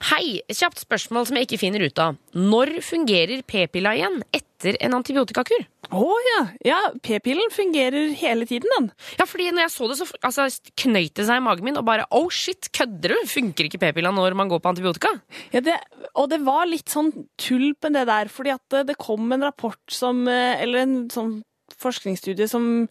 Hei, 0.00 0.40
kjapt 0.48 0.80
spørsmål 0.80 1.26
som 1.28 1.36
jeg 1.36 1.44
ikke 1.44 1.58
finner 1.60 1.82
ut 1.84 2.00
av. 2.00 2.16
Når 2.32 2.78
fungerer 2.84 3.42
p-pilla 3.44 3.92
igjen 3.98 4.22
etter 4.32 4.78
en 4.80 4.96
antibiotikakur? 4.96 5.66
Å 5.92 6.14
ja. 6.24 6.38
Ja, 6.64 6.78
p-pillen 7.04 7.52
fungerer 7.52 8.14
hele 8.16 8.48
tiden, 8.48 8.72
den. 8.78 8.88
Ja, 9.20 9.26
fordi 9.28 9.50
når 9.52 9.66
jeg 9.66 9.74
så 9.74 9.90
det, 9.90 9.98
så 10.00 10.08
altså, 10.24 10.48
knøyt 10.80 11.20
det 11.20 11.28
seg 11.28 11.42
i 11.42 11.44
magen 11.44 11.68
min, 11.68 11.76
og 11.76 11.84
bare 11.88 12.08
oh 12.16 12.32
shit, 12.32 12.70
kødder 12.72 13.12
du? 13.12 13.28
Funker 13.28 13.68
ikke 13.68 13.82
p-pilla 13.84 14.14
når 14.16 14.38
man 14.40 14.48
går 14.48 14.64
på 14.64 14.72
antibiotika? 14.72 15.12
Ja, 15.52 15.60
det, 15.68 15.76
og 16.14 16.32
det 16.32 16.40
var 16.48 16.64
litt 16.70 16.88
sånn 16.88 17.12
tull 17.40 17.74
på 17.76 17.92
det 17.92 18.06
der, 18.08 18.32
fordi 18.32 18.56
at 18.56 18.64
det, 18.72 18.86
det 18.94 19.00
kom 19.02 19.28
en 19.36 19.50
rapport 19.50 19.80
som 19.92 20.24
eh, 20.30 20.62
Eller 20.64 20.86
en 20.86 21.00
sånn 21.12 21.42
forskningsstudie 21.80 22.48
som 22.50 22.88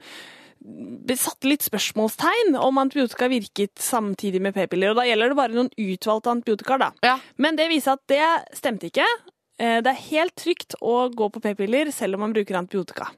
satte 1.19 1.47
litt 1.49 1.63
spørsmålstegn 1.65 2.57
om 2.59 2.77
antibiotika 2.81 3.29
virket 3.31 3.79
samtidig 3.79 4.41
med 4.43 4.55
p-piller. 4.57 4.91
Og 4.91 4.99
da 4.99 5.07
gjelder 5.07 5.31
det 5.31 5.39
bare 5.39 5.55
noen 5.55 5.71
utvalgte 5.73 6.33
antibiotika, 6.33 6.77
da. 6.81 6.91
Ja. 7.05 7.15
Men 7.37 7.59
det 7.59 7.69
viser 7.71 7.95
at 7.97 8.03
det 8.11 8.57
stemte 8.57 8.89
ikke. 8.91 9.07
Eh, 9.59 9.79
Det 9.81 9.91
er 9.93 10.05
helt 10.09 10.35
trygt 10.35 10.75
å 10.81 11.09
gå 11.13 11.29
på 11.31 11.41
p-piller 11.43 11.91
selv 11.95 12.15
om 12.15 12.27
man 12.27 12.35
bruker 12.35 12.59
antibiotika. 12.59 13.09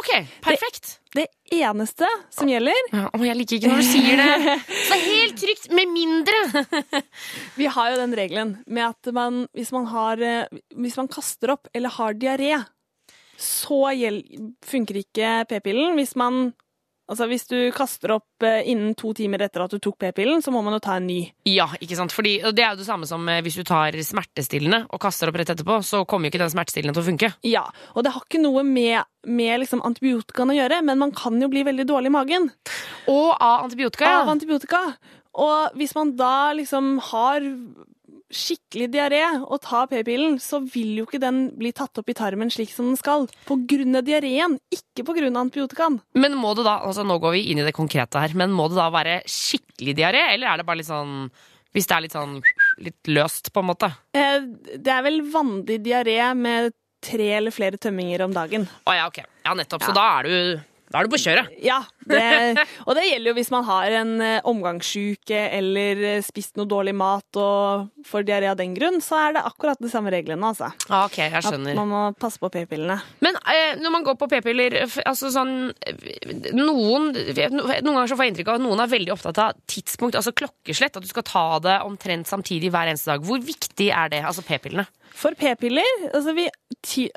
Ok, 0.00 0.10
perfekt. 0.40 1.00
Det 1.12 1.26
eneste 1.52 2.06
som 2.30 2.48
gjelder 2.48 2.76
Ja, 2.92 3.08
å, 3.10 3.18
jeg 3.26 3.36
liker 3.36 3.58
ikke 3.58 3.72
når 3.72 3.80
du 3.82 3.88
sier 3.88 4.20
det. 4.20 4.58
Det 4.86 4.94
er 4.96 5.02
helt 5.02 5.40
trygt, 5.40 5.66
med 5.74 5.90
mindre 5.90 7.00
Vi 7.58 7.66
har 7.66 7.90
jo 7.90 7.98
den 7.98 8.14
regelen 8.16 8.52
med 8.70 8.86
at 8.86 9.10
man, 9.12 9.42
hvis, 9.52 9.72
man 9.74 9.88
har, 9.90 10.22
eh, 10.22 10.60
hvis 10.78 10.96
man 11.00 11.10
kaster 11.10 11.56
opp 11.56 11.68
eller 11.74 11.92
har 11.98 12.14
diaré, 12.14 12.54
så 13.40 13.82
funker 14.68 15.02
ikke 15.02 15.34
p-pillen. 15.50 15.98
Hvis 15.98 16.14
man 16.16 16.52
Altså 17.10 17.26
hvis 17.26 17.48
du 17.50 17.56
kaster 17.74 18.12
opp 18.14 18.44
eh, 18.46 18.62
innen 18.70 18.94
to 18.98 19.10
timer 19.18 19.42
etter 19.42 19.64
at 19.64 19.72
du 19.74 19.80
tok 19.82 19.96
p-pillen, 19.98 20.42
så 20.44 20.52
må 20.54 20.62
man 20.62 20.76
jo 20.76 20.82
ta 20.84 20.94
en 21.00 21.08
ny. 21.10 21.18
Ja, 21.48 21.66
ikke 21.82 21.98
sant? 21.98 22.14
Fordi, 22.14 22.36
det 22.54 22.62
er 22.62 22.76
jo 22.76 22.80
det 22.80 22.86
samme 22.86 23.08
som 23.10 23.26
eh, 23.28 23.40
hvis 23.42 23.58
du 23.58 23.64
tar 23.66 23.98
smertestillende 24.06 24.84
og 24.86 25.02
kaster 25.02 25.30
opp 25.30 25.40
rett 25.40 25.50
etterpå, 25.56 25.80
så 25.86 26.04
kommer 26.06 26.28
jo 26.28 26.34
ikke 26.34 26.44
den 26.44 26.52
smertestillende 26.54 26.94
til 26.94 27.02
å 27.02 27.08
funke. 27.10 27.32
Ja, 27.46 27.64
og 27.96 28.06
det 28.06 28.14
har 28.14 28.22
ikke 28.22 28.42
noe 28.42 28.62
med, 28.66 29.02
med 29.26 29.64
liksom 29.64 29.82
antibiotikaen 29.86 30.54
å 30.54 30.58
gjøre, 30.60 30.82
men 30.86 31.02
man 31.02 31.14
kan 31.16 31.40
jo 31.42 31.50
bli 31.50 31.66
veldig 31.66 31.88
dårlig 31.90 32.12
i 32.12 32.14
magen 32.14 32.50
Og 33.10 33.30
av 33.34 33.66
antibiotika. 33.66 34.06
Ja. 34.06 34.22
av 34.22 34.30
antibiotika. 34.36 34.84
Og 35.40 35.78
hvis 35.78 35.94
man 35.98 36.14
da 36.18 36.52
liksom 36.58 36.96
har 37.10 37.42
skikkelig 38.30 38.88
diaré 38.94 39.20
og 39.42 39.58
tar 39.64 39.88
p-pillen, 39.90 40.36
så 40.42 40.60
vil 40.62 41.00
jo 41.00 41.06
ikke 41.08 41.20
den 41.22 41.40
bli 41.58 41.72
tatt 41.76 41.98
opp 41.98 42.08
i 42.12 42.14
tarmen 42.16 42.50
slik 42.52 42.70
som 42.72 42.86
den 42.92 42.98
skal. 43.00 43.26
På 43.48 43.56
grunn 43.68 43.98
av 43.98 44.04
diareen, 44.06 44.58
ikke 44.72 45.04
på 45.08 45.16
grunn 45.16 45.34
av 45.36 45.46
antibiotikaen. 45.48 46.00
Men 46.14 46.36
må 46.38 46.54
det 46.58 46.64
da, 46.68 46.78
altså 46.86 47.02
nå 47.06 47.18
går 47.22 47.34
vi 47.36 47.44
inn 47.52 47.62
i 47.62 47.66
det 47.66 47.74
konkrete 47.76 48.22
her, 48.22 48.34
men 48.38 48.54
må 48.54 48.68
det 48.70 48.78
da 48.78 48.88
være 48.94 49.20
skikkelig 49.30 49.96
diaré, 49.98 50.22
eller 50.34 50.52
er 50.52 50.60
det 50.62 50.68
bare 50.70 50.82
litt 50.82 50.90
sånn 50.90 51.16
hvis 51.70 51.86
det 51.86 51.94
er 51.94 52.02
litt 52.02 52.14
sånn 52.16 52.32
litt 52.82 53.10
løst, 53.14 53.52
på 53.54 53.62
en 53.62 53.68
måte? 53.68 53.92
Eh, 54.18 54.40
Det 54.74 54.90
er 54.90 55.04
vel 55.06 55.20
vanlig 55.30 55.76
diaré 55.84 56.16
med 56.34 56.72
tre 57.00 57.28
eller 57.36 57.54
flere 57.54 57.78
tømminger 57.78 58.24
om 58.26 58.32
dagen. 58.34 58.66
Å 58.90 58.96
ja, 58.96 59.04
ok. 59.06 59.20
Ja, 59.46 59.54
nettopp. 59.54 59.84
Så 59.86 59.94
da 59.94 60.06
er 60.18 60.26
du, 60.26 60.60
da 60.90 60.98
er 61.00 61.06
du 61.06 61.12
på 61.14 61.20
kjøret. 61.22 61.50
Ja, 61.62 61.76
det, 62.10 62.64
og 62.82 62.96
det 62.98 63.04
gjelder 63.06 63.30
jo 63.30 63.34
hvis 63.38 63.50
man 63.54 63.62
har 63.68 63.94
en 64.00 64.12
eh, 64.26 64.40
omgangssjuke 64.50 65.38
eller 65.60 66.00
eh, 66.16 66.22
spist 66.26 66.56
noe 66.58 66.66
dårlig 66.66 66.96
mat 66.98 67.38
og 67.38 67.88
får 68.08 68.24
diaré 68.26 68.48
av 68.50 68.56
den 68.58 68.74
grunn, 68.74 68.98
så 69.04 69.20
er 69.28 69.36
det 69.36 69.44
akkurat 69.46 69.78
de 69.78 69.90
samme 69.92 70.10
reglene, 70.10 70.50
altså. 70.50 70.72
Ok, 70.90 71.20
jeg 71.22 71.44
skjønner. 71.46 71.72
At 71.76 71.78
man 71.78 71.90
må 71.92 72.00
passe 72.18 72.42
på 72.42 72.50
p-pillene. 72.50 72.98
Men 73.22 73.38
eh, 73.54 73.76
når 73.78 73.94
man 73.94 74.06
går 74.08 74.18
på 74.18 74.28
p-piller 74.34 74.80
altså 75.06 75.30
sånn, 75.30 75.54
noen, 76.56 77.10
noen 77.14 77.82
ganger 77.84 78.10
så 78.10 78.16
får 78.18 78.26
jeg 78.26 78.34
inntrykk 78.34 78.50
av 78.52 78.58
at 78.60 78.64
noen 78.66 78.82
er 78.84 78.90
veldig 78.92 79.14
opptatt 79.14 79.40
av 79.46 79.58
tidspunkt, 79.70 80.18
altså 80.18 80.34
klokkeslett. 80.36 80.96
At 80.98 81.06
du 81.06 81.10
skal 81.10 81.26
ta 81.28 81.44
det 81.64 81.78
omtrent 81.86 82.28
samtidig 82.30 82.72
hver 82.74 82.90
eneste 82.90 83.12
dag. 83.14 83.24
Hvor 83.26 83.42
viktig 83.44 83.90
er 83.94 84.10
det? 84.12 84.22
Altså 84.26 84.44
p-pillene. 84.46 84.86
For 85.20 85.34
p-piller, 85.38 86.08
altså 86.14 86.34
vi 86.36 86.48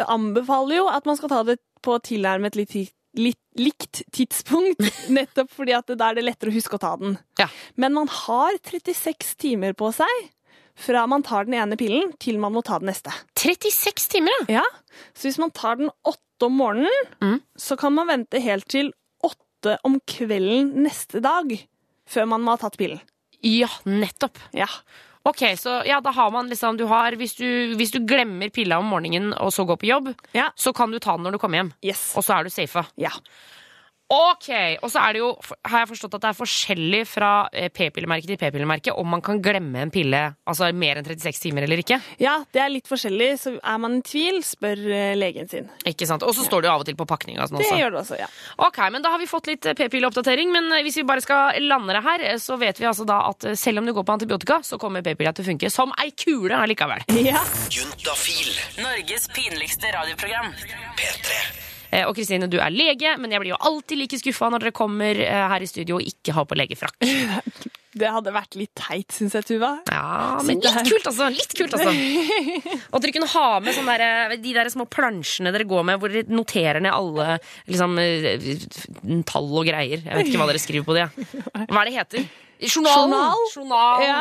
anbefaler 0.10 0.80
jo 0.82 0.88
at 0.92 1.06
man 1.10 1.18
skal 1.20 1.32
ta 1.32 1.42
det 1.48 1.60
på 1.84 1.98
tilnærmet 2.06 2.56
litt, 2.58 2.72
ti- 2.74 2.90
litt 3.20 3.40
likt 3.60 4.02
tidspunkt, 4.16 4.82
nettopp 5.14 5.52
fordi 5.54 5.76
at 5.78 5.92
da 5.98 6.10
er 6.10 6.18
det 6.18 6.24
lettere 6.26 6.50
å 6.50 6.56
huske 6.56 6.78
å 6.80 6.82
ta 6.82 6.96
den. 6.98 7.18
Ja. 7.38 7.46
Men 7.78 7.94
man 7.94 8.08
har 8.10 8.56
36 8.66 9.36
timer 9.44 9.76
på 9.78 9.92
seg 9.94 10.30
fra 10.74 11.04
man 11.06 11.22
tar 11.22 11.46
den 11.46 11.54
ene 11.60 11.78
pillen 11.78 12.16
til 12.18 12.40
man 12.42 12.56
må 12.56 12.64
ta 12.66 12.80
den 12.82 12.90
neste. 12.90 13.14
36 13.38 14.08
timer, 14.16 14.34
ja! 14.50 14.64
Ja, 14.64 14.66
så 15.14 15.28
hvis 15.28 15.38
man 15.42 15.54
tar 15.54 15.78
den 15.78 15.92
åtte 16.10 16.48
om 16.50 16.58
morgenen, 16.58 17.12
Mm. 17.22 17.38
så 17.58 17.78
kan 17.78 17.94
man 17.94 18.10
vente 18.10 18.42
helt 18.42 18.66
til 18.74 18.90
åtte 19.24 19.78
om 19.86 20.00
kvelden 20.10 20.74
neste 20.84 21.22
dag 21.24 21.54
før 22.10 22.26
man 22.34 22.42
må 22.44 22.56
ha 22.58 22.64
tatt 22.66 22.76
pillen. 22.82 23.00
Ja, 23.46 23.70
nettopp. 23.86 24.40
Ja. 24.56 24.68
Ok, 25.26 25.40
så 25.56 25.78
ja, 25.88 26.02
da 26.04 26.12
har 26.12 26.32
man 26.36 26.50
liksom 26.52 26.76
du 26.78 26.84
har, 26.90 27.16
hvis, 27.16 27.36
du, 27.40 27.76
hvis 27.80 27.94
du 27.96 28.02
glemmer 28.04 28.50
pilla 28.52 28.78
om 28.82 28.90
morgenen 28.92 29.32
og 29.40 29.54
så 29.56 29.64
går 29.66 29.78
på 29.80 29.88
jobb, 29.88 30.10
Ja. 30.36 30.50
så 30.56 30.74
kan 30.76 30.92
du 30.92 31.00
ta 31.00 31.16
den 31.16 31.24
når 31.24 31.38
du 31.38 31.40
kommer 31.40 31.62
hjem. 31.62 31.70
Yes. 31.86 32.12
Og 32.20 32.26
så 32.28 32.36
er 32.40 32.44
du 32.44 32.52
safa. 32.52 32.84
Ja. 33.00 33.14
Ok, 34.14 34.50
Og 34.86 34.92
så 34.94 35.02
er 35.02 35.16
det 35.16 35.22
jo, 35.24 35.30
har 35.66 35.84
jeg 35.84 35.90
forstått 35.94 36.18
at 36.20 36.24
det 36.26 36.30
er 36.30 36.38
forskjellig 36.38 37.00
fra 37.10 37.30
eh, 37.52 37.70
p-pillemerke 37.74 38.28
til 38.30 38.38
p-pillemerke 38.38 38.94
om 39.00 39.08
man 39.10 39.24
kan 39.26 39.40
glemme 39.42 39.82
en 39.82 39.92
pille 39.94 40.20
altså 40.50 40.68
mer 40.78 41.00
enn 41.02 41.08
36 41.08 41.42
timer 41.48 41.66
eller 41.66 41.82
ikke. 41.82 41.98
ja, 42.22 42.36
det 42.54 42.62
er 42.62 42.70
litt 42.74 42.90
forskjellig, 42.92 43.30
så 43.42 43.56
er 43.58 43.80
man 43.82 43.98
i 43.98 44.04
tvil, 44.06 44.40
spør 44.46 44.84
eh, 44.94 45.16
legen 45.18 45.50
sin. 45.50 45.70
Ikke 45.90 46.06
sant? 46.10 46.22
Og 46.28 46.36
så 46.38 46.46
står 46.46 46.62
det 46.64 46.70
jo 46.70 46.74
av 46.76 46.84
og 46.86 46.90
til 46.92 46.98
på 47.00 47.08
pakninga. 47.10 47.48
Sånn 47.50 47.58
Det 47.62 47.66
også. 47.68 47.80
gjør 47.82 47.96
det 47.96 48.02
også, 48.04 48.20
ja. 48.22 48.30
Ok, 48.68 48.80
men 48.94 49.02
Da 49.06 49.14
har 49.16 49.20
vi 49.24 49.30
fått 49.32 49.50
litt 49.50 49.66
eh, 49.66 49.74
p-pilleoppdatering. 49.82 50.52
Men 50.54 50.70
hvis 50.86 51.00
vi 51.02 51.08
bare 51.10 51.24
skal 51.26 51.58
lande 51.66 51.96
det 51.98 52.04
her, 52.06 52.26
så 52.44 52.58
vet 52.62 52.80
vi 52.80 52.86
altså 52.90 53.08
da 53.10 53.22
at 53.32 53.50
selv 53.60 53.82
om 53.82 53.90
du 53.90 53.94
går 53.98 54.06
på 54.08 54.14
antibiotika, 54.20 54.60
så 54.64 54.78
kommer 54.82 55.02
p-pilla 55.06 55.34
til 55.34 55.46
å 55.48 55.50
funke 55.54 55.72
som 55.74 55.94
ei 56.04 56.12
kule 56.14 56.54
allikevel. 56.62 57.02
Ja. 57.24 57.42
Juntafil. 57.74 58.54
Norges 58.84 59.28
pinligste 59.34 59.90
radioprogram. 59.96 60.54
P3. 61.00 61.73
Eh, 61.94 62.08
Og 62.10 62.16
Kristine, 62.18 62.50
du 62.50 62.58
er 62.64 62.74
lege, 62.74 63.14
men 63.22 63.34
jeg 63.34 63.44
blir 63.44 63.54
jo 63.54 63.62
alltid 63.70 64.00
like 64.02 64.18
skuffa 64.22 64.50
når 64.50 64.66
dere 64.66 64.76
kommer 64.76 65.20
eh, 65.22 65.46
her 65.54 65.64
i 65.64 65.70
studio 65.70 66.00
og 66.00 66.10
ikke 66.10 66.34
har 66.40 66.50
på 66.50 66.58
legefrakk. 66.58 67.00
Det 67.94 68.08
hadde 68.10 68.32
vært 68.34 68.56
litt 68.58 68.72
teit, 68.74 69.14
syns 69.14 69.36
jeg, 69.38 69.46
Tuva. 69.46 69.68
Ja, 69.86 70.40
men 70.42 70.58
litt 70.58 70.88
kult, 70.90 71.06
altså. 71.12 71.28
Litt 71.30 71.52
kult, 71.54 71.76
altså. 71.78 71.92
Og 72.90 72.96
at 72.98 73.04
dere 73.06 73.14
kunne 73.14 73.28
ha 73.36 73.44
med 73.62 73.78
der, 73.86 74.34
de 74.42 74.54
der 74.56 74.72
små 74.74 74.88
plansjene 74.90 75.52
dere 75.54 75.68
går 75.70 75.86
med, 75.86 76.00
hvor 76.02 76.10
dere 76.10 76.26
noterer 76.34 76.82
ned 76.82 76.90
alle 76.90 77.36
liksom, 77.70 77.94
eh, 78.02 79.22
tall 79.30 79.52
og 79.62 79.70
greier. 79.70 80.02
Jeg 80.02 80.10
vet 80.10 80.32
ikke 80.32 80.42
hva 80.42 80.50
dere 80.50 80.64
skriver 80.64 80.90
på 80.90 80.98
det. 80.98 81.06
Hva 81.70 81.84
er 81.84 81.92
det 81.92 81.96
heter? 82.00 82.26
Journalen. 82.66 83.14
Journal? 83.14 83.46
Journal. 83.54 84.08
Ja. 84.08 84.20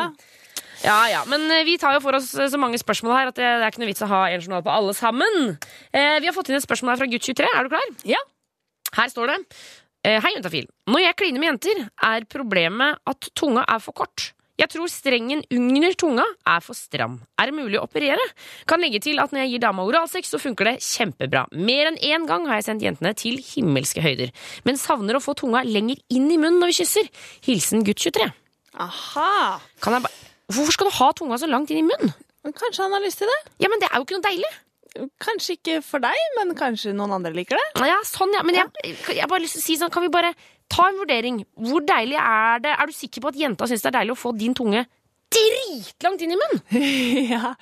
Ja, 0.83 0.97
ja, 1.07 1.21
men 1.31 1.45
eh, 1.47 1.63
vi 1.63 1.77
tar 1.79 1.95
jo 1.95 2.01
for 2.03 2.17
oss 2.17 2.33
eh, 2.35 2.49
så 2.51 2.59
mange 2.59 2.79
spørsmål 2.81 3.15
her 3.15 3.31
at 3.31 3.37
det, 3.39 3.47
det 3.47 3.63
er 3.63 3.71
ikke 3.71 3.83
noe 3.85 3.91
vits 3.93 4.03
å 4.03 4.09
ha 4.11 4.25
en 4.27 4.43
journal 4.43 4.65
på 4.65 4.73
alle 4.73 4.95
sammen. 4.97 5.55
Eh, 5.95 6.17
vi 6.19 6.27
har 6.27 6.35
fått 6.35 6.51
inn 6.51 6.59
et 6.59 6.65
spørsmål 6.65 6.93
her 6.93 7.01
fra 7.03 7.07
gutt 7.13 7.23
23. 7.29 7.47
Er 7.47 7.63
du 7.67 7.71
klar? 7.71 7.89
Ja. 8.07 8.19
Her 8.97 9.11
står 9.13 9.31
det. 9.31 9.39
Eh, 10.03 10.19
Hei, 10.19 10.33
Juntafil. 10.35 10.67
Når 10.91 11.05
jeg 11.05 11.19
kliner 11.21 11.39
med 11.39 11.53
jenter, 11.53 11.85
er 12.03 12.25
problemet 12.27 12.99
at 13.07 13.29
tunga 13.39 13.63
er 13.63 13.79
for 13.83 13.95
kort. 13.95 14.33
Jeg 14.59 14.69
tror 14.69 14.91
strengen 14.91 15.39
under 15.55 15.95
tunga 15.97 16.25
er 16.45 16.59
for 16.61 16.77
stram. 16.77 17.15
Er 17.41 17.49
det 17.49 17.55
mulig 17.57 17.79
å 17.79 17.87
operere? 17.87 18.21
Kan 18.69 18.83
legge 18.83 18.99
til 19.01 19.17
at 19.23 19.31
når 19.33 19.45
jeg 19.45 19.53
gir 19.55 19.63
dama 19.63 19.85
oralsex, 19.87 20.29
så 20.29 20.37
funker 20.41 20.69
det 20.69 20.75
kjempebra. 20.85 21.47
Mer 21.57 21.89
enn 21.89 21.97
én 22.05 22.27
gang 22.29 22.45
har 22.51 22.59
jeg 22.59 22.67
sendt 22.67 22.85
jentene 22.85 23.15
til 23.17 23.39
himmelske 23.41 24.03
høyder. 24.03 24.29
Men 24.67 24.77
savner 24.77 25.17
å 25.17 25.23
få 25.23 25.33
tunga 25.39 25.63
lenger 25.65 26.03
inn 26.13 26.27
i 26.29 26.37
munnen 26.37 26.59
når 26.61 26.73
vi 26.73 26.77
kysser. 26.83 27.09
Hilsen 27.47 27.87
gutt 27.87 28.03
23. 28.03 28.29
Aha. 28.83 29.31
Kan 29.81 29.97
jeg 29.97 30.05
ba 30.05 30.13
Hvorfor 30.51 30.75
skal 30.75 30.89
du 30.89 30.97
ha 30.97 31.09
tunga 31.15 31.39
så 31.39 31.49
langt 31.49 31.71
inn 31.71 31.83
i 31.83 31.87
munnen? 31.87 32.13
Kanskje 32.43 32.83
han 32.83 32.95
har 32.95 33.03
lyst 33.03 33.21
til 33.21 33.29
det? 33.31 33.39
Ja, 33.63 33.69
men 33.71 33.79
det 33.79 33.87
er 33.89 33.99
jo 33.99 34.07
ikke 34.07 34.17
noe 34.17 34.25
deilig. 34.25 34.51
Kanskje 35.23 35.55
ikke 35.55 35.77
for 35.85 36.03
deg, 36.03 36.17
men 36.37 36.51
kanskje 36.57 36.91
noen 36.93 37.15
andre 37.15 37.31
liker 37.33 37.57
det? 37.57 37.85
Ja, 37.87 38.01
sånn, 38.05 38.33
ja. 38.35 38.43
Men 38.45 38.59
jeg, 38.59 38.97
jeg 39.15 39.29
bare 39.31 39.41
lyst 39.41 39.57
til 39.57 39.63
å 39.63 39.65
si 39.65 39.77
sånn, 39.79 39.93
kan 39.93 40.03
vi 40.03 40.11
bare 40.13 40.33
ta 40.71 40.89
en 40.89 40.99
vurdering? 40.99 41.39
Hvor 41.69 41.85
deilig 41.87 42.19
er 42.19 42.61
det? 42.65 42.75
Er 42.75 42.89
du 42.89 42.93
sikker 42.95 43.23
på 43.23 43.31
at 43.31 43.39
jenta 43.39 43.69
syns 43.69 43.85
det 43.85 43.89
er 43.93 43.97
deilig 44.01 44.17
å 44.17 44.21
få 44.25 44.35
din 44.37 44.53
tunge 44.57 44.83
dritlangt 45.33 46.21
inn 46.21 46.35
i 46.35 46.37
munnen? 46.37 46.61
ja. 47.33 47.53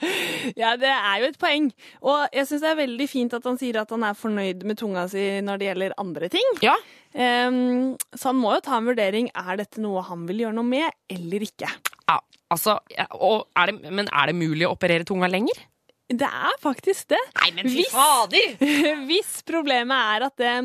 ja, 0.57 0.73
det 0.79 0.91
er 0.91 1.21
jo 1.21 1.29
et 1.29 1.39
poeng. 1.41 1.69
Og 2.03 2.25
jeg 2.35 2.49
syns 2.49 2.65
det 2.65 2.71
er 2.73 2.81
veldig 2.81 3.07
fint 3.07 3.37
at 3.37 3.47
han 3.47 3.59
sier 3.61 3.79
at 3.83 3.93
han 3.95 4.03
er 4.07 4.17
fornøyd 4.17 4.65
med 4.67 4.81
tunga 4.81 5.05
si 5.11 5.23
når 5.45 5.61
det 5.61 5.69
gjelder 5.69 5.95
andre 6.01 6.31
ting. 6.33 6.57
Ja. 6.65 6.75
Um, 7.11 7.95
så 8.15 8.31
han 8.31 8.39
må 8.39 8.57
jo 8.57 8.65
ta 8.65 8.77
en 8.79 8.91
vurdering. 8.91 9.31
Er 9.35 9.61
dette 9.61 9.83
noe 9.83 10.03
han 10.07 10.27
vil 10.29 10.45
gjøre 10.45 10.57
noe 10.57 10.67
med, 10.67 10.99
eller 11.11 11.47
ikke? 11.47 11.71
Ja 12.11 12.19
altså, 12.51 12.77
er 12.91 13.71
det, 13.71 13.91
men 13.91 14.09
er 14.11 14.31
det 14.31 14.35
mulig 14.35 14.67
å 14.67 14.73
operere 14.75 15.05
tunga 15.07 15.29
lenger? 15.31 15.55
Det 16.11 16.27
er 16.27 16.57
faktisk 16.59 17.07
det. 17.13 17.19
Nei, 17.39 17.51
men 17.55 17.69
fy 17.71 17.77
Hvis- 17.77 17.93
fader! 17.93 18.57
Hvis 19.09 19.37
problemet 19.47 19.95
er 20.17 20.25
at 20.27 20.35
det 20.41 20.55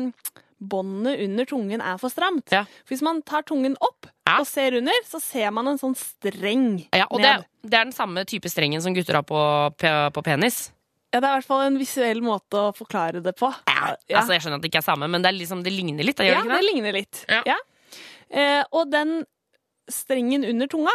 båndet 0.59 1.21
under 1.23 1.45
tungen 1.47 1.81
er 1.85 1.99
for 2.01 2.09
stramt. 2.11 2.49
Ja. 2.51 2.63
For 2.83 2.95
Hvis 2.95 3.03
man 3.05 3.21
tar 3.21 3.43
tungen 3.47 3.75
opp 3.79 4.07
Ja. 4.27 4.39
og 4.41 4.47
ser 4.49 4.75
under, 4.75 4.91
så 5.07 5.21
ser 5.23 5.51
man 5.55 5.67
en 5.71 5.77
sånn 5.79 5.95
streng 5.95 6.87
Ja, 6.91 7.05
og 7.11 7.21
det, 7.21 7.29
ned. 7.29 7.45
det 7.63 7.77
er 7.79 7.85
den 7.85 7.93
samme 7.95 8.25
type 8.27 8.49
strengen 8.51 8.81
som 8.83 8.93
gutter 8.97 9.13
har 9.21 9.23
på, 9.23 9.39
på, 9.77 9.91
på 10.17 10.23
penis. 10.25 10.71
Ja, 11.13 11.21
det 11.21 11.29
er 11.29 11.37
i 11.37 11.39
hvert 11.39 11.47
fall 11.47 11.61
en 11.69 11.77
visuell 11.79 12.19
måte 12.25 12.59
å 12.59 12.73
forklare 12.75 13.21
det 13.23 13.35
på. 13.39 13.47
Ja, 13.69 13.93
Altså, 14.17 14.33
jeg 14.35 14.41
skjønner 14.43 14.57
at 14.59 14.65
det 14.65 14.71
ikke 14.73 14.81
er 14.81 14.89
samme, 14.89 15.07
men 15.07 15.23
det, 15.23 15.31
liksom, 15.37 15.61
det 15.63 15.71
ligner 15.71 16.03
litt. 16.03 16.19
Gjør 16.19 16.33
Ja, 16.33 16.41
det 16.43 16.49
det 16.51 16.57
det? 16.59 16.67
ligner 16.73 16.97
litt. 16.97 17.21
Eh, 18.27 18.63
og 18.75 18.89
den 18.91 19.21
strengen 19.87 20.43
under 20.43 20.67
tunga, 20.67 20.91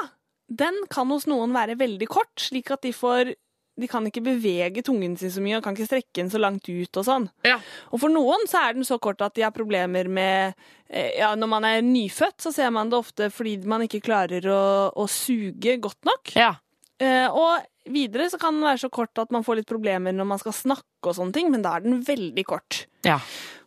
den 0.58 0.76
kan 0.92 1.10
hos 1.12 1.28
noen 1.30 1.54
være 1.54 1.78
veldig 1.80 2.08
kort, 2.10 2.34
slik 2.40 2.72
at 2.74 2.84
de 2.84 2.92
får 2.96 3.34
de 3.80 3.88
kan 3.88 4.04
ikke 4.04 4.20
bevege 4.24 4.82
tungen 4.84 5.14
sin 5.16 5.32
så 5.32 5.40
mye 5.40 5.56
og 5.56 5.64
kan 5.64 5.76
ikke 5.76 5.88
strekke 5.88 6.18
den 6.18 6.30
så 6.32 6.40
langt 6.40 6.68
ut. 6.68 6.98
Og 7.00 7.06
sånn. 7.06 7.28
Ja. 7.46 7.56
Og 7.88 8.02
for 8.02 8.12
noen 8.12 8.44
så 8.50 8.66
er 8.66 8.76
den 8.76 8.84
så 8.84 8.98
kort 9.02 9.22
at 9.24 9.34
de 9.38 9.46
har 9.46 9.54
problemer 9.54 10.10
med 10.12 10.52
eh, 10.88 11.16
ja, 11.16 11.32
Når 11.38 11.48
man 11.48 11.64
er 11.64 11.84
nyfødt, 11.86 12.36
så 12.44 12.52
ser 12.52 12.72
man 12.74 12.92
det 12.92 13.00
ofte 13.00 13.30
fordi 13.32 13.56
man 13.68 13.86
ikke 13.86 14.02
klarer 14.04 14.44
å, 14.52 14.64
å 14.92 15.06
suge 15.08 15.78
godt 15.82 16.04
nok. 16.08 16.34
Ja. 16.36 16.52
Eh, 17.00 17.32
og 17.32 17.64
videre 17.88 18.28
så 18.30 18.38
kan 18.40 18.58
den 18.58 18.68
være 18.68 18.84
så 18.84 18.92
kort 18.92 19.18
at 19.18 19.32
man 19.34 19.46
får 19.46 19.62
litt 19.62 19.72
problemer 19.72 20.12
når 20.14 20.28
man 20.34 20.42
skal 20.42 20.54
snakke 20.54 21.08
og 21.08 21.16
sånne 21.16 21.34
ting, 21.34 21.48
men 21.50 21.64
da 21.64 21.78
er 21.78 21.86
den 21.88 22.04
veldig 22.06 22.46
kort. 22.48 22.84
ja. 23.08 23.18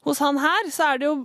Hos 0.05 0.19
han 0.21 0.37
her 0.37 0.67
så 0.69 0.91
er 0.91 0.99
det 1.01 1.07
jo 1.07 1.15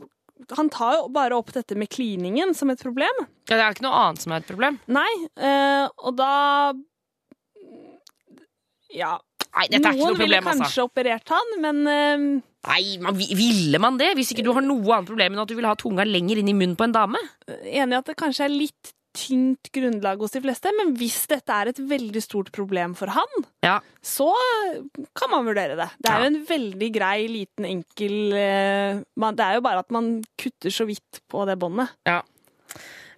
Han 0.56 0.68
tar 0.72 0.94
jo 0.98 1.08
bare 1.12 1.36
opp 1.36 1.50
dette 1.52 1.76
med 1.78 1.90
kliningen 1.92 2.54
som 2.56 2.70
et 2.72 2.80
problem. 2.82 3.24
Ja, 3.48 3.56
Det 3.56 3.60
er 3.64 3.74
ikke 3.74 3.84
noe 3.86 3.98
annet 4.04 4.22
som 4.24 4.32
er 4.32 4.42
et 4.44 4.48
problem. 4.48 4.78
Nei, 4.88 5.08
eh, 5.36 5.88
og 5.98 6.16
da 6.16 6.72
Ja. 8.94 9.18
Nei, 9.50 9.66
dette 9.66 9.82
er 9.88 9.96
ikke 9.96 9.98
Noen 10.04 10.14
problem, 10.14 10.28
ville 10.28 10.38
kanskje 10.42 10.52
altså. 10.52 10.62
kanskje 10.62 10.84
operert 10.86 11.32
han, 11.34 11.48
men 11.62 11.80
eh, 11.90 12.24
Nei, 12.70 12.82
man, 13.02 13.16
Ville 13.16 13.78
man 13.82 13.96
det? 13.98 14.12
Hvis 14.18 14.30
ikke 14.34 14.44
du 14.46 14.52
har 14.54 14.62
noe 14.62 14.94
annet 14.94 15.08
problem 15.10 15.34
enn 15.34 15.42
at 15.42 15.48
du 15.50 15.56
vil 15.58 15.66
ha 15.66 15.74
tunga 15.80 16.04
lenger 16.06 16.38
inn 16.42 16.50
i 16.52 16.54
munnen 16.54 16.76
på 16.78 16.86
en 16.86 16.94
dame? 16.94 17.18
enig 17.48 17.96
i 17.96 17.98
at 17.98 18.06
det 18.10 18.16
kanskje 18.20 18.44
er 18.46 18.52
litt 18.54 18.92
tynt 19.16 19.70
grunnlag 19.74 20.18
hos 20.22 20.30
de 20.36 20.40
fleste. 20.44 20.70
Men 20.76 20.94
hvis 20.96 21.26
dette 21.30 21.50
er 21.50 21.70
et 21.72 21.80
veldig 21.90 22.22
stort 22.22 22.50
problem 22.52 22.94
for 22.94 23.06
han, 23.14 23.26
Ja. 23.62 23.80
så 24.02 24.32
kan 25.16 25.30
man 25.30 25.44
vurdere 25.46 25.76
det. 25.76 25.90
Det 26.00 26.10
er 26.10 26.18
Ja. 26.18 26.20
jo 26.20 26.26
en 26.34 26.44
veldig 26.46 26.92
grei, 26.92 27.26
liten, 27.28 27.64
enkel 27.64 28.32
eh, 28.32 29.02
Det 29.34 29.40
er 29.40 29.54
jo 29.54 29.60
bare 29.60 29.78
at 29.80 29.90
man 29.90 30.22
kutter 30.38 30.70
så 30.70 30.86
vidt 30.86 31.20
på 31.28 31.44
det 31.46 31.58
båndet. 31.58 31.88
Nei, 32.06 32.20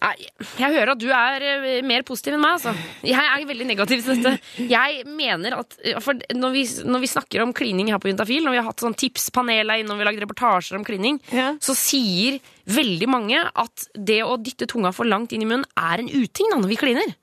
jeg 0.02 0.72
hører 0.74 0.92
at 0.94 1.00
du 1.00 1.08
er 1.14 1.44
eh, 1.46 1.82
mer 1.86 2.02
positiv 2.06 2.34
enn 2.36 2.42
meg, 2.42 2.58
altså. 2.58 2.72
Jeg 3.06 3.22
er 3.22 3.46
veldig 3.48 3.66
negativ 3.68 4.02
til 4.04 4.18
dette. 4.22 4.32
Jeg 4.70 5.04
mener 5.08 5.56
at 5.60 5.76
For 6.04 6.18
når 6.34 6.54
vi, 6.56 6.64
når 6.88 7.04
vi 7.04 7.10
snakker 7.12 7.44
om 7.44 7.52
klining 7.56 7.90
her 7.92 8.00
på 8.02 8.10
Juntafil, 8.10 8.42
når 8.44 8.56
vi 8.56 8.60
har 8.60 8.68
hatt 8.70 8.82
sånn 8.84 8.96
tipspanel 8.98 9.70
her 9.72 9.82
inne 9.82 9.94
og 9.94 10.00
vi 10.00 10.04
har 10.04 10.10
lagd 10.12 10.22
reportasjer 10.24 10.78
om 10.80 10.86
klining, 10.86 11.20
Ja. 11.32 11.52
så 11.62 11.76
sier 11.78 12.40
veldig 12.66 13.08
mange 13.10 13.40
at 13.42 13.86
det 13.94 14.20
å 14.26 14.36
dytte 14.38 14.68
tunga 14.70 14.92
for 14.94 15.08
langt 15.08 15.32
inn 15.34 15.42
i 15.42 15.48
munnen 15.48 15.66
er 15.76 16.02
en 16.02 16.10
uting 16.10 16.50
da, 16.52 16.58
når 16.58 16.72
vi 16.74 16.80
kliner. 16.82 17.14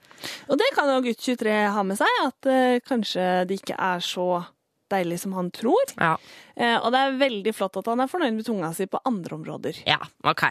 Og 0.51 0.57
det 0.59 0.67
kan 0.75 0.89
jo 0.91 1.01
gutt 1.05 1.21
23 1.23 1.53
ha 1.75 1.83
med 1.87 1.99
seg, 1.99 2.15
at 2.25 2.49
uh, 2.51 2.79
kanskje 2.83 3.27
det 3.47 3.61
ikke 3.61 3.77
er 3.79 4.01
så 4.03 4.25
deilig 4.93 5.19
som 5.23 5.33
han 5.37 5.51
tror. 5.55 5.95
Ja. 5.97 6.15
Eh, 6.55 6.77
og 6.77 6.91
det 6.93 7.01
er 7.01 7.17
veldig 7.21 7.55
flott 7.55 7.79
at 7.81 7.89
han 7.91 8.03
er 8.03 8.11
fornøyd 8.11 8.37
med 8.37 8.47
tunga 8.47 8.71
si 8.75 8.89
på 8.89 9.01
andre 9.09 9.39
områder. 9.39 9.81
Ja, 9.89 9.99
ok. 10.27 10.45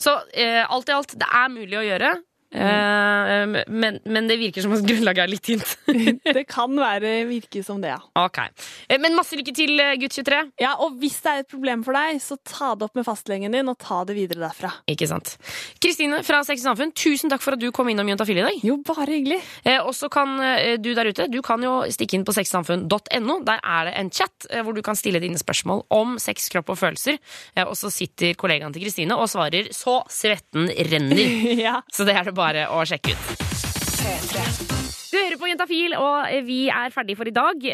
Så 0.00 0.16
eh, 0.32 0.62
alt 0.62 0.90
i 0.90 0.96
alt, 0.96 1.16
det 1.20 1.28
er 1.28 1.52
mulig 1.52 1.78
å 1.80 1.86
gjøre. 1.86 2.14
Eh, 2.52 3.64
men, 3.72 3.98
men 4.04 4.28
det 4.28 4.36
virker 4.40 4.64
som 4.64 4.74
at 4.76 4.84
grunnlaget 4.84 5.24
er 5.24 5.30
litt 5.32 5.44
tynt. 5.46 5.72
det 6.36 6.44
kan 6.50 6.74
være 6.76 7.22
virke 7.30 7.62
som 7.64 7.80
det, 7.82 7.94
ja. 7.94 8.00
ok. 8.20 8.40
Eh, 8.88 9.00
Men 9.00 9.16
masse 9.16 9.36
lykke 9.38 9.54
til, 9.56 9.72
eh, 9.80 9.94
gutt 10.00 10.16
23. 10.18 10.40
Ja, 10.60 10.74
Og 10.84 10.98
hvis 11.00 11.18
det 11.24 11.32
er 11.32 11.44
et 11.44 11.50
problem 11.52 11.84
for 11.86 11.96
deg, 11.96 12.20
så 12.22 12.36
ta 12.44 12.72
det 12.76 12.88
opp 12.88 12.98
med 12.98 13.06
fastlegen 13.08 13.56
din, 13.56 13.70
og 13.72 13.78
ta 13.80 14.02
det 14.08 14.16
videre 14.18 14.44
derfra. 14.44 14.72
Ikke 14.92 15.08
sant. 15.08 15.34
Kristine 15.82 16.20
fra 16.26 16.42
Sex 16.46 16.62
og 16.62 16.72
Samfunn, 16.72 16.92
tusen 16.96 17.32
takk 17.32 17.42
for 17.44 17.56
at 17.56 17.62
du 17.62 17.70
kom 17.74 17.88
innom 17.92 18.10
Juntafil 18.12 18.42
i 18.42 18.44
dag. 18.44 18.60
Jo, 18.66 18.76
bare 18.86 19.08
hyggelig. 19.08 19.40
Og 19.86 19.92
så 19.96 20.10
kan 20.12 20.36
du 20.82 20.90
der 20.94 21.08
ute, 21.10 21.26
du 21.32 21.40
kan 21.44 21.62
jo 21.64 21.72
stikke 21.92 22.18
inn 22.18 22.26
på 22.26 22.34
sexsamfunn.no. 22.36 23.38
Der 23.46 23.60
er 23.62 23.88
det 23.88 23.94
en 24.00 24.10
chat 24.12 24.46
hvor 24.62 24.76
du 24.76 24.82
kan 24.84 24.98
stille 24.98 25.20
dine 25.22 25.40
spørsmål 25.40 25.84
om 25.94 26.16
sex, 26.22 26.48
kropp 26.52 26.72
og 26.74 26.78
følelser. 26.80 27.18
Og 27.64 27.74
så 27.78 27.90
sitter 27.92 28.36
kollegaen 28.38 28.74
til 28.74 28.84
Kristine 28.84 29.16
og 29.18 29.30
svarer 29.32 29.70
så 29.76 30.00
svetten 30.12 30.68
renner. 30.92 31.22
ja. 31.66 31.80
Så 31.92 32.06
det 32.08 32.16
er 32.18 32.28
det 32.28 32.34
bare 32.36 32.41
å 32.42 32.84
sjekke 32.88 33.14
ut. 33.14 34.72
Du 35.12 35.18
hører 35.20 35.36
på 35.36 35.48
Jentafil, 35.50 35.92
og 36.00 36.30
eh, 36.32 36.40
vi 36.46 36.70
er 36.72 36.92
ferdig 36.94 37.14
for 37.18 37.28
i 37.28 37.34
dag. 37.36 37.66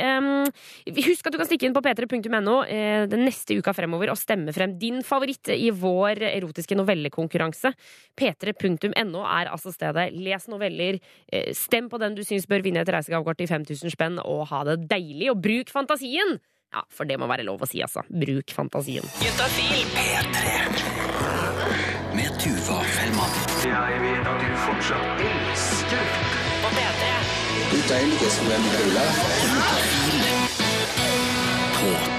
Husk 0.97 1.29
at 1.29 1.35
du 1.35 1.39
kan 1.39 1.47
stikke 1.47 1.69
inn 1.69 1.77
på 1.77 1.83
p3.no 1.87 2.57
eh, 2.67 3.05
den 3.07 3.23
neste 3.29 3.55
uka 3.55 3.71
fremover 3.77 4.11
og 4.11 4.19
stemme 4.19 4.51
frem 4.55 4.75
din 4.81 5.05
favoritt 5.07 5.47
i 5.55 5.71
vår 5.71 6.25
erotiske 6.33 6.75
novellekonkurranse. 6.81 7.71
p3.no 8.19 9.23
er 9.23 9.53
altså 9.55 9.71
stedet. 9.71 10.11
Les 10.19 10.51
noveller, 10.51 10.99
eh, 11.31 11.55
stem 11.55 11.87
på 11.89 12.03
den 12.03 12.19
du 12.19 12.25
syns 12.27 12.51
bør 12.51 12.67
vinne 12.67 12.83
et 12.83 12.91
reisegavekort 12.91 13.47
i 13.47 13.51
5000 13.51 13.95
spenn, 13.95 14.19
og 14.19 14.49
ha 14.51 14.65
det 14.73 14.81
deilig, 14.91 15.31
og 15.31 15.39
bruk 15.47 15.71
fantasien! 15.71 16.41
Ja, 16.75 16.83
for 16.93 17.09
det 17.09 17.17
må 17.23 17.31
være 17.31 17.47
lov 17.47 17.63
å 17.65 17.71
si, 17.71 17.79
altså. 17.87 18.03
Bruk 18.11 18.51
fantasien. 18.53 19.07
Juntafil. 19.23 19.87
Med 22.19 22.39
Tuva 22.39 22.83
Fellmann. 22.83 23.31
Jeg 23.65 24.01
vet 24.03 24.27
at 24.27 24.41
du 24.43 24.49
fortsatt 24.67 25.21
elsker 25.23 26.05
På 26.63 26.69
P3. 26.75 27.03
På 31.79 31.87
P3. 31.87 32.18